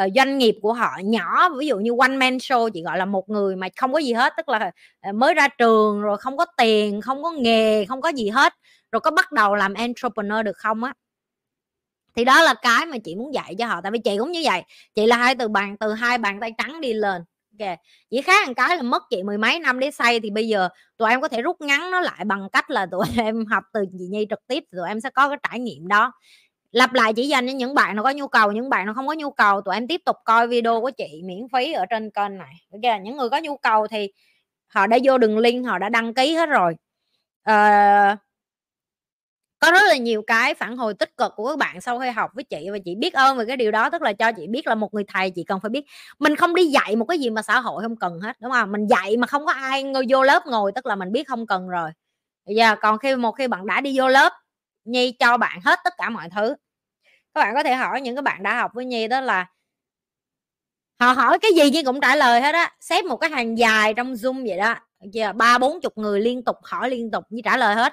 [0.04, 3.04] uh, doanh nghiệp của họ nhỏ ví dụ như one man show chị gọi là
[3.04, 4.70] một người mà không có gì hết tức là
[5.00, 8.54] ờ, mới ra trường rồi không có tiền không có nghề không có gì hết
[8.92, 10.92] rồi có bắt đầu làm entrepreneur được không á?
[12.16, 14.40] Thì đó là cái mà chị muốn dạy cho họ tại vì chị cũng như
[14.44, 14.62] vậy
[14.94, 17.22] chị là hai từ bàn từ hai bàn tay trắng đi lên
[17.60, 17.78] ok
[18.10, 20.68] chỉ khác một cái là mất chị mười mấy năm để xây thì bây giờ
[20.96, 23.84] tụi em có thể rút ngắn nó lại bằng cách là tụi em học từ
[23.92, 26.12] chị nhi trực tiếp tụi em sẽ có cái trải nghiệm đó.
[26.72, 29.06] Lặp lại chỉ dành cho những bạn nào có nhu cầu những bạn nào không
[29.06, 32.10] có nhu cầu tụi em tiếp tục coi video của chị miễn phí ở trên
[32.10, 32.54] kênh này.
[32.72, 34.12] Ok những người có nhu cầu thì
[34.66, 36.74] họ đã vô đường link họ đã đăng ký hết rồi.
[37.50, 38.18] Uh,
[39.64, 42.30] có rất là nhiều cái phản hồi tích cực của các bạn sau khi học
[42.34, 44.66] với chị và chị biết ơn về cái điều đó, tức là cho chị biết
[44.66, 45.84] là một người thầy chị cần phải biết.
[46.18, 48.72] Mình không đi dạy một cái gì mà xã hội không cần hết, đúng không?
[48.72, 51.46] Mình dạy mà không có ai ngồi vô lớp ngồi, tức là mình biết không
[51.46, 51.90] cần rồi.
[52.46, 54.32] Giờ còn khi một khi bạn đã đi vô lớp,
[54.84, 56.54] nhi cho bạn hết tất cả mọi thứ.
[57.34, 59.46] Các bạn có thể hỏi những cái bạn đã học với nhi đó là
[61.00, 62.72] họ hỏi cái gì nhi cũng trả lời hết á.
[62.80, 64.74] Xếp một cái hàng dài trong zoom vậy đó.
[65.34, 67.92] Ba bốn chục người liên tục, hỏi liên tục như trả lời hết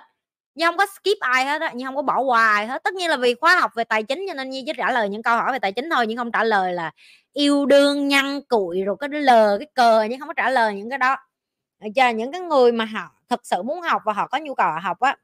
[0.55, 2.83] nhưng không có skip ai hết á nhưng không có bỏ qua ai hết.
[2.83, 5.09] Tất nhiên là vì khóa học về tài chính cho nên như chỉ trả lời
[5.09, 6.91] những câu hỏi về tài chính thôi, nhưng không trả lời là
[7.33, 10.89] yêu đương, nhăn cụi rồi cái lờ cái cờ nhưng không có trả lời những
[10.89, 11.17] cái đó.
[11.95, 14.71] Cho những cái người mà họ thực sự muốn học và họ có nhu cầu
[14.83, 15.15] học á,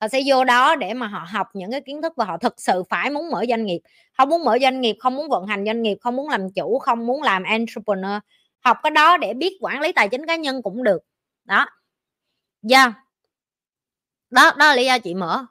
[0.00, 2.60] họ sẽ vô đó để mà họ học những cái kiến thức và họ thực
[2.60, 3.80] sự phải muốn mở doanh nghiệp.
[4.18, 6.78] Không muốn mở doanh nghiệp, không muốn vận hành doanh nghiệp, không muốn làm chủ,
[6.78, 8.18] không muốn làm entrepreneur.
[8.64, 11.02] Học cái đó để biết quản lý tài chính cá nhân cũng được.
[11.44, 11.66] Đó.
[12.62, 12.92] Dạ yeah
[14.32, 15.46] đó đó là lý do chị mở.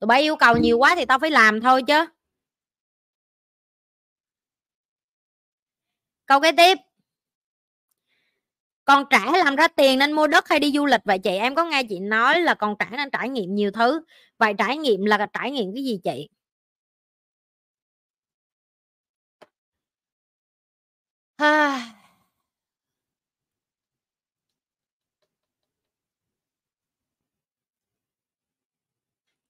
[0.00, 2.06] Tụi bay yêu cầu nhiều quá thì tao phải làm thôi chứ.
[6.26, 6.78] Câu kế tiếp.
[8.84, 11.30] Còn trẻ làm ra tiền nên mua đất hay đi du lịch vậy chị?
[11.30, 14.00] Em có nghe chị nói là còn trẻ nên trải nghiệm nhiều thứ.
[14.38, 16.28] Vậy trải nghiệm là trải nghiệm cái gì chị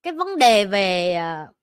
[0.05, 1.18] cái vấn đề về
[1.48, 1.56] uh,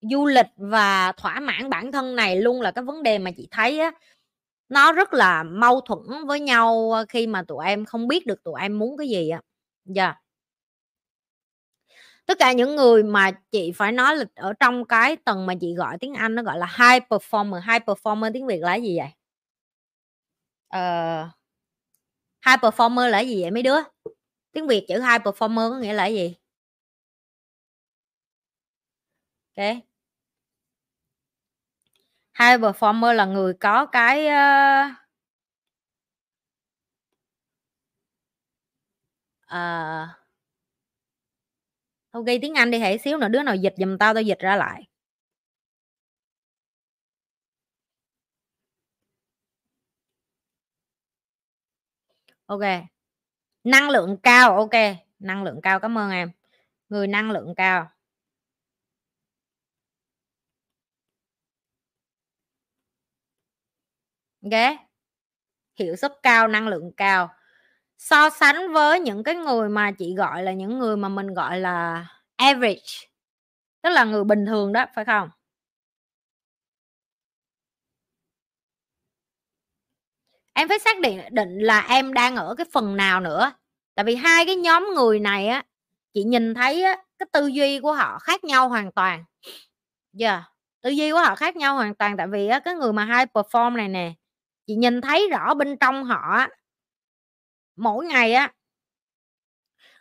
[0.00, 3.48] du lịch và thỏa mãn bản thân này luôn là cái vấn đề mà chị
[3.50, 3.90] thấy á
[4.68, 8.42] nó rất là mâu thuẫn với nhau ờ, khi mà tụi em không biết được
[8.44, 9.40] tụi em muốn cái gì á.
[9.84, 10.04] Dạ.
[10.04, 10.16] Yeah.
[12.26, 15.74] tất cả những người mà chị phải nói là ở trong cái tầng mà chị
[15.74, 19.08] gọi tiếng anh nó gọi là high performer high performer tiếng việt là gì vậy?
[20.76, 21.28] Uh,
[22.46, 23.76] high performer là gì vậy mấy đứa?
[24.52, 26.34] Tiếng việt chữ high performer có nghĩa là gì?
[29.56, 29.86] Ok
[32.38, 34.92] high performer là người có cái uh,
[39.52, 40.08] uh,
[42.12, 44.38] thôi ghi tiếng anh đi hãy xíu nữa đứa nào dịch giùm tao tao dịch
[44.38, 44.86] ra lại.
[52.46, 52.60] Ok.
[53.64, 54.70] Năng lượng cao ok.
[55.18, 56.30] Năng lượng cao cảm ơn em.
[56.88, 57.95] Người năng lượng cao.
[64.50, 64.76] Ok
[65.78, 67.28] hiệu suất cao, năng lượng cao.
[67.98, 71.60] So sánh với những cái người mà chị gọi là những người mà mình gọi
[71.60, 72.06] là
[72.36, 73.08] average,
[73.82, 75.30] tức là người bình thường đó, phải không?
[80.54, 83.52] Em phải xác định định là em đang ở cái phần nào nữa.
[83.94, 85.62] Tại vì hai cái nhóm người này á,
[86.14, 89.24] chị nhìn thấy á, cái tư duy của họ khác nhau hoàn toàn.
[90.12, 90.42] Giờ yeah.
[90.82, 93.30] tư duy của họ khác nhau hoàn toàn tại vì á, cái người mà high
[93.34, 94.12] perform này nè
[94.66, 96.46] chị nhìn thấy rõ bên trong họ
[97.76, 98.52] mỗi ngày á,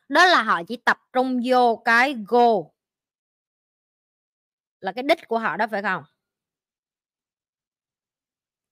[0.10, 2.64] đó là họ chỉ tập trung vô cái goal.
[4.80, 6.04] Là cái đích của họ đó, phải không?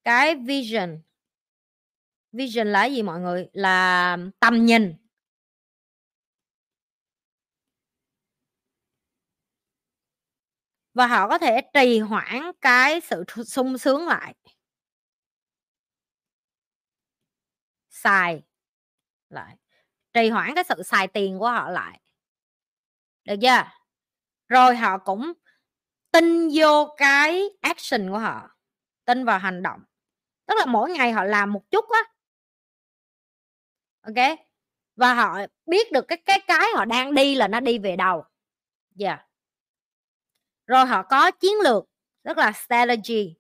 [0.03, 1.02] Cái vision.
[2.32, 3.49] Vision là gì mọi người?
[3.53, 4.95] Là tầm nhìn.
[10.94, 14.34] Và họ có thể trì hoãn cái sự sung sướng lại.
[18.03, 18.43] Xài
[19.30, 19.55] lại,
[20.13, 21.99] trì hoãn cái sự xài tiền của họ lại.
[23.25, 23.63] Được chưa?
[24.47, 25.34] Rồi họ cũng
[26.11, 28.49] tin vô cái action của họ,
[29.05, 29.84] tin vào hành động.
[30.45, 31.99] Tức là mỗi ngày họ làm một chút á.
[34.01, 34.39] Ok?
[34.95, 38.25] Và họ biết được cái cái cái họ đang đi là nó đi về đầu
[38.95, 39.09] dạ.
[39.09, 39.27] Yeah.
[40.67, 41.85] rồi họ có chiến lược
[42.23, 43.35] rất là strategy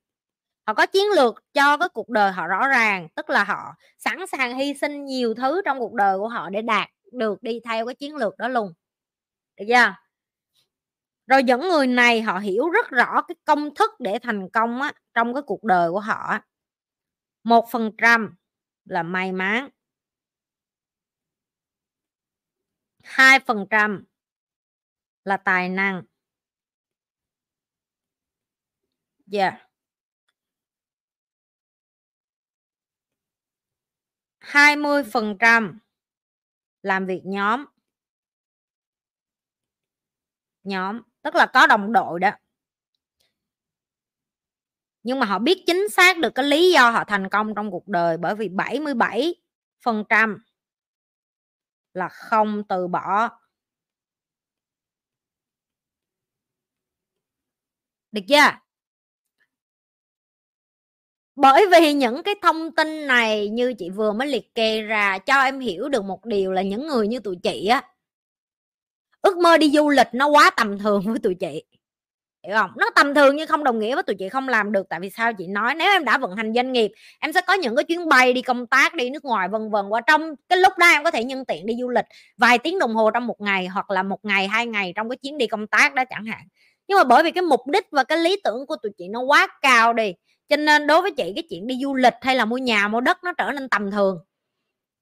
[0.67, 4.27] họ có chiến lược cho cái cuộc đời họ rõ ràng tức là họ sẵn
[4.27, 7.85] sàng hy sinh nhiều thứ trong cuộc đời của họ để đạt được đi theo
[7.85, 8.73] cái chiến lược đó luôn.
[9.57, 9.95] Được chưa?
[11.27, 14.93] Rồi những người này họ hiểu rất rõ cái công thức để thành công á,
[15.13, 16.39] trong cái cuộc đời của họ
[17.43, 18.35] một phần trăm
[18.85, 19.69] là may mắn.
[23.03, 24.05] Hai phần trăm
[25.23, 26.03] là tài năng.
[29.25, 29.49] Dạ.
[29.49, 29.62] yeah.
[34.53, 35.79] 20%
[36.83, 37.65] làm việc nhóm.
[40.63, 42.31] Nhóm, tức là có đồng đội đó.
[45.03, 47.87] Nhưng mà họ biết chính xác được cái lý do họ thành công trong cuộc
[47.87, 49.35] đời bởi vì 77
[49.83, 50.37] phần trăm
[51.93, 53.29] là không từ bỏ.
[58.11, 58.62] Được chưa?
[61.35, 65.41] Bởi vì những cái thông tin này như chị vừa mới liệt kê ra cho
[65.41, 67.83] em hiểu được một điều là những người như tụi chị á,
[69.21, 71.63] ước mơ đi du lịch nó quá tầm thường với tụi chị.
[72.47, 72.71] Hiểu không?
[72.77, 75.09] Nó tầm thường nhưng không đồng nghĩa với tụi chị không làm được, tại vì
[75.09, 77.83] sao chị nói, nếu em đã vận hành doanh nghiệp, em sẽ có những cái
[77.83, 80.87] chuyến bay đi công tác, đi nước ngoài vân vân, qua trong cái lúc đó
[80.87, 82.05] em có thể nhân tiện đi du lịch
[82.37, 85.17] vài tiếng đồng hồ trong một ngày hoặc là một ngày, hai ngày trong cái
[85.17, 86.41] chuyến đi công tác đó chẳng hạn.
[86.87, 89.21] Nhưng mà bởi vì cái mục đích và cái lý tưởng của tụi chị nó
[89.21, 90.13] quá cao đi
[90.53, 93.01] cho nên đối với chị, cái chuyện đi du lịch hay là mua nhà, mua
[93.01, 94.19] đất nó trở nên tầm thường.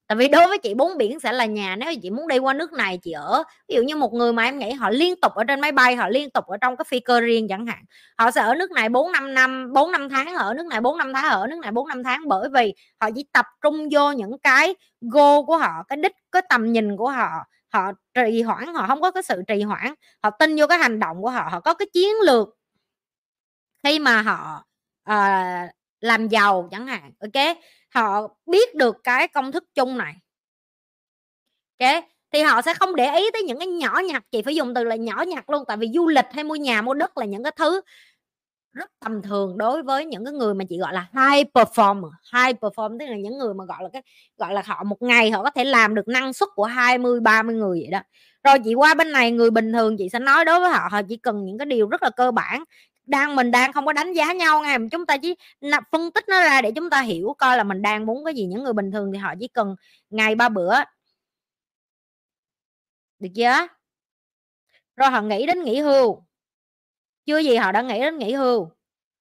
[0.07, 1.75] Tại vì đối với chị, bốn biển sẽ là nhà.
[1.75, 4.43] Nếu chị muốn đi qua nước này, chị ở, ví dụ như một người mà
[4.43, 6.85] em nghĩ họ liên tục ở trên máy bay, họ liên tục ở trong cái
[6.87, 7.83] phi cơ riêng chẳng hạn,
[8.17, 10.97] họ sẽ ở nước này bốn năm năm, bốn năm tháng ở nước này bốn
[10.97, 14.11] năm tháng ở nước này bốn năm tháng bởi vì họ chỉ tập trung vô
[14.11, 17.29] những cái go của họ, cái đích, cái tầm nhìn của họ.
[17.73, 19.93] Họ trì hoãn, họ không có cái sự trì hoãn.
[20.23, 22.49] Họ tin vô cái hành động của họ họ có cái chiến lược.
[23.83, 24.63] Khi mà họ
[25.09, 27.57] uh, làm giàu chẳng hạn ok?
[27.89, 30.15] Họ biết được cái công thức chung này.
[31.79, 32.03] Ok?
[32.31, 34.83] Thì họ sẽ không để ý tới những cái nhỏ nhặt chị phải dùng từ
[34.83, 37.43] là nhỏ nhặt luôn tại vì du lịch hay mua nhà mua đất là những
[37.43, 37.81] cái thứ
[38.73, 42.59] rất tầm thường đối với những cái người mà chị gọi là high perform, high
[42.59, 44.01] perform tức là những người mà gọi là cái
[44.37, 47.55] gọi là họ một ngày họ có thể làm được năng suất của 20 30
[47.55, 47.99] người vậy đó.
[48.43, 51.01] Rồi chị qua bên này người bình thường chị sẽ nói đối với họ họ
[51.09, 52.63] chỉ cần những cái điều rất là cơ bản
[53.05, 55.35] đang mình đang không có đánh giá nhau ngay chúng ta chỉ
[55.91, 58.45] phân tích nó ra để chúng ta hiểu coi là mình đang muốn cái gì.
[58.45, 59.75] Những người bình thường thì họ chỉ cần
[60.09, 60.75] ngày ba bữa.
[63.19, 63.67] Được chưa?
[64.95, 66.23] Rồi họ nghĩ đến nghỉ hưu.
[67.25, 68.71] Chưa gì họ đã nghĩ đến nghỉ hưu.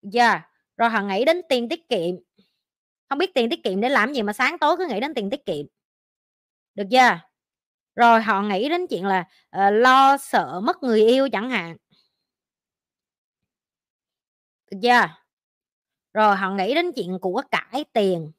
[0.03, 0.43] Giờ yeah.
[0.77, 2.17] rồi họ nghĩ đến tiền tiết kiệm.
[3.09, 5.31] Không biết tiền tiết kiệm để làm gì mà sáng tối cứ nghĩ đến tiền
[5.31, 5.67] tiết kiệm.
[6.75, 7.19] Được chưa?
[7.97, 9.21] Rồi họ nghĩ đến chuyện là
[9.57, 11.77] uh, lo sợ mất người yêu chẳng hạn
[14.73, 15.23] được chưa
[16.13, 18.33] rồi, họ nghĩ đến chuyện của cải tiền.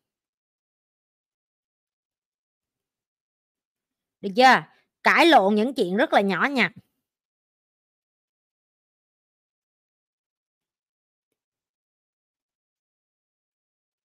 [4.22, 4.64] Được chưa?
[5.04, 6.72] Cãi lộn những chuyện rất là nhỏ nhặt.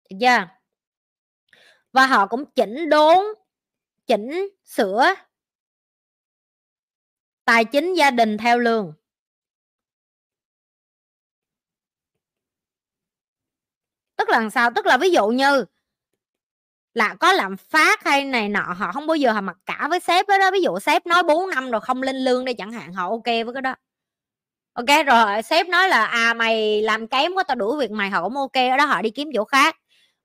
[0.09, 0.47] Được chưa?
[1.91, 3.25] Và họ cũng chỉnh đốn,
[4.07, 5.13] chỉnh sửa
[7.45, 8.93] tài chính gia đình theo lương.
[14.17, 14.71] Tức là sao?
[14.75, 15.65] Tức là ví dụ như
[16.93, 19.99] là có làm phát hay này nọ họ không bao giờ họ mặc cả với
[19.99, 20.51] sếp đó, đó.
[20.51, 23.25] Ví dụ sếp nói 4 năm rồi không lên lương đây chẳng hạn họ ok
[23.25, 23.75] với cái đó.
[24.73, 28.09] Ok rồi sếp nói là à mày làm kém quá tao đuổi việc mày.
[28.09, 29.75] Họ cũng ok ở đó họ đi kiếm chỗ khác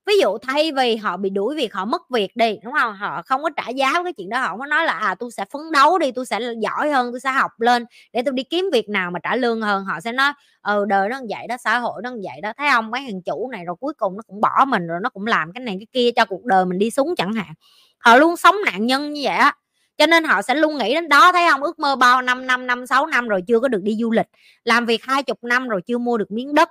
[0.07, 2.93] ví dụ thay vì họ bị đuổi việc, họ mất việc đi, đúng không?
[2.95, 5.31] Họ không có trả giá cái chuyện đó, họ không có nói là à tôi
[5.31, 8.43] sẽ phấn đấu đi tôi sẽ giỏi hơn tôi sẽ học lên để tôi đi
[8.43, 9.85] kiếm việc nào mà trả lương hơn.
[9.85, 12.53] Họ sẽ nói ừ đời nó vậy đó, xã hội nó vậy đó.
[12.57, 12.91] Thấy không?
[12.91, 15.51] Mấy thằng chủ này rồi cuối cùng nó cũng bỏ mình rồi, nó cũng làm
[15.53, 17.53] cái này cái kia cho cuộc đời mình đi xuống chẳng hạn.
[17.99, 19.53] Họ luôn sống nạn nhân như vậy á.
[19.97, 21.63] Cho nên họ sẽ luôn nghĩ đến đó, thấy không?
[21.63, 24.27] Ước mơ bao năm năm năm, sáu năm rồi chưa có được đi du lịch,
[24.63, 26.69] làm việc hai chục năm rồi chưa mua được miếng đất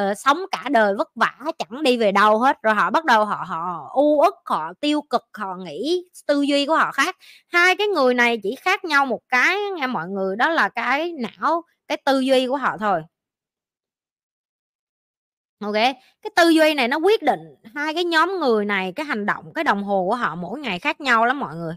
[0.00, 2.56] uh, sống cả đời vất vả chẳng đi về đâu hết.
[2.62, 6.66] Rồi họ bắt đầu họ họ u ức họ tiêu cực họ nghĩ tư duy
[6.66, 7.16] của họ khác.
[7.48, 11.12] Hai cái người này chỉ khác nhau một cái nghe mọi người đó là cái
[11.12, 13.02] não cái tư duy của họ thôi.
[15.60, 15.72] Ok
[16.22, 17.40] cái tư duy này nó quyết định
[17.74, 20.78] hai cái nhóm người này cái hành động cái đồng hồ của họ mỗi ngày
[20.78, 21.74] khác nhau lắm mọi người.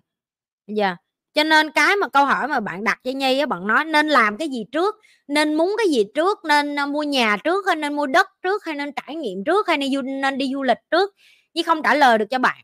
[0.68, 1.03] Giờ yeah
[1.34, 4.08] cho nên cái mà câu hỏi mà bạn đặt cho nhi á bạn nói nên
[4.10, 4.96] làm cái gì trước?
[5.28, 6.40] Nên muốn cái gì trước?
[6.46, 9.68] Nên à, mua nhà trước hay nên mua đất trước hay nên trải nghiệm trước
[9.68, 11.16] hay nên, du, nên đi du lịch trước?
[11.56, 12.58] Chứ không trả lời được cho bạn.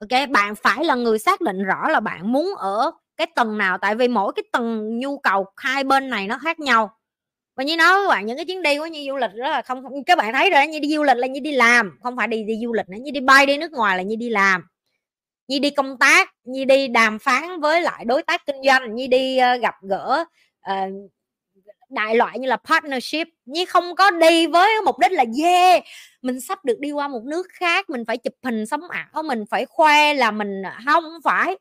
[0.00, 3.78] Ok bạn phải là người xác định rõ là bạn muốn ở cái tầng nào
[3.78, 6.90] tại vì mỗi cái tầng nhu cầu hai bên này nó khác nhau.
[7.56, 9.62] Và như nói với bạn những cái chuyến đi của như du lịch đó là
[9.62, 12.28] không các bạn thấy rồi như đi du lịch là như đi làm không phải
[12.28, 14.62] đi đi du lịch nữa như đi bay đi nước ngoài là như đi làm
[15.48, 19.06] như đi công tác như đi đàm phán với lại đối tác kinh doanh như
[19.06, 20.24] đi uh, gặp gỡ
[20.70, 21.10] uh,
[21.92, 23.28] đại loại như là partnership.
[23.44, 25.84] Như không có đi với mục đích là yeah
[26.22, 29.44] mình sắp được đi qua một nước khác mình phải chụp hình sống ảo mình
[29.50, 31.58] phải khoe là mình à, không phải.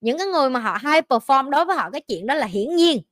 [0.00, 2.76] Những cái người mà họ hay perform đối với họ cái chuyện đó là hiển
[2.76, 3.02] nhiên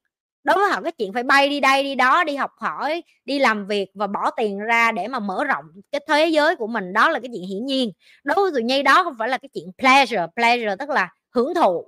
[0.46, 3.38] đối với họ cái chuyện phải bay đi đây, đi đó, đi học hỏi, đi
[3.38, 6.92] làm việc và bỏ tiền ra để mà mở rộng cái thế giới của mình,
[6.92, 7.92] đó là cái chuyện hiển nhiên.
[8.24, 11.54] Đối với tụi nhi đó không phải là cái chuyện pleasure pleasure tức là hưởng
[11.54, 11.84] thụ,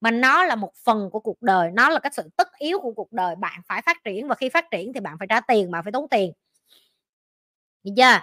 [0.00, 2.92] mà nó là một phần của cuộc đời, nó là cái sự tất yếu của
[2.92, 3.36] cuộc đời.
[3.36, 5.92] Bạn phải phát triển và khi phát triển thì bạn phải trả tiền, bạn phải
[5.92, 6.32] tốn tiền.
[7.84, 8.20] Được chưa?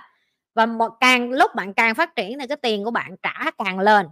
[0.56, 3.80] Và một, càng lúc bạn càng phát triển thì cái tiền của bạn trả càng
[3.80, 4.07] lên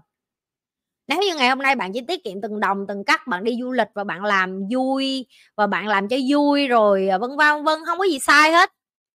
[1.09, 3.57] nếu như ngày hôm nay bạn chỉ tiết kiệm từng đồng, từng cắt, bạn đi
[3.61, 5.25] du lịch và bạn làm vui
[5.55, 8.71] và bạn làm cho vui rồi à, vân vân vân, không có gì sai hết,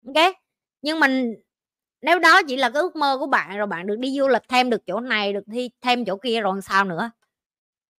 [0.08, 0.34] ok?
[0.82, 1.34] Nhưng mình,
[2.02, 4.44] nếu đó chỉ là cái ước mơ của bạn rồi bạn được đi du lịch
[4.50, 7.12] thêm được chỗ này, được thi thêm chỗ kia rồi sao nữa?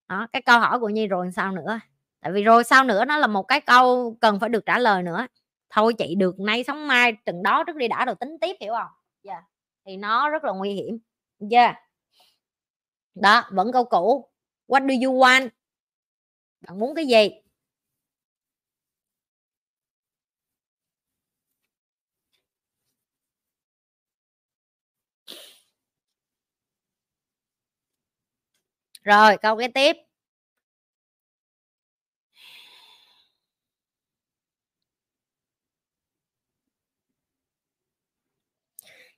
[0.09, 1.81] Đó, cái câu hỏi của nhi, rồi sao nữa?
[2.21, 5.03] Tại vì rồi sao nữa nó là một cái câu cần phải được trả lời
[5.03, 5.27] nữa.
[5.71, 8.73] Thôi chị, được nay sống mai từng đó trước đi đã rồi tính tiếp, hiểu
[8.73, 8.91] không?
[9.23, 9.43] Yeah.
[9.43, 9.49] Dạ.
[9.87, 10.99] thì nó rất là nguy hiểm.
[11.51, 11.77] Yeah
[13.15, 14.29] đó, vẫn câu cũ.
[14.69, 15.49] What do you want?
[16.61, 17.31] Bạn muốn cái gì?
[29.03, 30.04] Rồi, câu cái tiếp.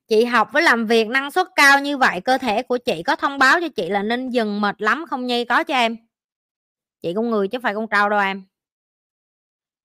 [0.08, 3.16] Chị học với làm việc năng suất cao như vậy, cơ thể của chị có
[3.16, 5.96] thông báo cho chị là nên dừng mệt lắm, không nhi có cho em.
[7.02, 8.42] Chị con người chứ phải con trâu đâu em.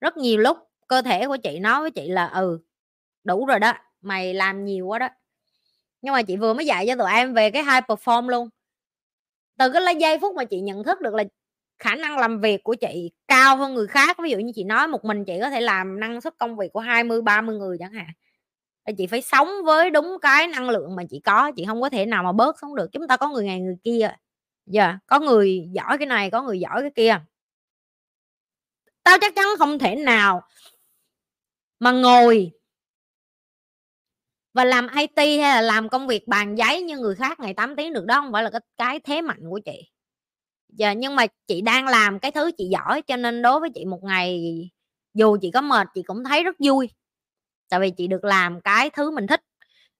[0.02, 0.58] Rất nhiều lúc
[0.88, 2.60] cơ thể của chị nói với chị là ừ
[3.24, 5.08] đủ rồi đó, mày làm nhiều quá đó.
[6.02, 8.50] Nhưng mà chị vừa mới dạy cho tụi em về cái hai perform luôn.
[9.58, 11.24] Từ cái giây phút mà chị nhận thức được là
[11.80, 14.18] khả năng làm việc của chị cao hơn người khác.
[14.24, 16.74] Ví dụ như chị nói một mình chị có thể làm năng suất công việc
[16.74, 18.08] của 20 30 người chẳng hạn
[18.98, 22.06] chị phải sống với đúng cái năng lượng mà chị có, chị không có thể
[22.06, 22.92] nào mà bớt sống được.
[22.92, 24.10] Chúng ta có người này người kia.
[24.66, 24.96] Giờ yeah.
[25.08, 27.20] có người giỏi cái này, có người giỏi cái kia.
[29.04, 30.42] Tao chắc chắn không thể nào
[31.80, 32.52] mà ngồi
[34.54, 37.76] và làm IT hay là làm công việc bàn giấy như người khác ngày 8
[37.76, 39.92] tiếng được đó, không phải là cái cái thế mạnh của chị.
[40.70, 43.86] Giờ, nhưng mà chị đang làm cái thứ chị giỏi, cho nên đối với chị
[43.86, 44.42] một ngày
[45.14, 46.90] dù chị có mệt, chị cũng thấy rất vui
[47.72, 49.42] tại vì chị được làm cái thứ mình thích.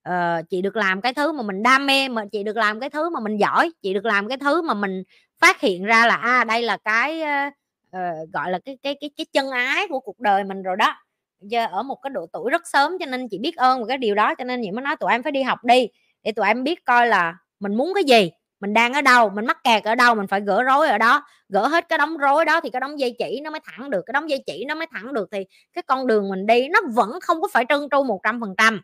[0.10, 2.90] Uh, chị được làm cái thứ mà mình đam mê mà chị được làm cái
[2.90, 5.04] thứ mà mình giỏi chị được làm cái thứ mà mình
[5.40, 9.26] phát hiện ra là à đây là cái uh, gọi là cái cái cái cái
[9.34, 10.96] chân ái của cuộc đời mình rồi đó.
[11.42, 13.98] Giờ ở một cái độ tuổi rất sớm cho nên chị biết ơn một cái
[13.98, 15.88] điều đó cho nên chị mới nói tụi em phải đi học đi
[16.24, 18.32] để tụi em biết coi là mình muốn cái gì
[18.62, 21.24] mình đang ở đâu mình mắc kẹt ở đâu mình phải gỡ rối ở đó.
[21.50, 24.02] Gỡ hết cái đống rối đó thì cái đống dây chỉ nó mới thẳng được
[24.06, 26.80] cái đống dây chỉ nó mới thẳng được thì cái con đường mình đi nó
[26.94, 28.82] vẫn không có phải trơn tru một trăm phần trăm.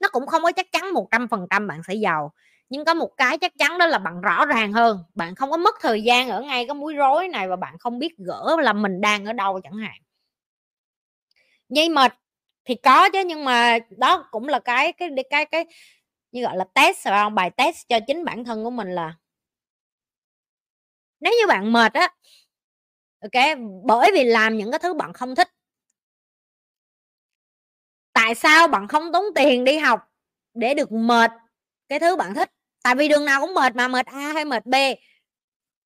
[0.00, 2.32] Nó cũng không có chắc chắn một trăm phần trăm bạn sẽ giàu.
[2.68, 5.56] Nhưng có một cái chắc chắn đó là bạn rõ ràng hơn bạn không có
[5.56, 8.72] mất thời gian ở ngay cái múi rối này và bạn không biết gỡ là
[8.72, 9.96] mình đang ở đâu chẳng hạn.
[11.68, 12.12] Dây mệt
[12.64, 15.64] thì có chứ nhưng mà đó cũng là cái cái cái cái, cái
[16.32, 17.34] như gọi là test phải không?
[17.34, 19.14] Bài test cho chính bản thân của mình là
[21.20, 22.08] nếu như bạn mệt á
[23.20, 25.48] ok bởi vì làm những cái thứ bạn không thích.
[28.12, 30.00] Tại sao bạn không tốn tiền đi học
[30.54, 31.30] để được mệt
[31.88, 32.50] cái thứ bạn thích?
[32.82, 34.74] Tại vì đường nào cũng mệt mà, mệt a hay mệt b.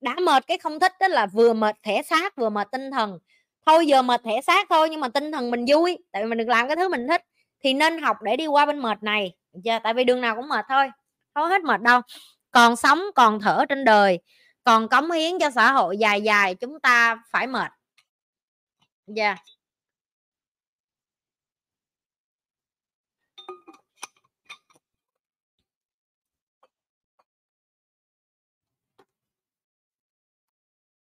[0.01, 3.19] Đã mệt cái không thích đó là vừa mệt thể xác, vừa mệt tinh thần.
[3.67, 6.39] Thôi giờ mệt thể xác thôi, nhưng mà tinh thần mình vui, tại vì mình
[6.39, 7.23] được làm cái thứ mình thích,
[7.65, 9.33] thì nên học để đi qua bên mệt này.
[9.65, 10.91] Chưa tại vì đường nào cũng mệt thôi
[11.35, 12.01] không hết mệt đâu.
[12.51, 14.19] Còn sống còn thở trên đời
[14.65, 17.73] còn cống hiến cho xã hội dài dài, chúng ta phải mệt.
[19.07, 19.25] Dạ.
[19.25, 19.39] Yeah.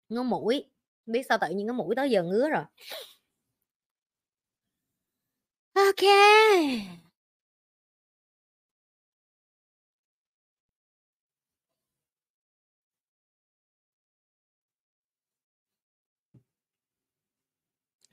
[0.09, 0.63] ngứa mũi.
[1.05, 2.63] Biết sao tự nhiên cái mũi tới giờ ngứa rồi.
[5.76, 7.05] Ok.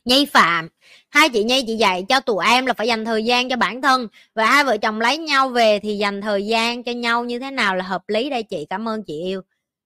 [0.04, 0.68] Nhi Phạm.
[1.10, 3.82] Hai chị Nhi chị dạy cho tụi em là phải dành thời gian cho bản
[3.82, 7.38] thân và hai vợ chồng lấy nhau về thì dành thời gian cho nhau như
[7.38, 8.66] thế nào là hợp lý đây chị?
[8.70, 9.42] Cảm ơn chị yêu.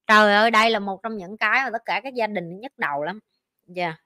[0.06, 2.72] Trời ơi, đây là một trong những cái mà tất cả các gia đình nhức
[2.78, 3.20] đầu lắm.
[3.66, 3.84] Dạ.
[3.84, 4.00] Yeah.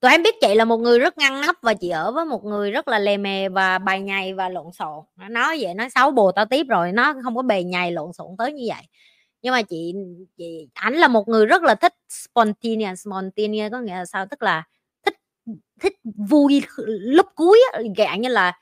[0.00, 2.44] tụi em biết chị là một người rất ngăn nắp và chị ở với một
[2.44, 5.04] người rất là lề mề và bài nhầy và lộn xộn.
[5.16, 8.12] Nó nói vậy nói xấu bồ tao tiếp rồi, nó không có bề nhầy lộn
[8.12, 8.82] xộn tới như vậy
[9.42, 9.94] nhưng mà chị
[10.36, 14.26] chị ảnh là một người rất là thích spontaneous spontaneous có nghĩa là sao?
[14.26, 14.64] Tức là
[15.04, 15.14] thích
[15.80, 15.94] thích
[16.28, 18.52] vui lúc cuối á dạng như là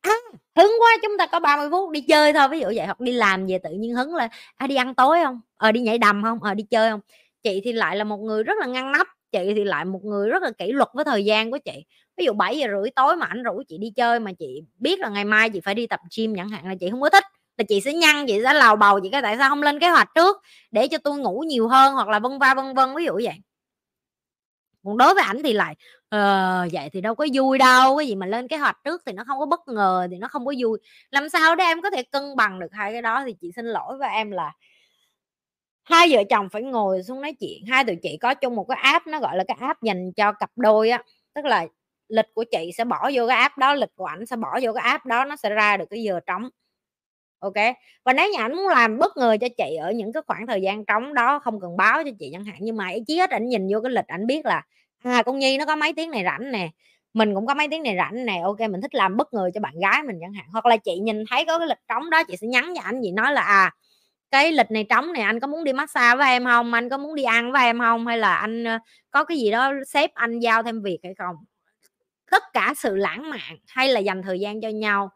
[0.00, 0.12] à,
[0.56, 2.48] hứng quá chúng ta có 30 phút đi chơi thôi.
[2.48, 5.18] Ví dụ vậy hoặc đi làm về tự nhiên hứng là à, đi ăn tối
[5.24, 5.40] không?
[5.56, 6.42] Ờ đi nhảy đầm không?
[6.42, 7.00] Ờ đi chơi không?
[7.42, 10.28] Chị thì lại là một người rất là ngăn nắp chị thì lại một người
[10.30, 11.84] rất là kỷ luật với thời gian của chị.
[12.16, 15.00] Ví dụ 7 giờ rưỡi tối mà ảnh rủ chị đi chơi mà chị biết
[15.00, 17.24] là ngày mai chị phải đi tập gym chẳng hạn là chị không có thích
[17.58, 19.88] là chị sẽ nhăn chị sẽ lào bầu chị cái tại sao không lên kế
[19.88, 20.36] hoạch trước
[20.70, 23.38] để cho tôi ngủ nhiều hơn hoặc là vân va vân vân ví dụ vậy.
[24.84, 25.74] Còn đối với ảnh thì lại
[26.08, 29.12] ờ, vậy thì đâu có vui đâu cái gì mà lên kế hoạch trước thì
[29.12, 30.78] nó không có bất ngờ thì nó không có vui.
[31.10, 33.66] Làm sao để em có thể cân bằng được hai cái đó thì chị xin
[33.66, 34.52] lỗi với em là
[35.84, 37.66] hai vợ chồng phải ngồi xuống nói chuyện.
[37.68, 40.32] Hai tụi chị có chung một cái app nó gọi là cái app dành cho
[40.32, 41.02] cặp đôi á
[41.34, 41.66] tức là
[42.08, 44.72] lịch của chị sẽ bỏ vô cái app đó lịch của ảnh sẽ bỏ vô
[44.72, 46.48] cái app đó nó sẽ ra được cái giờ trống
[47.38, 47.54] ok?
[48.04, 50.62] Và nếu như ảnh muốn làm bất ngờ cho chị ở những cái khoảng thời
[50.62, 53.30] gian trống đó, không cần báo cho chị chẳng hạn, nhưng mà ý chí hết
[53.30, 54.62] ảnh nhìn vô cái lịch ảnh biết là
[55.04, 56.68] à con nhi nó có mấy tiếng này rảnh nè,
[57.14, 59.60] mình cũng có mấy tiếng này rảnh nè, ok, mình thích làm bất ngờ cho
[59.60, 60.46] bạn gái mình chẳng hạn.
[60.52, 63.00] Hoặc là chị nhìn thấy có cái lịch trống đó, chị sẽ nhắn cho anh
[63.02, 63.72] chị nói là à
[64.30, 66.72] cái lịch này trống này anh có muốn đi massage với em không?
[66.72, 68.06] Anh có muốn đi ăn với em không?
[68.06, 68.78] Hay là anh ờ,
[69.10, 71.36] có cái gì đó sếp anh giao thêm việc hay không?
[72.30, 75.10] Tất cả sự lãng mạn hay là dành thời gian cho nhau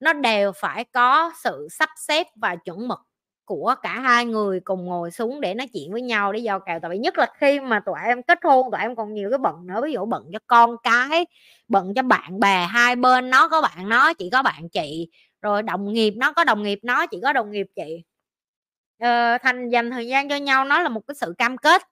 [0.00, 2.98] nó đều phải có sự sắp xếp và chuẩn mực
[3.44, 6.80] của cả hai người cùng ngồi xuống để nói chuyện với nhau để giao kèo.
[6.80, 9.38] Tại vì nhất là khi mà tụi em kết hôn tụi em còn nhiều cái
[9.38, 11.26] bận nữa ví dụ bận cho con cái
[11.68, 15.08] bận cho bạn bè hai bên nó có bạn nó chỉ có bạn chị
[15.42, 18.02] rồi đồng nghiệp nó có đồng nghiệp nó chỉ có đồng nghiệp chị.
[19.00, 21.82] Ờ, thành dành thời gian cho nhau nó là một cái sự cam kết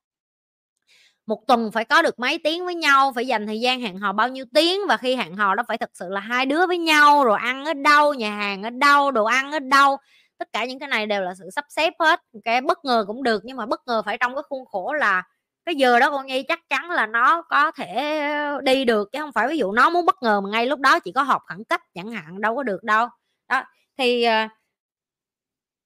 [1.26, 4.12] một tuần phải có được mấy tiếng với nhau, phải dành thời gian hẹn hò
[4.12, 6.78] bao nhiêu tiếng, và khi hẹn hò đó phải thật sự là hai đứa với
[6.78, 9.96] nhau, rồi ăn ở đâu, nhà hàng ở đâu, đồ ăn ở đâu.
[10.38, 12.20] Tất cả những cái này đều là sự sắp xếp hết.
[12.44, 15.22] Cái bất ngờ cũng được, nhưng mà bất ngờ phải trong cái khuôn khổ là
[15.66, 18.20] cái giờ đó con nhi chắc chắn là nó có thể
[18.62, 21.00] đi được, chứ không phải ví dụ nó muốn bất ngờ mà ngay lúc đó
[21.00, 23.08] chỉ có họp khẩn cấp chẳng hạn, đâu có được đâu.
[23.48, 23.62] Đó,
[23.98, 24.48] thì ờ,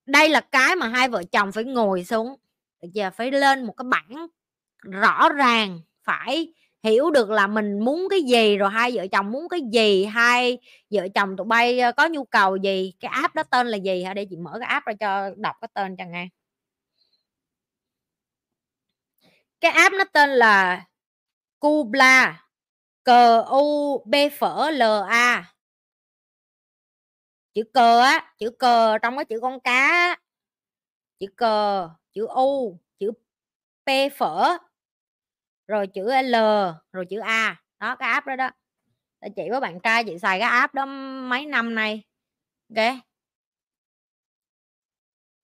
[0.07, 2.37] đây là cái mà hai vợ chồng phải ngồi xuống
[2.83, 4.27] giờ phải lên một cái bảng
[4.83, 6.53] rõ ràng phải
[6.83, 10.59] hiểu được là mình muốn cái gì, rồi hai vợ chồng muốn cái gì, hai
[10.91, 14.15] vợ chồng tụi bay có nhu cầu gì, cái app đó tên là gì hả?
[14.15, 16.29] Để chị mở cái app ra cho, đọc cái tên cho nghe.
[19.61, 20.85] Cái app nó tên là
[21.61, 22.45] Kubla
[23.05, 23.09] C
[23.51, 25.55] U B phở L A
[27.55, 30.17] chữ cờ á, chữ cờ trong cái chữ con cá
[31.21, 33.11] chữ cờ, chữ U, chữ
[33.87, 34.59] P phở
[35.69, 36.35] rồi chữ L,
[36.93, 37.57] rồi chữ A.
[37.81, 38.51] Đó, cái app đó đó.
[39.37, 40.87] Chị với bạn trai chị xài cái app đó
[41.31, 42.03] mấy năm nay.
[42.77, 42.97] Ok.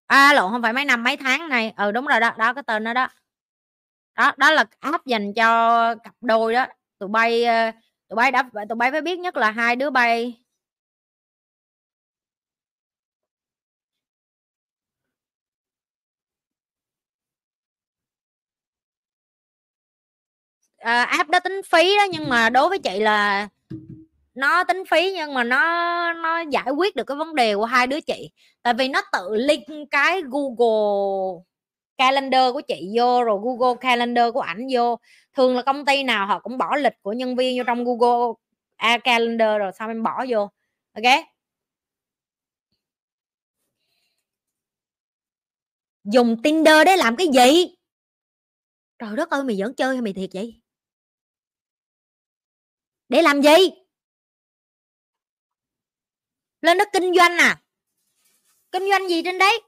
[0.08, 2.62] À lộn, không phải mấy năm, mấy tháng này ừ đúng rồi đó đó, cái
[2.66, 3.08] tên đó đó.
[4.16, 6.66] Đó đó là app dành cho cặp đôi đó.
[6.98, 7.70] Tụi bay ờ,
[8.08, 10.34] tụi bay đã, tụi bay phải biết nhất là hai đứa bay
[20.84, 23.48] à, app đó tính phí đó nhưng mà đối với chị là
[24.34, 27.86] nó tính phí nhưng mà nó nó giải quyết được cái vấn đề của hai
[27.86, 28.30] đứa chị.
[28.62, 31.42] Tại vì nó tự link cái Google
[31.98, 34.98] calendar của chị vô rồi Google calendar của ảnh vô.
[35.36, 38.34] Thường là công ty nào họ cũng bỏ lịch của nhân viên vô trong Google
[38.76, 40.50] à, calendar rồi xong em bỏ vô.
[40.94, 41.24] Ok?
[46.04, 47.74] Dùng Tinder để làm cái gì?
[48.98, 50.63] Trời đất ơi mày vẫn chơi hay mày thiệt vậy?
[53.08, 53.70] Để làm gì?
[56.60, 57.60] Lên đó kinh doanh à?
[58.72, 59.60] Kinh doanh gì trên đấy?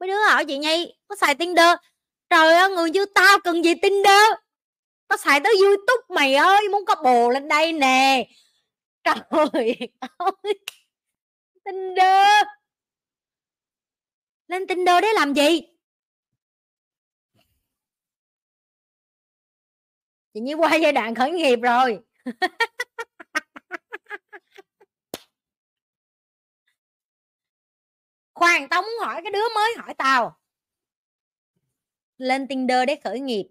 [0.00, 1.76] Mấy đứa hỏi chị nhi, có xài tinder?
[2.30, 4.22] Trời ơi, người như tao cần gì tinder?
[5.08, 8.28] Tao xài tới youtube, mày ơi, muốn có bồ lên đây nè.
[9.04, 9.14] Trời
[9.52, 9.76] ơi,
[11.64, 12.46] tinder.
[14.48, 15.71] Lên tinder để làm gì?
[20.34, 21.98] Chị như qua giai đoạn khởi nghiệp rồi.
[28.34, 30.38] Khoan tao muốn hỏi cái đứa mới hỏi tao.
[32.18, 33.44] Lên tinder để khởi nghiệp.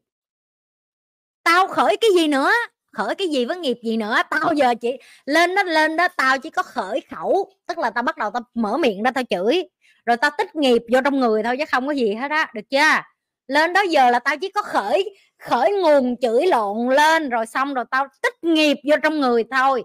[1.44, 2.52] Tao khởi cái gì nữa?
[2.91, 4.22] Khởi cái gì với nghiệp gì nữa?
[4.30, 7.53] Tao giờ chị lên đó lên đó, tao chỉ có khởi khẩu.
[7.68, 9.64] Tức là tao bắt đầu tao mở miệng ra tao chửi.
[10.06, 12.70] Rồi tao tích nghiệp vô trong người thôi chứ không có gì hết á, được
[12.70, 13.02] chưa?
[13.48, 17.73] Lên đó giờ là tao chỉ có khởi khởi nguồn chửi lộn lên, rồi xong
[17.73, 19.84] rồi tao tích nghiệp vô trong người thôi.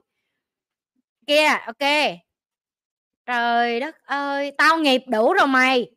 [1.26, 2.12] Kia ok.
[3.26, 5.90] Trời đất ơi, tao nghiệp đủ rồi mày.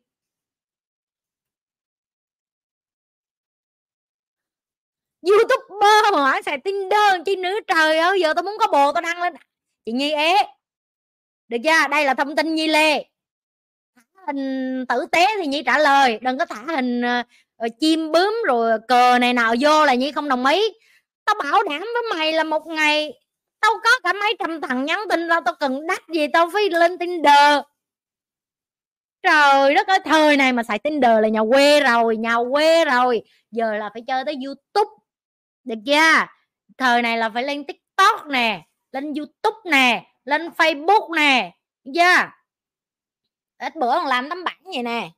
[5.22, 7.54] Youtuber mà hỏi xài tinder chi nữa?
[7.66, 9.34] Trời ơi, giờ tao muốn có bồ tao đăng lên.
[9.84, 10.36] Chị nhi ế.
[11.48, 11.88] Được chưa?
[11.90, 13.04] Đây là thông tin nhi lê.
[13.96, 16.18] Thả hình tử tế thì nhi trả lời.
[16.22, 17.22] Đừng có thả hình ờ,
[17.60, 20.62] rồi chim bướm rồi cờ này nào vô là nhi không đồng ý.
[21.24, 23.12] Tao bảo đảm với mày là một ngày
[23.60, 26.70] tao có cả mấy trăm thằng nhắn tin tao tao cần đắt gì tao phải
[26.70, 27.60] lên tinder.
[29.22, 33.22] Trời đất ơi, thời này mà xài tinder là nhà quê rồi, nhà quê rồi.
[33.50, 34.90] Giờ là phải chơi tới youtube.
[35.64, 36.26] Được chưa?
[36.78, 38.62] Thời này là phải lên tiktok nè,
[38.92, 41.52] lên youtube nè, lên facebook nè.
[41.84, 42.30] Được chưa?
[43.58, 45.10] Ít bữa còn làm tấm bản vậy nè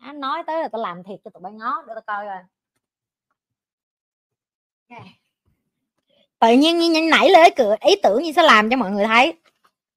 [0.00, 2.38] anh nói tới là tao làm thiệt cho tụi bay ngó để tao coi rồi
[6.38, 9.34] tự nhiên nảy lên cửa ý tưởng như sẽ làm cho mọi người thấy.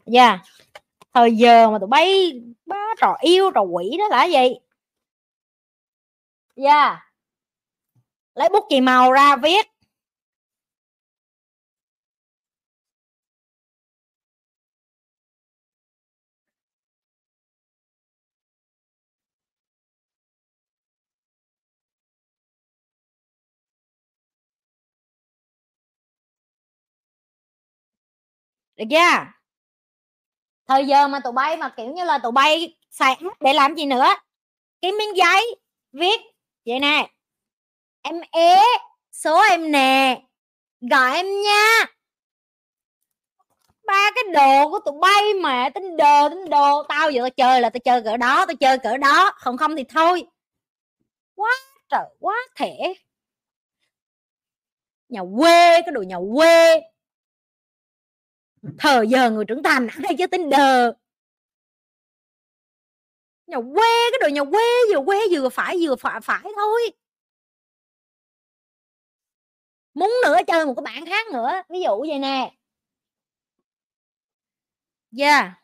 [0.06, 0.40] Yeah.
[1.14, 4.56] thời giờ mà tụi bay bá trò yêu trò quỷ đó là gì?
[6.56, 7.00] Yeah.
[8.36, 9.73] lấy bút chì màu ra viết
[28.86, 29.26] được chưa?
[30.68, 33.86] Thời giờ mà tụi bay mà, kiểu như là, tụi bay xài để làm gì
[33.86, 34.16] nữa?
[34.82, 35.56] Cái miếng giấy
[35.92, 36.22] viết
[36.66, 37.10] vậy nè.
[38.02, 38.60] Em ế,
[39.12, 40.22] số em nè,
[40.82, 41.86] gọi em nha.
[43.86, 47.62] Ba cái đồ của tụi bay mà, tính đồ tính đồ, tao giờ tao chơi
[47.62, 50.24] là tao chơi cỡ đó, tao chơi cỡ đó, không không thì thôi.
[51.36, 51.52] Quá
[51.90, 52.94] trời, quá thể
[55.10, 56.82] nhà quê, cái đồ nhà quê
[58.80, 60.94] thời giờ người trưởng thành, hay chứ tính đờ
[63.48, 64.62] nhà quê, cái đồ nhà quê
[64.94, 66.82] vừa quê vừa phải vừa phải phải thôi.
[69.94, 72.52] Muốn nữa chơi một cái bạn khác nữa, ví dụ vậy nè.
[75.12, 75.63] Yeah.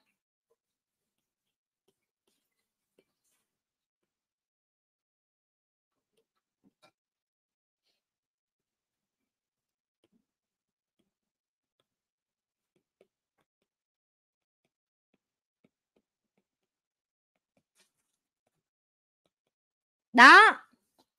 [20.20, 20.62] Đó,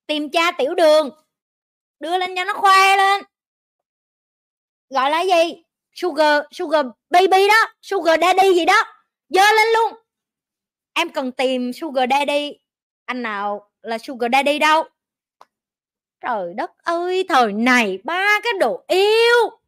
[0.07, 1.11] tìm cha tiểu đường,
[2.01, 3.23] đưa lên cho nó khoe lên.
[4.91, 5.63] Gọi là gì?
[5.95, 8.85] Sugar sugar baby đó, sugar daddy gì đó,
[9.29, 9.93] dơ lên luôn.
[10.93, 12.53] Em cần tìm sugar daddy,
[13.05, 14.85] anh nào là sugar daddy đâu?
[16.21, 19.60] Trời đất ơi, thời này ba cái đồ yêu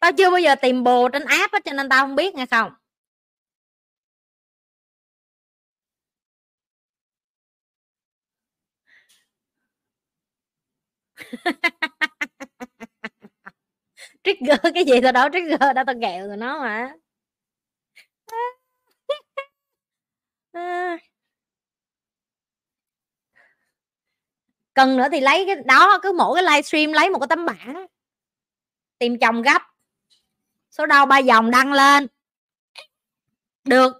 [0.00, 2.46] tao chưa bao giờ tìm bồ trên app á, cho nên tao không biết nghe
[2.46, 2.70] không?
[14.24, 16.92] Trigger cái gì tao đó trigger đã tao kẹo rồi nó mà.
[24.74, 27.86] Cần nữa thì lấy cái, đó, cứ mỗi cái livestream lấy một cái tấm bảng
[28.98, 29.62] tìm chồng gấp
[30.78, 32.06] số đâu ba dòng đăng lên.
[33.64, 33.92] Được.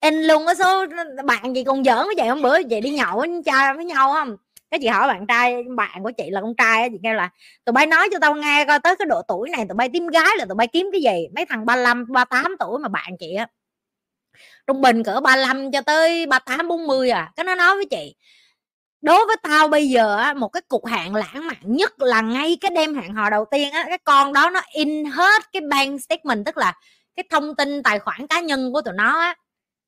[0.00, 0.86] In luôn cái số
[1.24, 2.28] bạn gì còn giỡn với vậy?
[2.28, 4.36] Hôm bữa chị đi nhậu với trai với nhau không
[4.70, 7.30] cái chị hỏi bạn trai, bạn của chị là con trai chị kêu là,
[7.64, 10.06] tụi bay nói cho tao nghe coi tới cái độ tuổi này tụi bay kiếm
[10.06, 11.28] gái là tụi bay kiếm cái gì?
[11.34, 13.46] Mấy thằng 35 38 tuổi mà bạn chị á.
[14.66, 17.32] Trung bình cỡ 35 cho tới 38 40 à.
[17.36, 18.14] Cái nó nói với chị
[19.02, 22.58] đối với tao bây giờ á một cái cục hạn lãng mạn nhất là ngay
[22.60, 26.00] cái đêm hẹn hò đầu tiên á cái con đó nó in hết cái bank
[26.00, 26.72] statement tức là
[27.16, 29.34] cái thông tin tài khoản cá nhân của tụi nó á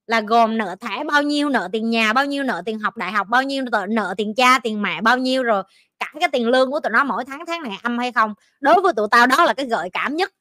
[0.07, 3.13] là gồm nợ thẻ bao nhiêu nợ tiền nhà bao nhiêu nợ tiền học đại
[3.13, 5.63] học bao nhiêu nợ, nợ tiền cha tiền mẹ bao nhiêu rồi
[6.01, 8.35] cả cái tiền lương của tụi nó mỗi tháng tháng này âm hay không.
[8.61, 10.33] Đối với tụi tao đó là cái gợi cảm nhất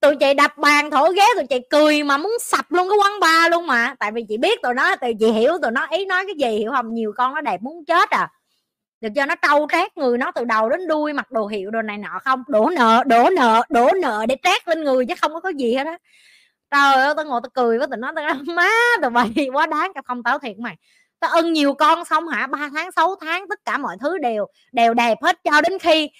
[0.00, 3.20] tụi chị đập bàn thổi ghế, tụi chị cười mà muốn sập luôn cái quán
[3.20, 3.94] bar luôn mà.
[3.98, 6.58] Tại vì chị biết tụi nó tụi chị hiểu tụi nó ý nói cái gì,
[6.58, 6.94] hiểu không?
[6.94, 8.28] Nhiều con nó đẹp muốn chết à.
[9.00, 11.82] Được cho nó trâu trát người nó từ đầu đến đuôi, mặc đồ hiệu đồ
[11.82, 12.42] này nọ không.
[12.48, 15.74] Đổ nợ đổ nợ đổ nợ để trát lên người chứ không có cái gì
[15.74, 15.98] hết á.
[16.70, 18.68] Trời ơi, tao ngồi tao cười với tụi nó, tao nói, má,
[19.02, 20.76] tụi bay quá đáng không tao thiệt mày.
[21.20, 22.46] Tao ân nhiều con xong hả?
[22.46, 26.10] Ba tháng 6 tháng, tất cả mọi thứ đều đều đẹp hết cho đến khi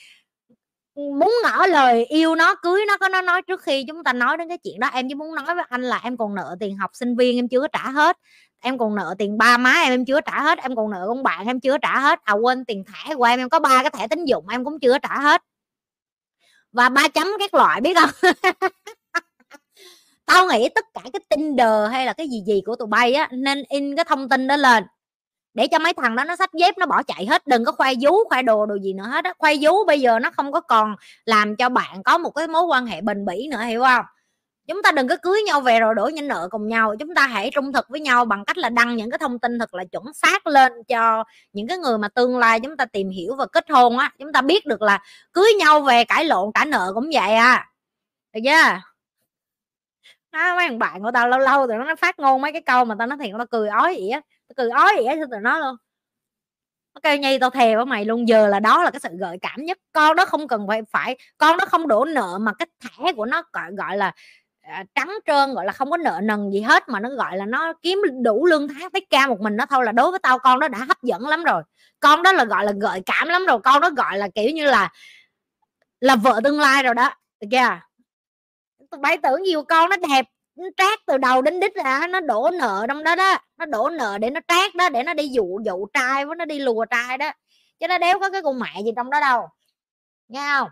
[0.94, 4.36] muốn ngỏ lời yêu nó, cưới nó, có nó nói trước khi chúng ta nói
[4.36, 4.88] đến cái chuyện đó.
[4.92, 7.48] Em chỉ muốn nói với anh là em còn nợ tiền học sinh viên em
[7.48, 8.16] chưa có trả hết.
[8.60, 10.58] Em còn nợ tiền ba má em em chưa trả hết.
[10.58, 12.20] Em còn nợ con bạn em chưa trả hết.
[12.24, 14.80] À quên tiền thẻ của em em có ba cái thẻ tín dụng em cũng
[14.80, 15.42] chưa trả hết.
[16.72, 18.32] Và ba chấm các loại, biết không?
[20.26, 23.28] Tao nghĩ tất cả cái tinder hay là cái gì gì của tụi bay á,
[23.32, 24.84] nên in cái thông tin đó lên
[25.54, 27.96] để cho mấy thằng đó nó sách dép nó bỏ chạy hết đừng có khoai
[28.00, 29.32] vú khoai đồ đồ gì nữa hết á.
[29.38, 30.94] Khoai vú bây giờ nó không có còn
[31.24, 34.04] làm cho bạn có một cái mối quan hệ bền bỉ nữa hiểu không?
[34.68, 36.94] Chúng ta đừng có cưới nhau về rồi đổ nhân nợ cùng nhau.
[36.98, 39.58] Chúng ta hãy trung thực với nhau bằng cách là đăng những cái thông tin
[39.58, 43.10] thật là chuẩn xác lên cho những cái người mà tương lai chúng ta tìm
[43.10, 44.10] hiểu và kết hôn á.
[44.18, 45.02] Chúng ta biết được là
[45.32, 47.68] cưới nhau về cãi lộn trả nợ cũng vậy à.
[48.32, 48.80] Được chưa?
[50.32, 52.84] Đó, mấy thằng bạn của tao lâu lâu tụi nó phát ngôn mấy cái câu
[52.84, 54.20] mà tao nói thiệt tao cười ói vậy á
[54.56, 55.76] tao cười ói vậy á tụi nó luôn?
[56.94, 59.38] Nó kêu nhi tao thèm với mày luôn giờ là đó là cái sự gợi
[59.42, 59.78] cảm nhất.
[59.92, 63.26] Con đó không cần phải phải con đó không đổ nợ mà cái thẻ của
[63.26, 64.12] nó gọi gọi là
[64.60, 67.46] à, trắng trơn gọi là không có nợ nần gì hết mà nó gọi là
[67.46, 70.38] nó kiếm đủ lương tháng tới ca một mình nó thôi là đối với tao
[70.38, 71.62] con đó đã hấp dẫn lắm rồi.
[72.00, 74.64] Con đó là gọi là gợi cảm lắm rồi con đó gọi là kiểu như
[74.64, 74.92] là
[76.00, 77.14] là vợ tương lai rồi đó.
[77.40, 77.80] Được chưa?
[78.90, 80.26] Tụi bay tưởng nhiều con nó đẹp
[80.76, 83.38] trát từ đầu đến đít ra, nó đổ nợ trong đó đó.
[83.58, 86.44] Nó đổ nợ để nó trát đó, để nó đi dụ dụ trai với nó
[86.44, 87.32] đi lùa trai đó.
[87.80, 89.48] Chứ nó đéo có cái con mẹ gì trong đó đâu.
[90.28, 90.68] Nghe không?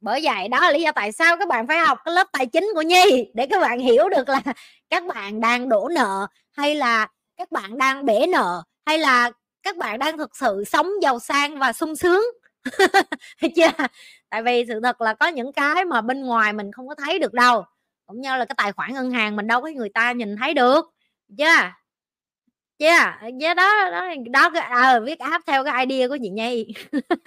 [0.00, 2.46] Bởi vậy đó là lý do tại sao các bạn phải học cái lớp tài
[2.46, 4.40] chính của nhi, để các bạn hiểu được là
[4.90, 6.26] các bạn đang đổ nợ,
[6.56, 7.06] hay là
[7.36, 9.30] các bạn đang bể nợ, hay là
[9.62, 12.22] các bạn đang thực sự sống giàu sang và sung sướng.
[13.38, 13.84] Hay chưa?
[14.30, 17.18] Tại vì sự thật là có những cái mà bên ngoài mình không có thấy
[17.18, 17.64] được đâu
[18.12, 20.54] cũng như là cái tài khoản ngân hàng mình đâu có người ta nhìn thấy
[20.54, 20.84] được.
[21.38, 21.78] Chưa à,
[22.78, 26.66] chưa yeah, à, đó đó đó à, viết áp theo cái idea của chị nhi.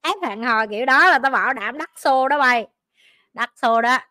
[0.00, 2.66] Áp hẹn hò kiểu đó là tao bảo đảm đắt xô đó bay
[3.34, 3.90] đắt xô đó.
[3.90, 4.08] Dạ,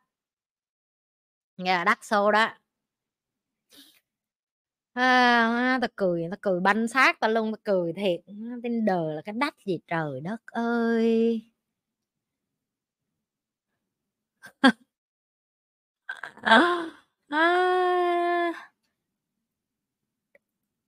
[1.57, 2.49] Nghe yeah, đắt xô đó.
[4.93, 8.19] À, tao cười tao cười banh xác tao luôn tao cười thiệt.
[8.63, 11.52] Tinder là cái đắt gì trời đất ơi
[16.43, 16.85] à,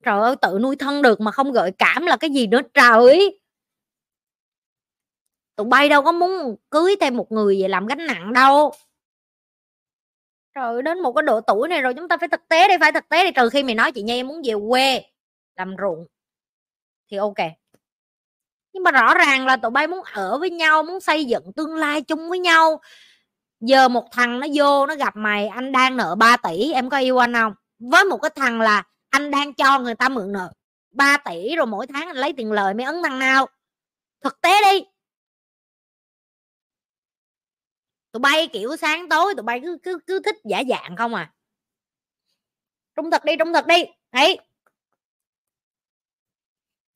[0.03, 3.39] trời ơi tự nuôi thân được mà không gợi cảm là cái gì nữa trời
[5.55, 8.71] tụi bay đâu có muốn cưới thêm một người về làm gánh nặng đâu.
[10.55, 12.91] Trời đến một cái độ tuổi này rồi chúng ta phải thực tế đi phải
[12.91, 13.31] thực tế đi.
[13.31, 15.03] Trừ khi mày nói chị nhi muốn về quê
[15.55, 16.05] làm ruộng
[17.11, 17.37] thì ok.
[18.73, 21.75] Nhưng mà rõ ràng là tụi bay muốn ở với nhau muốn xây dựng tương
[21.75, 22.81] lai chung với nhau
[23.59, 26.97] giờ một thằng nó vô, nó gặp mày, anh đang nợ 3 tỷ, em có
[26.97, 27.53] yêu anh không?
[27.79, 30.53] Với một cái thằng là anh đang cho người ta mượn nợ
[30.91, 33.47] 3 tỷ rồi mỗi tháng anh lấy tiền lời mới ấn thằng nào?
[34.21, 34.85] Thực tế đi.
[38.11, 41.31] Tụi bay kiểu sáng tối tụi bay cứ cứ cứ thích giả dạng không à.
[42.95, 43.85] Trung thực đi, trung thực đi.
[44.11, 44.39] Ấy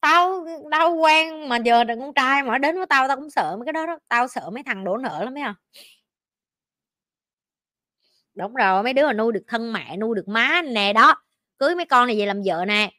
[0.02, 3.56] tao tao quen mà giờ đừng con trai mà đến với tao tao cũng sợ
[3.57, 3.99] mấy cái đó đó.
[4.10, 5.56] Tao sợ mấy thằng đổ nợ lắm mấy à
[8.40, 11.16] đúng rồi, mấy đứa mà nuôi được thân mẹ, nuôi được má nè, đó.
[11.60, 12.91] Cưới mấy con này về làm vợ nè.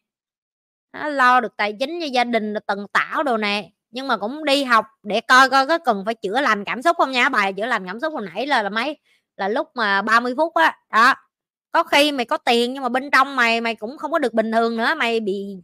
[0.93, 3.71] Nó lo được tài chính cho gia đình là tần tảo đồ nè.
[3.91, 6.97] Nhưng mà cũng đi học để coi coi có cần phải chữa lành cảm xúc
[6.97, 7.29] không nha.
[7.29, 8.99] Bài chữa lành cảm xúc hồi nãy là là mấy,
[9.37, 10.99] là lúc mà 30 phút á, đó.
[10.99, 11.15] đó
[11.73, 14.35] có khi mày có tiền nhưng mà bên trong mày mày cũng không có được
[14.35, 15.57] bình thường nữa, mày bị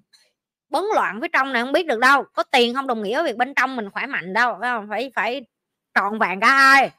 [0.69, 2.25] bấn loạn phía trong này không biết được đâu.
[2.35, 4.87] Có tiền không đồng nghĩa việc bên trong mình khỏe mạnh đâu, phải không?
[4.91, 5.47] Phải phải
[5.95, 6.91] trọn vẹn cả hai.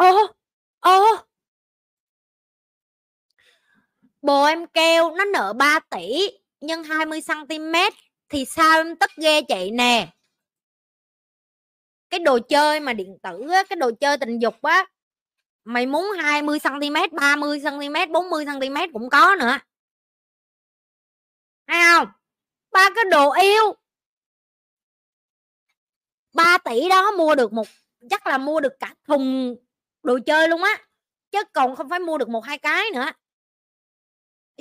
[0.00, 0.26] Ơ
[0.80, 1.00] ơ.
[4.22, 6.28] Bồ em kêu nó nợ 3 tỷ
[6.60, 7.74] nhân 20 cm
[8.28, 10.08] thì sao em tức ghê chị nè?
[12.10, 14.86] Cái đồ chơi mà điện tử á, cái đồ chơi tình dục á
[15.64, 19.58] mày muốn 20 cm 30 cm 40 cm cũng có nữa.
[21.66, 22.08] Thấy không?
[22.72, 23.74] Ba cái đồ yêu.
[26.34, 27.66] 3 tỷ đó mua được một
[28.10, 29.56] chắc là mua được cả thùng
[30.02, 30.78] đồ chơi luôn á,
[31.30, 33.06] chứ còn không phải mua được một, hai cái nữa.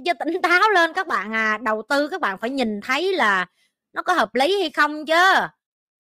[0.06, 3.46] Chứ tỉnh táo lên các bạn à đầu tư các bạn phải nhìn thấy là
[3.94, 5.14] nó có hợp lý hay không chứ.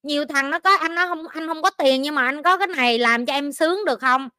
[0.03, 2.57] Nhiều thằng nó có, anh nó không, anh không có tiền nhưng mà anh có
[2.57, 4.29] cái này làm cho em sướng được không?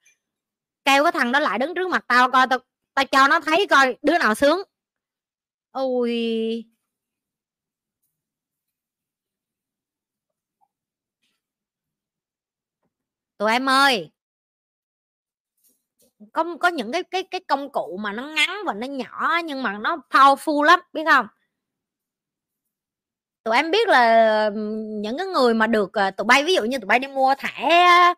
[0.85, 2.59] Kêu cái thằng đó lại đứng trước mặt tao coi tao
[2.95, 4.63] tao cho nó thấy coi đứa nào sướng.
[5.73, 6.65] Ui
[13.39, 14.11] tụi em ơi
[16.33, 19.63] có có những cái cái cái công cụ mà nó ngắn và nó nhỏ nhưng
[19.63, 21.27] mà nó powerful lắm biết không?
[23.45, 24.51] Tụi em biết là
[25.03, 27.35] những cái người mà được ờ, tụi bay ví dụ như tụi bay đi mua
[27.39, 28.15] thẻ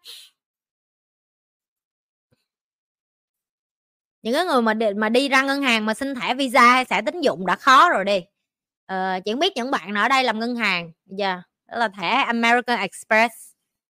[4.22, 6.84] những cái người mà đi, mà đi ra ngân hàng mà xin thẻ visa hay
[6.84, 8.20] thẻ tín dụng đã khó rồi đi.
[8.86, 10.92] Ờ, chỉ biết những bạn ở đây làm ngân hàng.
[11.06, 11.40] Giờ yeah.
[11.68, 13.51] đó là thẻ American Express.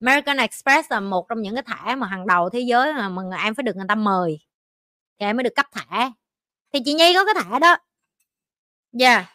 [0.05, 3.37] American Express là một trong những cái thẻ mà hàng đầu thế giới mà, mà
[3.45, 4.39] em phải được người ta mời.
[5.21, 6.11] Thì em mới được cấp thẻ.
[6.73, 7.77] Thì chị Nhi có cái thẻ đó.
[8.93, 9.15] Dạ.
[9.15, 9.27] Yeah.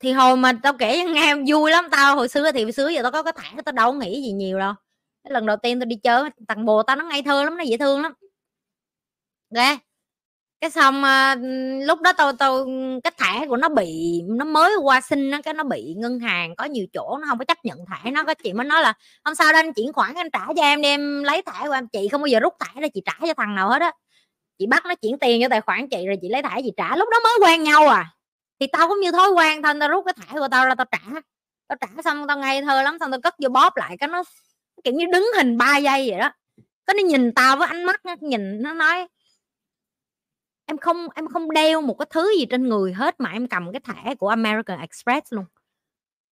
[0.00, 2.16] thì hồi mà tao kể nghe em vui lắm tao.
[2.16, 4.58] Hồi xưa thì hồi xưa giờ tao có cái thẻ tao đâu nghĩ gì nhiều
[4.58, 4.74] đâu.
[5.24, 7.64] Cái lần đầu tiên tao đi chơi thằng bồ tao nó ngây thơ lắm nó
[7.64, 8.12] dễ thương lắm.
[9.50, 9.78] Ghê
[10.60, 11.36] cái xong à,
[11.82, 12.66] lúc đó tao tao
[13.04, 16.56] cái thẻ của nó bị nó mới qua sinh nó cái nó bị ngân hàng
[16.56, 18.24] có nhiều chỗ nó không có chấp nhận thẻ nó.
[18.24, 18.92] Có chị mới nói là
[19.24, 21.72] không sao đâu anh chuyển khoản anh trả cho em đi em lấy thẻ của
[21.72, 21.88] em.
[21.88, 23.92] Chị không bao giờ rút thẻ ra chị trả cho thằng nào hết á.
[24.58, 26.96] Chị bắt nó chuyển tiền cho tài khoản chị rồi chị lấy thẻ chị trả.
[26.96, 28.06] Lúc đó mới quen nhau à.
[28.60, 30.86] Thì tao cũng như thói quen thôi tao rút cái thẻ của tao ra tao
[30.92, 31.20] trả.
[31.68, 34.22] Tao trả xong tao ngây thơ lắm xong tao cất vô bóp lại cái nó
[34.84, 36.30] kiểu như đứng hình 3 giây vậy đó.
[36.86, 39.06] Cái nó nhìn tao với ánh mắt nó nhìn nó nói
[40.70, 43.72] em không em không đeo một cái thứ gì trên người hết mà em cầm
[43.72, 45.44] cái thẻ của American Express luôn.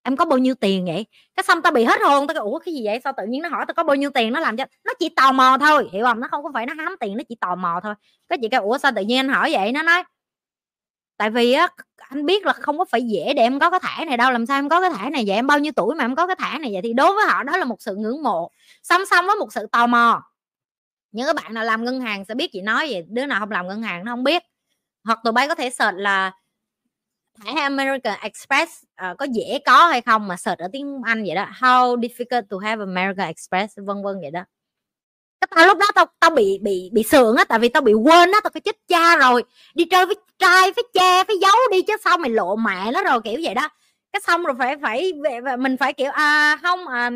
[0.02, 1.06] Em có bao nhiêu tiền vậy?
[1.36, 3.01] Cái xong tao bị hết hồn, tao ủa, cái gì vậy?
[3.05, 4.32] Sao tự nhiên nó hỏi tao có bao nhiêu tiền?
[4.32, 6.20] Nó làm cho, nó chỉ tò mò thôi, hiểu không?
[6.20, 7.94] Nó không có phải nó hám tiền, nó chỉ tò mò thôi.
[8.28, 9.73] Cái chị kêu, ủa, sao tự nhiên anh hỏi vậy?
[9.73, 10.02] Nó nói,
[11.16, 14.05] tại vì á, anh biết là không có phải dễ để em có cái thẻ
[14.05, 15.36] này đâu, làm sao em có cái thẻ này vậy?
[15.36, 16.81] Em bao nhiêu tuổi mà em có cái thẻ này vậy?
[16.85, 18.51] Thì đối với họ đó là một sự ngưỡng mộ.
[18.82, 20.23] Song song với một sự tò mò
[21.12, 23.51] những cái bạn nào làm ngân hàng sẽ biết chị nói vậy đứa nào không
[23.51, 24.43] làm ngân hàng nó không biết.
[25.05, 26.32] Hoặc tụi bay có thể search là
[27.44, 31.35] thẻ American Express uh, có dễ có hay không mà search ở tiếng Anh vậy
[31.35, 31.47] đó.
[31.60, 34.44] How difficult to have American Express vân vân vậy đó.
[35.40, 37.93] Cái tao lúc đó tao tao bị bị bị sượng á tại vì tao bị
[37.93, 39.44] quên á tao cái chết cha rồi.
[39.74, 43.05] Đi chơi với trai với che với giấu đi chứ sao mày lộ mẹ nó
[43.05, 43.68] rồi kiểu vậy đó.
[44.12, 45.12] Cái xong rồi phải phải
[45.59, 47.10] mình phải kiểu à không à,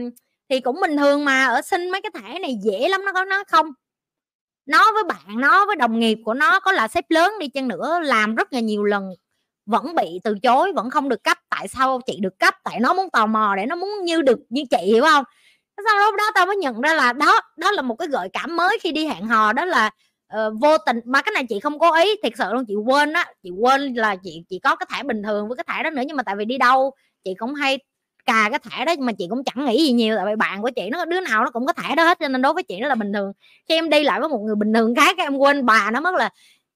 [0.53, 3.25] thì cũng bình thường mà ở xin mấy cái thẻ này dễ lắm nó có
[3.25, 3.67] nó không.
[4.67, 7.69] Nó với bạn nó với đồng nghiệp của nó có là sếp lớn đi chăng
[7.69, 9.11] nữa làm rất là nhiều lần
[9.67, 11.39] vẫn bị từ chối vẫn không được cấp.
[11.49, 12.55] Tại sao chị được cấp?
[12.65, 15.25] Tại nó muốn tò mò để nó muốn như được như chị hiểu không?
[15.89, 18.57] Sau lúc đó tao mới nhận ra là đó đó là một cái gợi cảm
[18.57, 19.91] mới khi đi hẹn hò đó là
[20.37, 21.01] uh, vô tình.
[21.05, 23.95] Mà cái này chị không cố ý thiệt sự luôn chị quên á chị quên
[23.95, 26.23] là chị chị có cái thẻ bình thường với cái thẻ đó nữa nhưng mà
[26.23, 26.91] tại vì đi đâu
[27.25, 27.79] chị cũng hay
[28.27, 30.71] cà cái thẻ đó mà chị cũng chẳng nghĩ gì nhiều, tại vì bạn của
[30.77, 32.81] chị nó đứa nào nó cũng có thẻ đó hết, cho nên đối với chị
[32.81, 33.33] nó là bình thường.
[33.69, 36.15] Khi em đi lại với một người bình thường khác em quên bà nó mất
[36.15, 36.31] là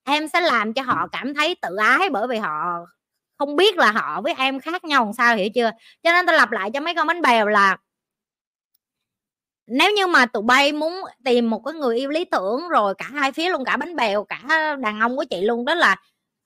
[0.04, 2.78] em sẽ làm cho họ cảm thấy tự ái bởi vì họ
[3.38, 5.70] không biết là họ với em khác nhau làm sao, hiểu chưa?
[6.02, 7.76] Cho nên tôi lặp lại cho mấy con bánh bèo là
[9.66, 10.94] nếu như mà tụi bay muốn
[11.24, 14.24] tìm một cái người yêu lý tưởng rồi cả hai phía luôn, cả bánh bèo,
[14.24, 15.96] cả đàn ông của chị luôn, đó là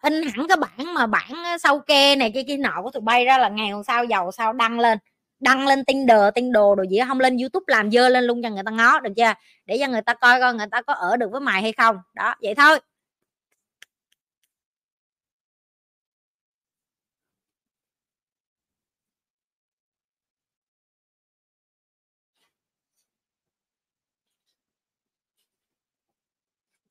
[0.03, 1.33] in hẳn cái bản mà bản
[1.63, 4.53] sau kê này kia kia nọ của tụi bay ra là nghèo sau giàu sao
[4.53, 4.99] đăng lên.
[5.41, 8.43] Đăng lên tin đờ tin đồ đồ gì không lên youtube làm dơ lên luôn
[8.43, 9.33] cho người ta ngó, được chưa?
[9.67, 11.97] Để cho người ta coi coi người ta có ở được với mày hay không.
[12.15, 12.79] Đó, vậy thôi.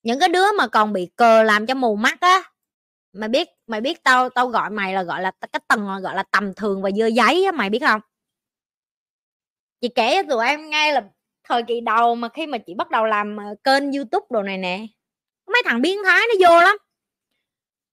[0.03, 2.43] Những cái đứa mà còn bị cờ làm cho mù mắt á
[3.19, 6.23] mày biết mày biết tao tao gọi mày là gọi là cái tầng gọi là
[6.31, 8.01] tầm thường và dơ giấy á mày biết không?
[9.81, 11.03] Chị kể cho tụi em ngay là
[11.43, 14.57] thời kỳ đầu mà khi mà chị bắt đầu làm ờ, kênh youtube đồ này
[14.57, 14.87] nè
[15.47, 16.77] mấy thằng biến thái nó vô lắm.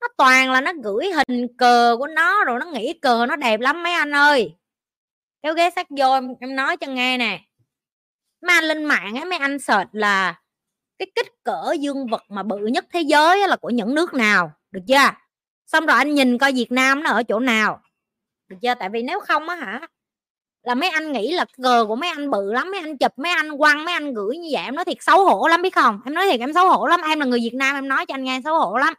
[0.01, 3.61] Nó toàn là nó gửi hình cờ của nó rồi nó nghĩ cờ nó đẹp
[3.61, 4.57] lắm mấy anh ơi.
[5.43, 7.41] Kéo ghế sát vô em, em nói cho nghe nè.
[8.41, 10.41] Mấy anh lên mạng á mấy anh search là
[10.99, 14.53] cái kích cỡ dương vật mà bự nhất thế giới là của những nước nào?
[14.77, 15.11] Được chưa?
[15.67, 17.81] Xong rồi anh nhìn coi Việt Nam nó ở chỗ nào.
[18.49, 18.75] Được chưa?
[18.79, 19.81] Tại vì nếu không á hả,
[20.63, 23.33] là mấy anh nghĩ là cờ của mấy anh bự lắm, mấy anh chụp, mấy
[23.33, 26.01] anh quăng, mấy anh gửi như vậy, em nói thiệt xấu hổ lắm, biết không?
[26.05, 27.01] Em nói thiệt em xấu hổ lắm.
[27.09, 28.95] Em là người Việt Nam, em nói cho anh nghe xấu hổ lắm.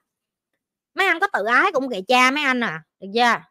[0.96, 2.84] Mấy anh có tự ái cũng kệ cha mấy anh à.
[3.00, 3.42] Được chưa?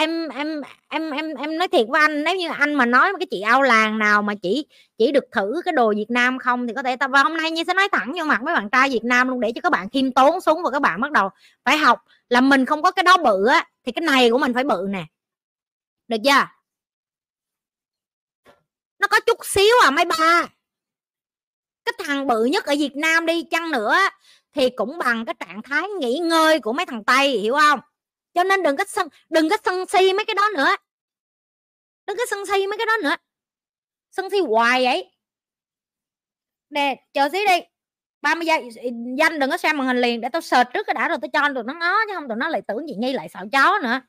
[0.00, 3.26] Em em em em em nói thiệt với anh, nếu như anh mà nói cái
[3.30, 4.66] chị ao làng nào mà chỉ
[4.98, 7.50] chỉ được thử cái đồ Việt Nam không thì có thể tao và hôm nay
[7.50, 9.72] như sẽ nói thẳng vô mặt mấy bạn trai Việt Nam luôn để cho các
[9.72, 11.28] bạn khiêm tốn xuống và các bạn bắt đầu
[11.64, 14.54] phải học là mình không có cái đó bự á, thì cái này của mình
[14.54, 15.04] phải bự nè.
[16.08, 16.46] Được chưa?
[18.98, 20.48] Nó có chút xíu à mấy ba.
[21.84, 23.96] Cái thằng bự nhất ở Việt Nam đi, chăng nữa
[24.54, 27.80] thì cũng bằng cái trạng thái nghỉ ngơi của mấy thằng Tây, hiểu không?
[28.34, 30.76] Cho nên đừng có sân, đừng có sân si mấy cái đó nữa.
[32.06, 33.16] Đừng có sân si mấy cái đó nữa.
[34.10, 35.10] Sân si hoài vậy.
[36.70, 37.60] Nè, chờ xí đi.
[38.22, 40.86] 30 giây ừ, ừ, danh đừng có xem màn hình liền, để tao search trước
[40.86, 42.94] cái đã rồi tao cho tụi nó ngó, chứ không tụi nó lại tưởng gì
[42.98, 44.00] nhi lại sợ chó nữa.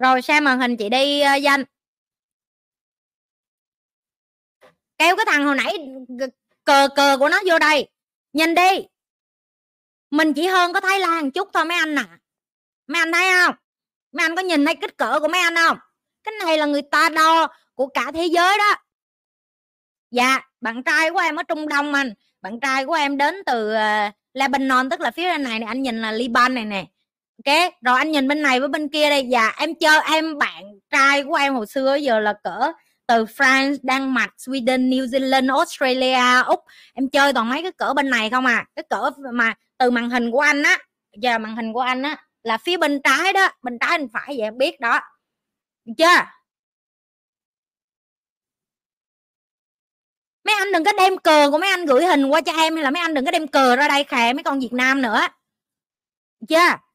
[0.00, 1.64] Rồi xem màn hình chị đi uh, danh?
[4.98, 5.78] Kéo cái thằng hồi nãy
[6.64, 7.88] cờ cờ của nó vô đây.
[8.32, 8.86] Nhìn đi.
[10.10, 12.02] Mình chỉ hơn có Thái Lan chút thôi mấy anh nè.
[12.02, 12.18] À.
[12.86, 13.54] mấy anh thấy không?
[14.12, 15.78] Mấy anh có nhìn thấy kích cỡ của mấy anh không?
[16.24, 18.76] Cái này là người ta đo của cả thế giới đó.
[20.10, 22.14] Dạ bạn trai của em ở Trung Đông anh.
[22.40, 25.82] Bạn trai của em đến từ uh, Lebanon tức là phía bên này này anh
[25.82, 26.86] nhìn là Liban này nè
[27.44, 29.26] ok rồi anh nhìn bên này với bên kia đây.
[29.28, 32.72] Dạ em chơi em bạn trai của em hồi xưa giờ là cỡ
[33.06, 36.60] từ France, Đan Mạch, Sweden, New Zealand, Australia, Úc.
[36.94, 38.66] Em chơi toàn mấy cái cỡ bên này không à.
[38.76, 40.78] Cái cỡ mà từ màn hình của anh á
[41.16, 43.48] giờ màn hình của anh á là phía bên trái đó.
[43.62, 45.00] Bên trái bên phải vậy em biết đó.
[45.84, 46.24] Được chưa?
[50.44, 52.84] Mấy anh đừng có đem cờ của mấy anh gửi hình qua cho em hay
[52.84, 55.20] là mấy anh đừng có đem cờ ra đây khè mấy con Việt Nam nữa.
[56.40, 56.89] Được chưa?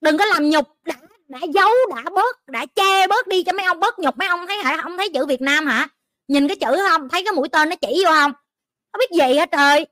[0.00, 0.94] Đừng có làm nhục đã
[1.28, 4.18] đã giấu đã bớt đã che bớt đi cho mấy ông bớt nhục.
[4.18, 4.76] Mấy ông thấy hả?
[4.82, 5.88] Không thấy chữ việt nam hả?
[6.28, 7.08] Nhìn cái chữ không?
[7.08, 8.32] Thấy cái mũi tên nó chỉ vô không?
[8.92, 9.86] Không biết gì hả trời.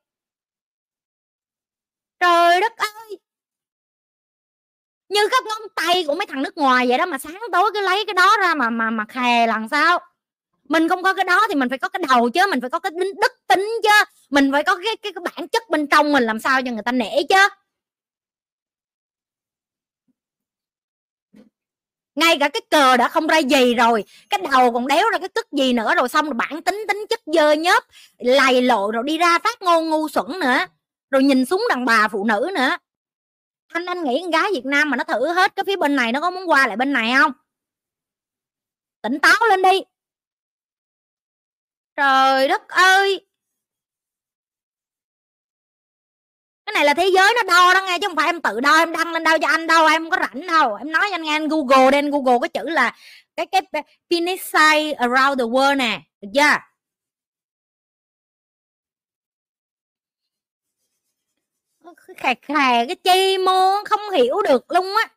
[2.20, 3.18] Trời đất ơi!
[5.09, 7.80] Như các ngón tay của mấy thằng nước ngoài vậy đó mà sáng tối cứ
[7.80, 9.98] lấy cái đó ra mà mà mà khè làm sao?
[10.68, 12.78] Mình không có cái đó thì mình phải có cái đầu chứ mình phải có
[12.78, 14.05] cái đức tính chứ.
[14.30, 16.82] Mình phải có cái cái, cái bản chất bên trong mình làm sao cho người
[16.85, 17.48] ta nể chứ.
[22.19, 25.28] Ngay cả cái cờ đã không ra gì rồi, cái đầu còn đéo ra cái
[25.28, 27.85] tức gì nữa rồi, xong rồi bản tính tính chất dơ nhớp,
[28.19, 30.59] lầy lộ rồi đi ra phát ngôn ngu xuẩn nữa,
[31.11, 32.77] rồi nhìn xuống đàn bà phụ nữ nữa.
[33.69, 36.12] Anh anh nghĩ con gái Việt Nam mà nó thử hết cái phía bên này
[36.12, 37.32] nó có muốn qua lại bên này không?
[39.03, 39.81] Tỉnh táo lên đi.
[41.97, 43.27] Trời đất ơi!
[46.69, 48.78] Cái này là thế giới nó đo đó nghe, chứ không phải em tự đo,
[48.78, 50.74] em đăng lên đâu cho anh đâu, em không có rảnh đâu.
[50.74, 52.95] Em nói cho anh nghe, anh google đen google cái chữ là
[53.36, 53.62] cái cái
[54.11, 56.59] penis size around the world nè, được chưa?
[62.16, 65.09] Khè khè, cái chi môn không hiểu được luôn á.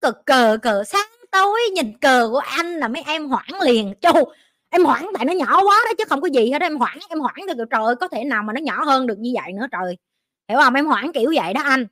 [0.00, 3.94] Cờ cờ cờ, sáng tối nhìn cờ của anh là mấy em hoảng liền.
[4.00, 4.32] Châu
[4.70, 7.20] em hoảng tại nó nhỏ quá đó, chứ không có gì hết, em hoảng em
[7.20, 9.66] hoảng thì trời ơi, có thể nào mà nó nhỏ hơn được như vậy nữa
[9.72, 9.96] trời
[10.48, 10.74] hiểu không?
[10.74, 11.86] Em hoảng kiểu vậy đó anh.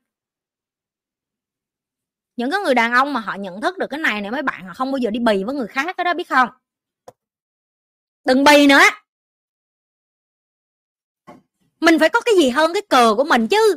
[2.37, 4.67] Những cái người đàn ông mà họ nhận thức được cái này này mấy bạn
[4.67, 6.49] họ không bao giờ đi bì với người khác đó biết không?
[8.25, 8.81] Đừng bì nữa.
[11.81, 13.77] Mình phải có cái gì hơn cái cờ của mình chứ?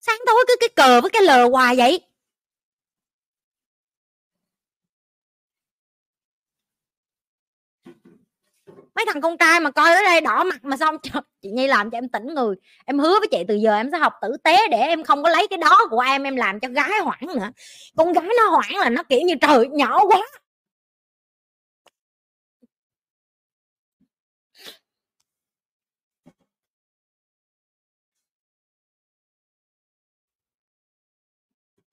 [0.00, 2.00] Sáng tối cứ cái cờ với cái lờ hoài vậy.
[8.94, 10.96] Mấy thằng con trai mà coi ở đây đỏ mặt mà xong
[11.42, 12.56] chị nhi làm cho em tỉnh người.
[12.86, 15.28] Em hứa với chị từ giờ em sẽ học tử tế để em không có
[15.30, 17.50] lấy cái đó của em em làm cho gái hoảng nữa.
[17.96, 20.22] Con gái nó hoảng là nó kiểu như trời nhỏ quá.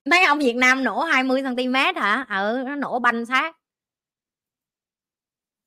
[0.06, 2.26] Mấy ông Việt Nam nổ 20 cm hả?
[2.30, 3.61] Ừ, nó nổ banh sát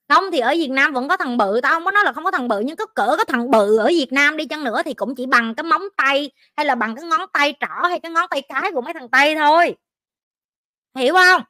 [0.08, 2.24] không, thì ở Việt Nam vẫn có thằng bự, tao không có nói là không
[2.24, 4.82] có thằng bự, nhưng có cỡ có thằng bự ở Việt Nam đi chăng nữa
[4.84, 8.00] thì cũng chỉ bằng cái móng tay, hay là bằng cái ngón tay trỏ, hay
[8.00, 9.74] cái ngón tay cái của mấy thằng tây thôi.
[10.94, 11.42] Hiểu không?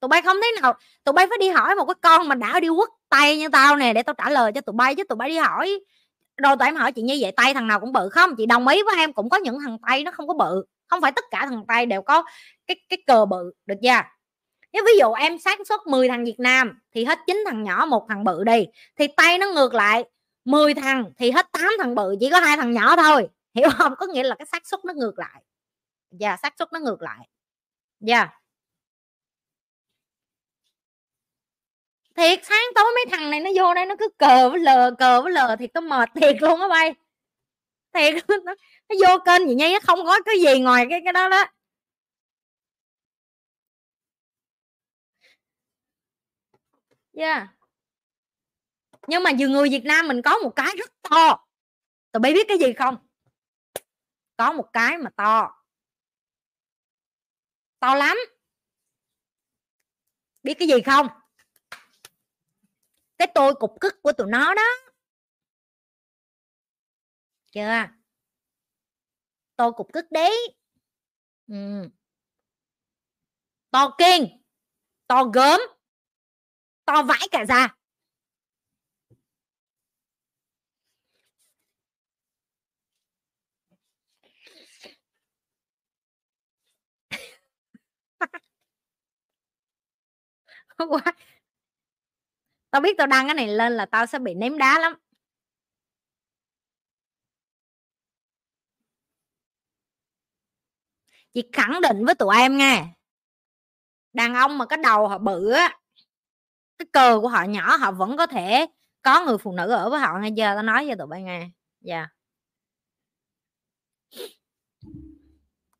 [0.00, 0.74] Tụi bay không thế nào,
[1.04, 3.76] tụi bay phải đi hỏi một cái con mà đã đi quất tay như tao
[3.76, 5.80] nè, để tao trả lời cho tụi bay, chứ tụi bay đi hỏi.
[6.36, 8.36] Rồi tụi em hỏi chị như vậy tay thằng nào cũng bự không?
[8.36, 11.00] Chị đồng ý với em cũng có những thằng tay nó không có bự, không
[11.00, 12.24] phải tất cả thằng tay đều có
[12.66, 14.00] cái cái cờ bự, được chưa?
[14.74, 17.86] Nếu ví dụ em sản xuất 10 thằng Việt Nam thì hết 9 thằng nhỏ
[17.86, 20.04] một thằng bự đi thì tay nó ngược lại
[20.44, 23.28] 10 thằng thì hết 8 thằng bự chỉ có hai thằng nhỏ thôi.
[23.54, 23.94] Hiểu không?
[23.98, 25.42] Có nghĩa là cái xác suất nó ngược lại.
[26.10, 27.28] Và yeah, xác suất nó ngược lại.
[28.00, 28.16] Dạ.
[28.16, 28.30] Yeah.
[32.16, 35.22] thiệt sáng tối mấy thằng này nó vô đây nó cứ cờ với lờ cờ
[35.22, 36.94] với lờ thì có mệt thiệt luôn á bay.
[37.94, 38.54] Thiệt nó,
[38.88, 41.44] nó vô kênh gì nó không có cái gì ngoài cái cái đó đó.
[47.16, 47.48] Yeah
[49.06, 51.46] nhưng mà nhiều người Việt Nam mình có một cái rất to.
[52.12, 53.08] Tụi bay biết cái gì không?
[54.36, 55.64] Có một cái mà to.
[57.78, 58.16] To lắm.
[60.42, 61.08] Biết cái gì không?
[63.18, 64.68] Cái tôi cục cức của tụi nó đó.
[67.52, 67.88] Chưa?
[69.56, 70.56] Tôi cục cức đấy.
[71.46, 71.88] Ừ.
[73.70, 74.42] to kiên.
[75.06, 75.60] To gớm
[76.86, 77.68] to vãi cả ra.
[92.70, 94.94] Tao biết tao đăng cái này lên là tao sẽ bị ném đá lắm.
[101.34, 102.84] Chị khẳng định với tụi em nghe.
[104.12, 105.78] Đàn ông mà cái đầu họ bự á
[106.78, 108.66] cái cờ của họ nhỏ họ vẫn có thể
[109.02, 111.48] có người phụ nữ ở với họ ngay giờ tao nói cho tụi bay nghe.
[111.80, 111.96] Dạ.
[111.96, 112.10] Yeah.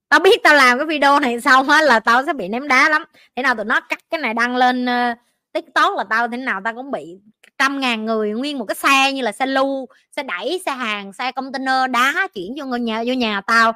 [0.09, 2.89] tao biết tao làm cái video này xong á là tao sẽ bị ném đá
[2.89, 3.05] lắm.
[3.37, 5.19] Thế nào tụi nó cắt cái này đăng lên uh,
[5.53, 7.19] tiktok là tao thế nào tao cũng bị
[7.59, 11.13] trăm ngàn người nguyên một cái xe như là xe lưu xe đẩy xe hàng
[11.13, 13.73] xe container đá chuyển vô người nhà vô nhà tao.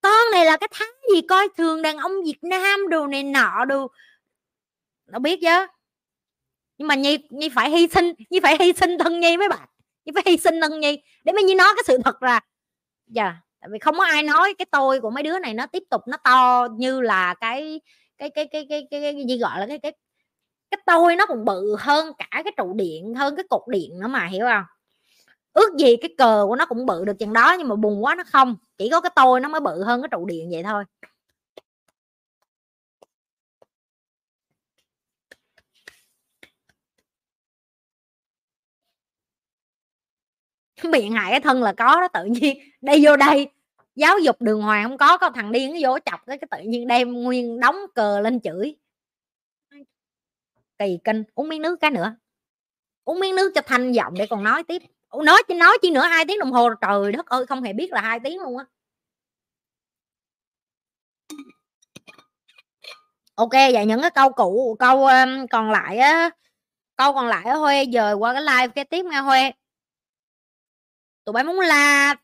[0.00, 3.64] Con này là cái tháng gì coi thường đàn ông việt nam đồ này nọ
[3.64, 3.90] đồ.
[5.06, 5.66] Nó biết chứ
[6.82, 9.68] nhưng mà nhi nhi phải hy sinh nhi phải hy sinh thân nhi mấy bạn.
[10.04, 11.02] Nhi phải hy sinh thân nhi.
[11.24, 12.40] Để mới nhi nói cái sự thật là
[13.06, 15.66] dạ yeah, tại vì không có ai nói cái tôi của mấy đứa này nó
[15.66, 17.80] tiếp tục nó to như là cái
[18.18, 19.92] cái cái cái cái cái, cái, cái gì gọi là cái cái
[20.70, 24.08] cái tôi nó còn bự hơn cả cái trụ điện hơn cái cột điện nữa
[24.08, 24.64] mà hiểu không?
[25.52, 28.14] Ước gì cái cờ của nó cũng bự được chừng đó nhưng mà buồn quá
[28.14, 28.56] nó không.
[28.78, 30.84] Chỉ có cái tôi nó mới bự hơn cái trụ điện vậy thôi.
[40.84, 43.48] Miệng hại cái thân là có đó tự nhiên đi vô đây
[43.94, 46.68] giáo dục đường hoàng không có có thằng điên nó vô chọc cái, cái tự
[46.68, 48.76] nhiên đem nguyên đóng cờ lên chửi.
[50.78, 52.16] Kỳ kinh uống miếng nước cái nữa.
[53.04, 54.82] Uống miếng nước cho thanh giọng để còn nói tiếp.
[55.24, 57.92] Nói chỉ nói chi nữa hai tiếng đồng hồ trời đất ơi không hề biết
[57.92, 58.64] là hai tiếng luôn á.
[63.34, 66.30] Ok vậy những cái câu cụ câu um, còn lại á
[66.96, 69.52] câu còn lại á huê dời qua cái live cái tiếp nghe huê
[71.24, 72.14] tụi bay muốn la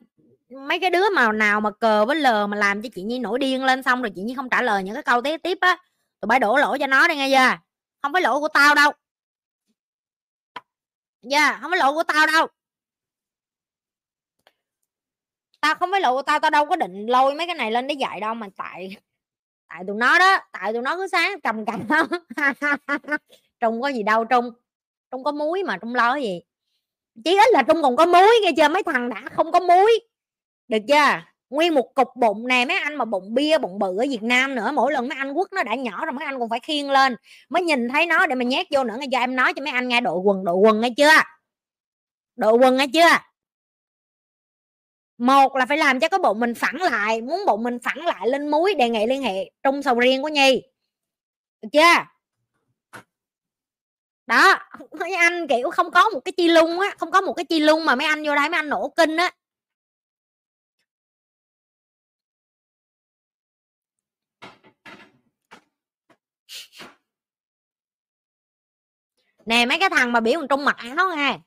[0.50, 3.38] mấy cái đứa mà nào mà cờ với lờ mà làm cho chị nhi nổi
[3.38, 5.78] điên lên xong rồi chị nhi không trả lời những cái câu tiếp tiếp á
[6.20, 7.58] tụi bay đổ lỗi cho nó đi nghe chưa?
[8.02, 8.92] Không phải lỗi của tao đâu.
[11.22, 12.46] Dạ yeah, không phải lỗi của tao đâu.
[15.60, 17.86] Tao không phải lỗi của tao tao đâu có định lôi mấy cái này lên
[17.86, 18.96] để dạy đâu mà tại
[19.68, 22.06] tại tụi nó đó tại tụi nó cứ sáng cầm cầm đó
[23.60, 24.50] trung có gì đâu trung
[25.10, 26.40] trung có muối mà trung lo gì
[27.24, 28.68] chỉ ít là trung còn có muối nghe chưa?
[28.68, 30.00] Mấy thằng đã không có muối.
[30.68, 31.22] Được chưa?
[31.50, 34.54] Nguyên một cục bụng nè, mấy anh mà bụng bia, bụng bự ở Việt Nam
[34.54, 36.90] nữa, mỗi lần mấy anh quất nó đã nhỏ rồi mấy anh còn phải khiêng
[36.90, 37.16] lên.
[37.48, 39.72] Mới nhìn thấy nó để mà nhét vô nữa, nghe cho em nói cho mấy
[39.72, 41.22] anh nghe độ quần độ quần nghe chưa?
[42.36, 43.18] Độ quần nghe chưa?
[45.18, 48.28] Một là phải làm cho cái bụng mình phẳng lại, muốn bụng mình phẳng lại
[48.28, 50.62] lên muối, đề nghị liên hệ trung sầu riêng của nhi.
[51.62, 52.17] Được chưa?
[54.28, 54.58] Đó,
[55.00, 57.60] mấy anh, kiểu, không có một cái chi lung á, không có một cái chi
[57.60, 59.30] lung mà mấy anh vô đây mấy anh nổ kinh á.
[69.46, 71.38] Nè, mấy cái thằng mà biểu trung mặc áo nghe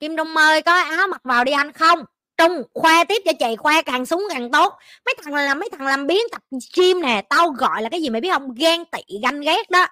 [0.00, 2.04] kim trung ơi, có áo mặc vào đi anh không?
[2.36, 4.74] Trung, khoe tiếp cho chị, khoe càng súng càng tốt.
[5.06, 6.42] Mấy thằng là mấy thằng làm biến tập
[6.76, 8.54] gym nè, tao gọi là cái gì mày biết không?
[8.54, 9.86] Ghen tị, ganh ghét đó.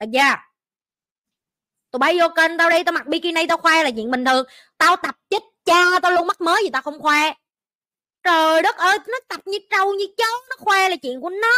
[0.00, 0.47] Được chưa?
[1.90, 4.46] Tụi bay vô kênh tao đi, tao mặc bikini tao khoe là chuyện bình thường.
[4.78, 7.32] Tao tập chết cha tao luôn, mắc mới gì tao không khoe.
[8.22, 11.56] Trời đất ơi, nó tập như trâu như chó, nó khoe là chuyện của nó.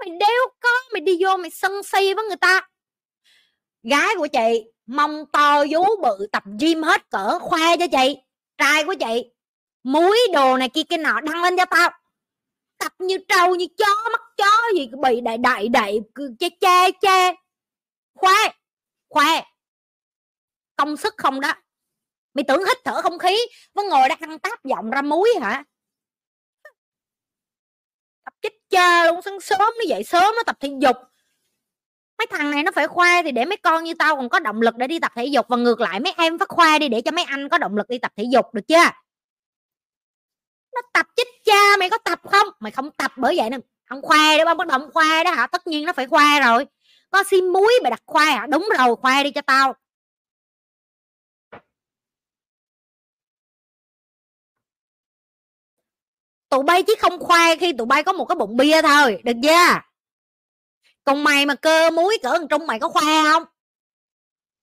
[0.00, 2.68] Mày đeo có, mày đi vô mày sân si với người ta.
[3.82, 8.16] Gái của chị, mông to vú bự, tập gym hết cỡ, khoe cho chị.
[8.58, 9.30] Trai của chị
[9.82, 11.90] muối đồ này kia, cái nọ đăng lên cho tao.
[12.78, 16.00] Tập như trâu như chó mắt chó gì, bị đại đại đại
[16.40, 17.34] che che che.
[18.14, 18.59] Khoe
[19.10, 19.42] khoe.
[20.76, 21.54] Công sức không đó.
[22.34, 23.36] Mày tưởng hít thở không khí
[23.74, 25.64] vẫn ngồi đã ăn táp giọng ra muối hả?
[28.24, 30.96] Tập chích cha luôn, sáng sớm nó dậy sớm nó tập thể dục.
[32.18, 34.60] Mấy thằng này nó phải khoe thì để mấy con như tao còn có động
[34.60, 37.02] lực để đi tập thể dục và ngược lại mấy em phải khoe đi để
[37.02, 38.84] cho mấy anh có động lực đi tập thể dục được chưa?
[40.74, 42.48] Nó tập chích cha mày có tập không?
[42.60, 43.58] Mày không tập bởi vậy nè.
[43.84, 45.46] Không khoe đó bắt đầu khoe đó hả?
[45.46, 46.66] Tất nhiên nó phải khoe rồi
[47.10, 49.74] có sim muối mày đặt khoai à đúng rồi, khoai đi cho tao.
[56.48, 59.32] Tụi bay chỉ không khoai khi tụi bay có một cái bụng bia thôi, được
[59.42, 59.80] chưa?
[61.04, 63.44] Còn mày mà cơ muối cỡ trong mày có khoai không?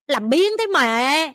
[0.07, 1.28] Làm biến thế mà.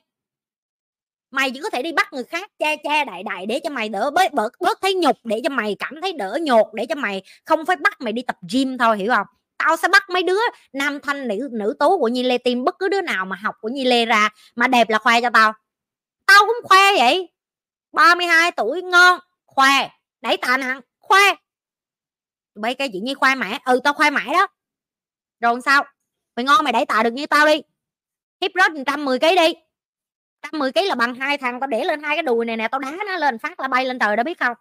[1.30, 3.88] Mày chỉ có thể đi bắt người khác che che đại đại để cho mày
[3.88, 6.94] đỡ bớt bớt bớt thấy nhục, để cho mày cảm thấy đỡ nhột, để cho
[6.94, 9.26] mày không phải bắt mày đi tập gym thôi, hiểu không?
[9.64, 10.40] Tao sẽ bắt mấy đứa
[10.72, 13.54] nam thanh nữ nữ tú của nhi lê tim bất cứ đứa nào mà học
[13.60, 15.52] của nhi lê ra mà đẹp là khoe cho tao.
[16.26, 17.28] Tao cũng khoe vậy.
[17.92, 19.88] 32 tuổi, ngon, khoe.
[20.20, 21.20] Đẩy tạ nặng, khoe.
[22.54, 23.60] Bây cái chuyện như khoe mãi?
[23.64, 24.46] Ừ tao khoe mãi đó.
[25.40, 25.84] Rồi sao?
[26.36, 27.62] Mày ngon, mày đẩy tạ được như tao đi.
[28.40, 29.54] Hip rớt trăm mười kg đi.
[30.42, 32.68] trăm mười kg là bằng hai thằng, tao để lên hai cái đùi này nè,
[32.68, 34.56] tao đá nó lên phát là bay lên trời đó biết không?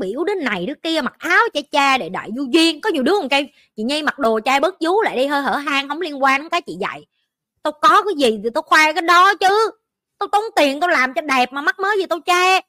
[0.00, 2.80] Biểu đến này đứa kia mặc áo cha cha để đại du duyên.
[2.80, 5.42] Có nhiều đứa còn cây chị nhi mặc đồ trai bớt vú lại đi, hơi
[5.42, 7.06] hở hang, không liên quan đến cái chị dạy.
[7.62, 9.70] Tôi có cái gì thì tôi khoe cái đó chứ.
[10.18, 12.60] Tôi tốn tiền tôi làm cho đẹp mà mắc mới gì tôi che.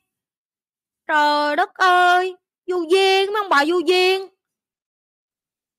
[1.07, 2.35] Trời đất ơi,
[2.67, 4.27] du duyên, mấy ông bà du duyên.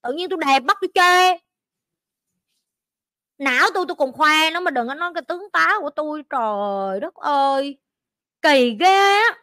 [0.01, 1.37] Tự nhiên tôi đẹp bắt tôi chê
[3.37, 6.23] não tôi tôi còn khoe nó mà đừng có nói cái tướng tá của tôi
[6.29, 7.77] trời đất ơi,
[8.41, 9.37] kỳ ghê á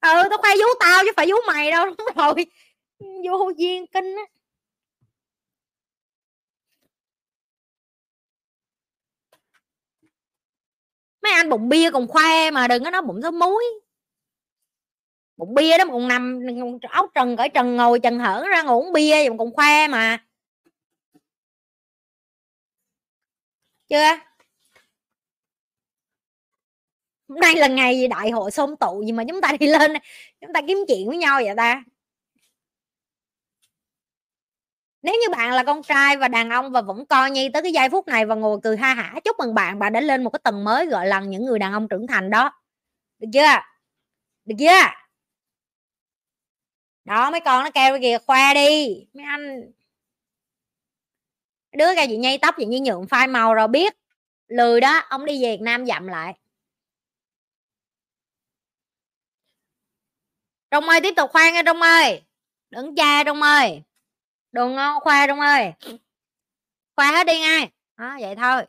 [0.00, 2.46] ừ tao khoe vú tao chứ phải vú mày đâu, đúng rồi.
[2.98, 4.22] Vô duyên kinh á.
[11.22, 13.64] Mấy anh bụng bia còn khoe mà, đừng có nói bụng số muối.
[15.36, 16.40] Bụng bia đó mà còn nằm
[16.90, 20.24] áo trần cởi trần ngồi, trần hở ra ngồi uống bia mà còn khoe mà.
[23.88, 24.27] Chưa?
[27.28, 29.92] Hôm nay là ngày gì đại hội xôn tụ gì mà chúng ta đi lên,
[30.40, 31.82] chúng ta kiếm chuyện với nhau vậy ta?
[35.02, 37.72] Nếu như bạn là con trai và đàn ông và vẫn coi nhi tới cái
[37.72, 40.30] giây phút này và ngồi cười ha hả, chúc mừng bạn bạn đã lên một
[40.30, 42.50] cái tầng mới gọi là những người đàn ông trưởng thành đó.
[43.18, 43.60] Được chưa?
[44.44, 44.80] Được chưa?
[47.04, 49.72] Đó, mấy con nó kêu kìa, khoe đi, mấy anh.
[51.72, 53.94] Đứa ra chị nhây tóc chị như nhuộm phai màu rồi, biết.
[54.48, 56.34] Lười đó, ông đi về Việt Nam dặm lại.
[60.70, 62.22] Trong ơi, tiếp tục khoan nha trong ơi.
[62.70, 63.82] Đừng cha trong ơi.
[64.52, 65.72] Đồ ngon khoa trong ơi.
[66.96, 67.70] Khoa hết đi ngay.
[67.96, 68.62] Đó, vậy thôi.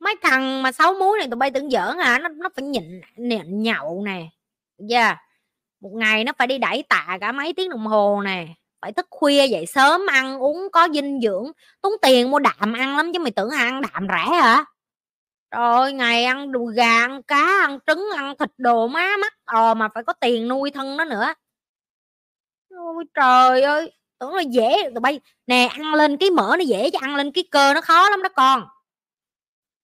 [0.00, 3.00] Mấy thằng mà xấu muối này tụi bay tưởng giỡn à nó nó phải nhịn
[3.16, 4.26] nhịn nhậu nè.
[4.78, 5.18] Chưa yeah.
[5.80, 8.46] một ngày nó phải đi đẩy tạ cả mấy tiếng đồng hồ nè.
[8.80, 11.52] Phải thức khuya dậy sớm ăn uống có dinh dưỡng.
[11.80, 14.64] Tốn tiền mua đạm ăn lắm chứ mày tưởng ăn đạm rẻ hả?
[15.54, 19.74] Rồi ngày ăn đùi gà, ăn cá, ăn trứng, ăn thịt đồ má mắt ờ
[19.74, 21.34] mà phải có tiền nuôi thân nó nữa.
[22.70, 26.90] Ôi trời ơi, tưởng là dễ, tụi bay, nè, ăn lên cái mỡ nó dễ
[26.90, 28.64] chứ ăn lên cái cơ nó khó lắm đó con.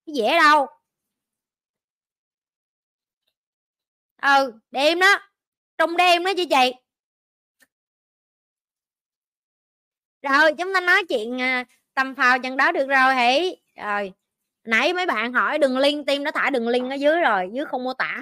[0.06, 0.66] Dễ đâu.
[4.22, 5.18] Ừ đêm đó,
[5.78, 6.72] trong đêm đó chứ chị.
[10.22, 11.64] Rồi, chúng ta nói chuyện à,
[11.94, 14.12] tầm phào chân đó được rồi hỉ rồi
[14.64, 17.64] nãy mấy bạn hỏi đừng link tim nó thả đường link ở dưới rồi, dưới
[17.64, 18.20] không mô tả.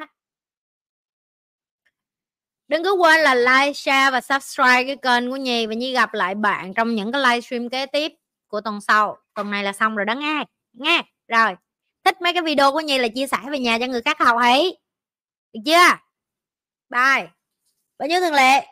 [2.69, 6.15] Đừng cứ quên là like, share và subscribe cái kênh của nhi và nhi gặp
[6.15, 8.13] lại bạn trong những cái livestream kế tiếp
[8.49, 9.19] của tuần sau.
[9.35, 11.03] Tuần này là xong rồi đó nghe nghe.
[11.29, 11.57] Rồi,
[12.05, 14.37] thích mấy cái video của nhi là chia sẻ về nhà cho người khác học
[14.39, 14.79] ấy
[15.53, 15.97] được chưa?
[16.89, 17.29] Bye.
[17.99, 18.67] Và nhớ thường lệ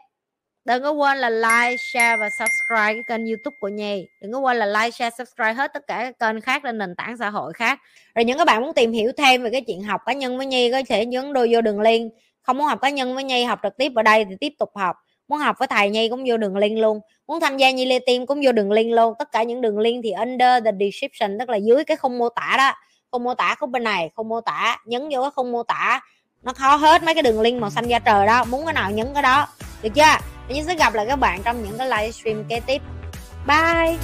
[0.66, 4.08] đừng có quên là like, share và subscribe cái kênh youtube của nhi.
[4.20, 6.94] Đừng có quên là like, share, subscribe hết tất cả các kênh khác trên nền
[6.94, 7.80] tảng xã hội khác.
[8.14, 10.46] Rồi những các bạn muốn tìm hiểu thêm về cái chuyện học cá nhân với
[10.46, 12.12] nhi, có thể nhấn đôi vô đường link.
[12.42, 14.70] Không muốn học cá nhân với nhi, học trực tiếp ở đây thì tiếp tục
[14.74, 14.96] học.
[15.28, 17.00] Muốn học với thầy nhi cũng vô đường link luôn.
[17.26, 19.14] Muốn tham gia nhi lê tim cũng vô đường link luôn.
[19.18, 22.28] Tất cả những đường link thì under the description, tức là dưới cái không mô
[22.28, 22.72] tả đó.
[23.10, 26.00] Không mô tả khúc bên này không mô tả, nhấn vô cái không mô tả.
[26.42, 28.44] Nó khó hết mấy cái đường link màu xanh da trời đó.
[28.44, 29.48] Muốn cái nào nhấn cái đó.
[29.82, 30.35] Được chưa?
[30.48, 32.82] Mình sẽ gặp lại các bạn trong những cái livestream kế tiếp.
[33.46, 33.96] Bye!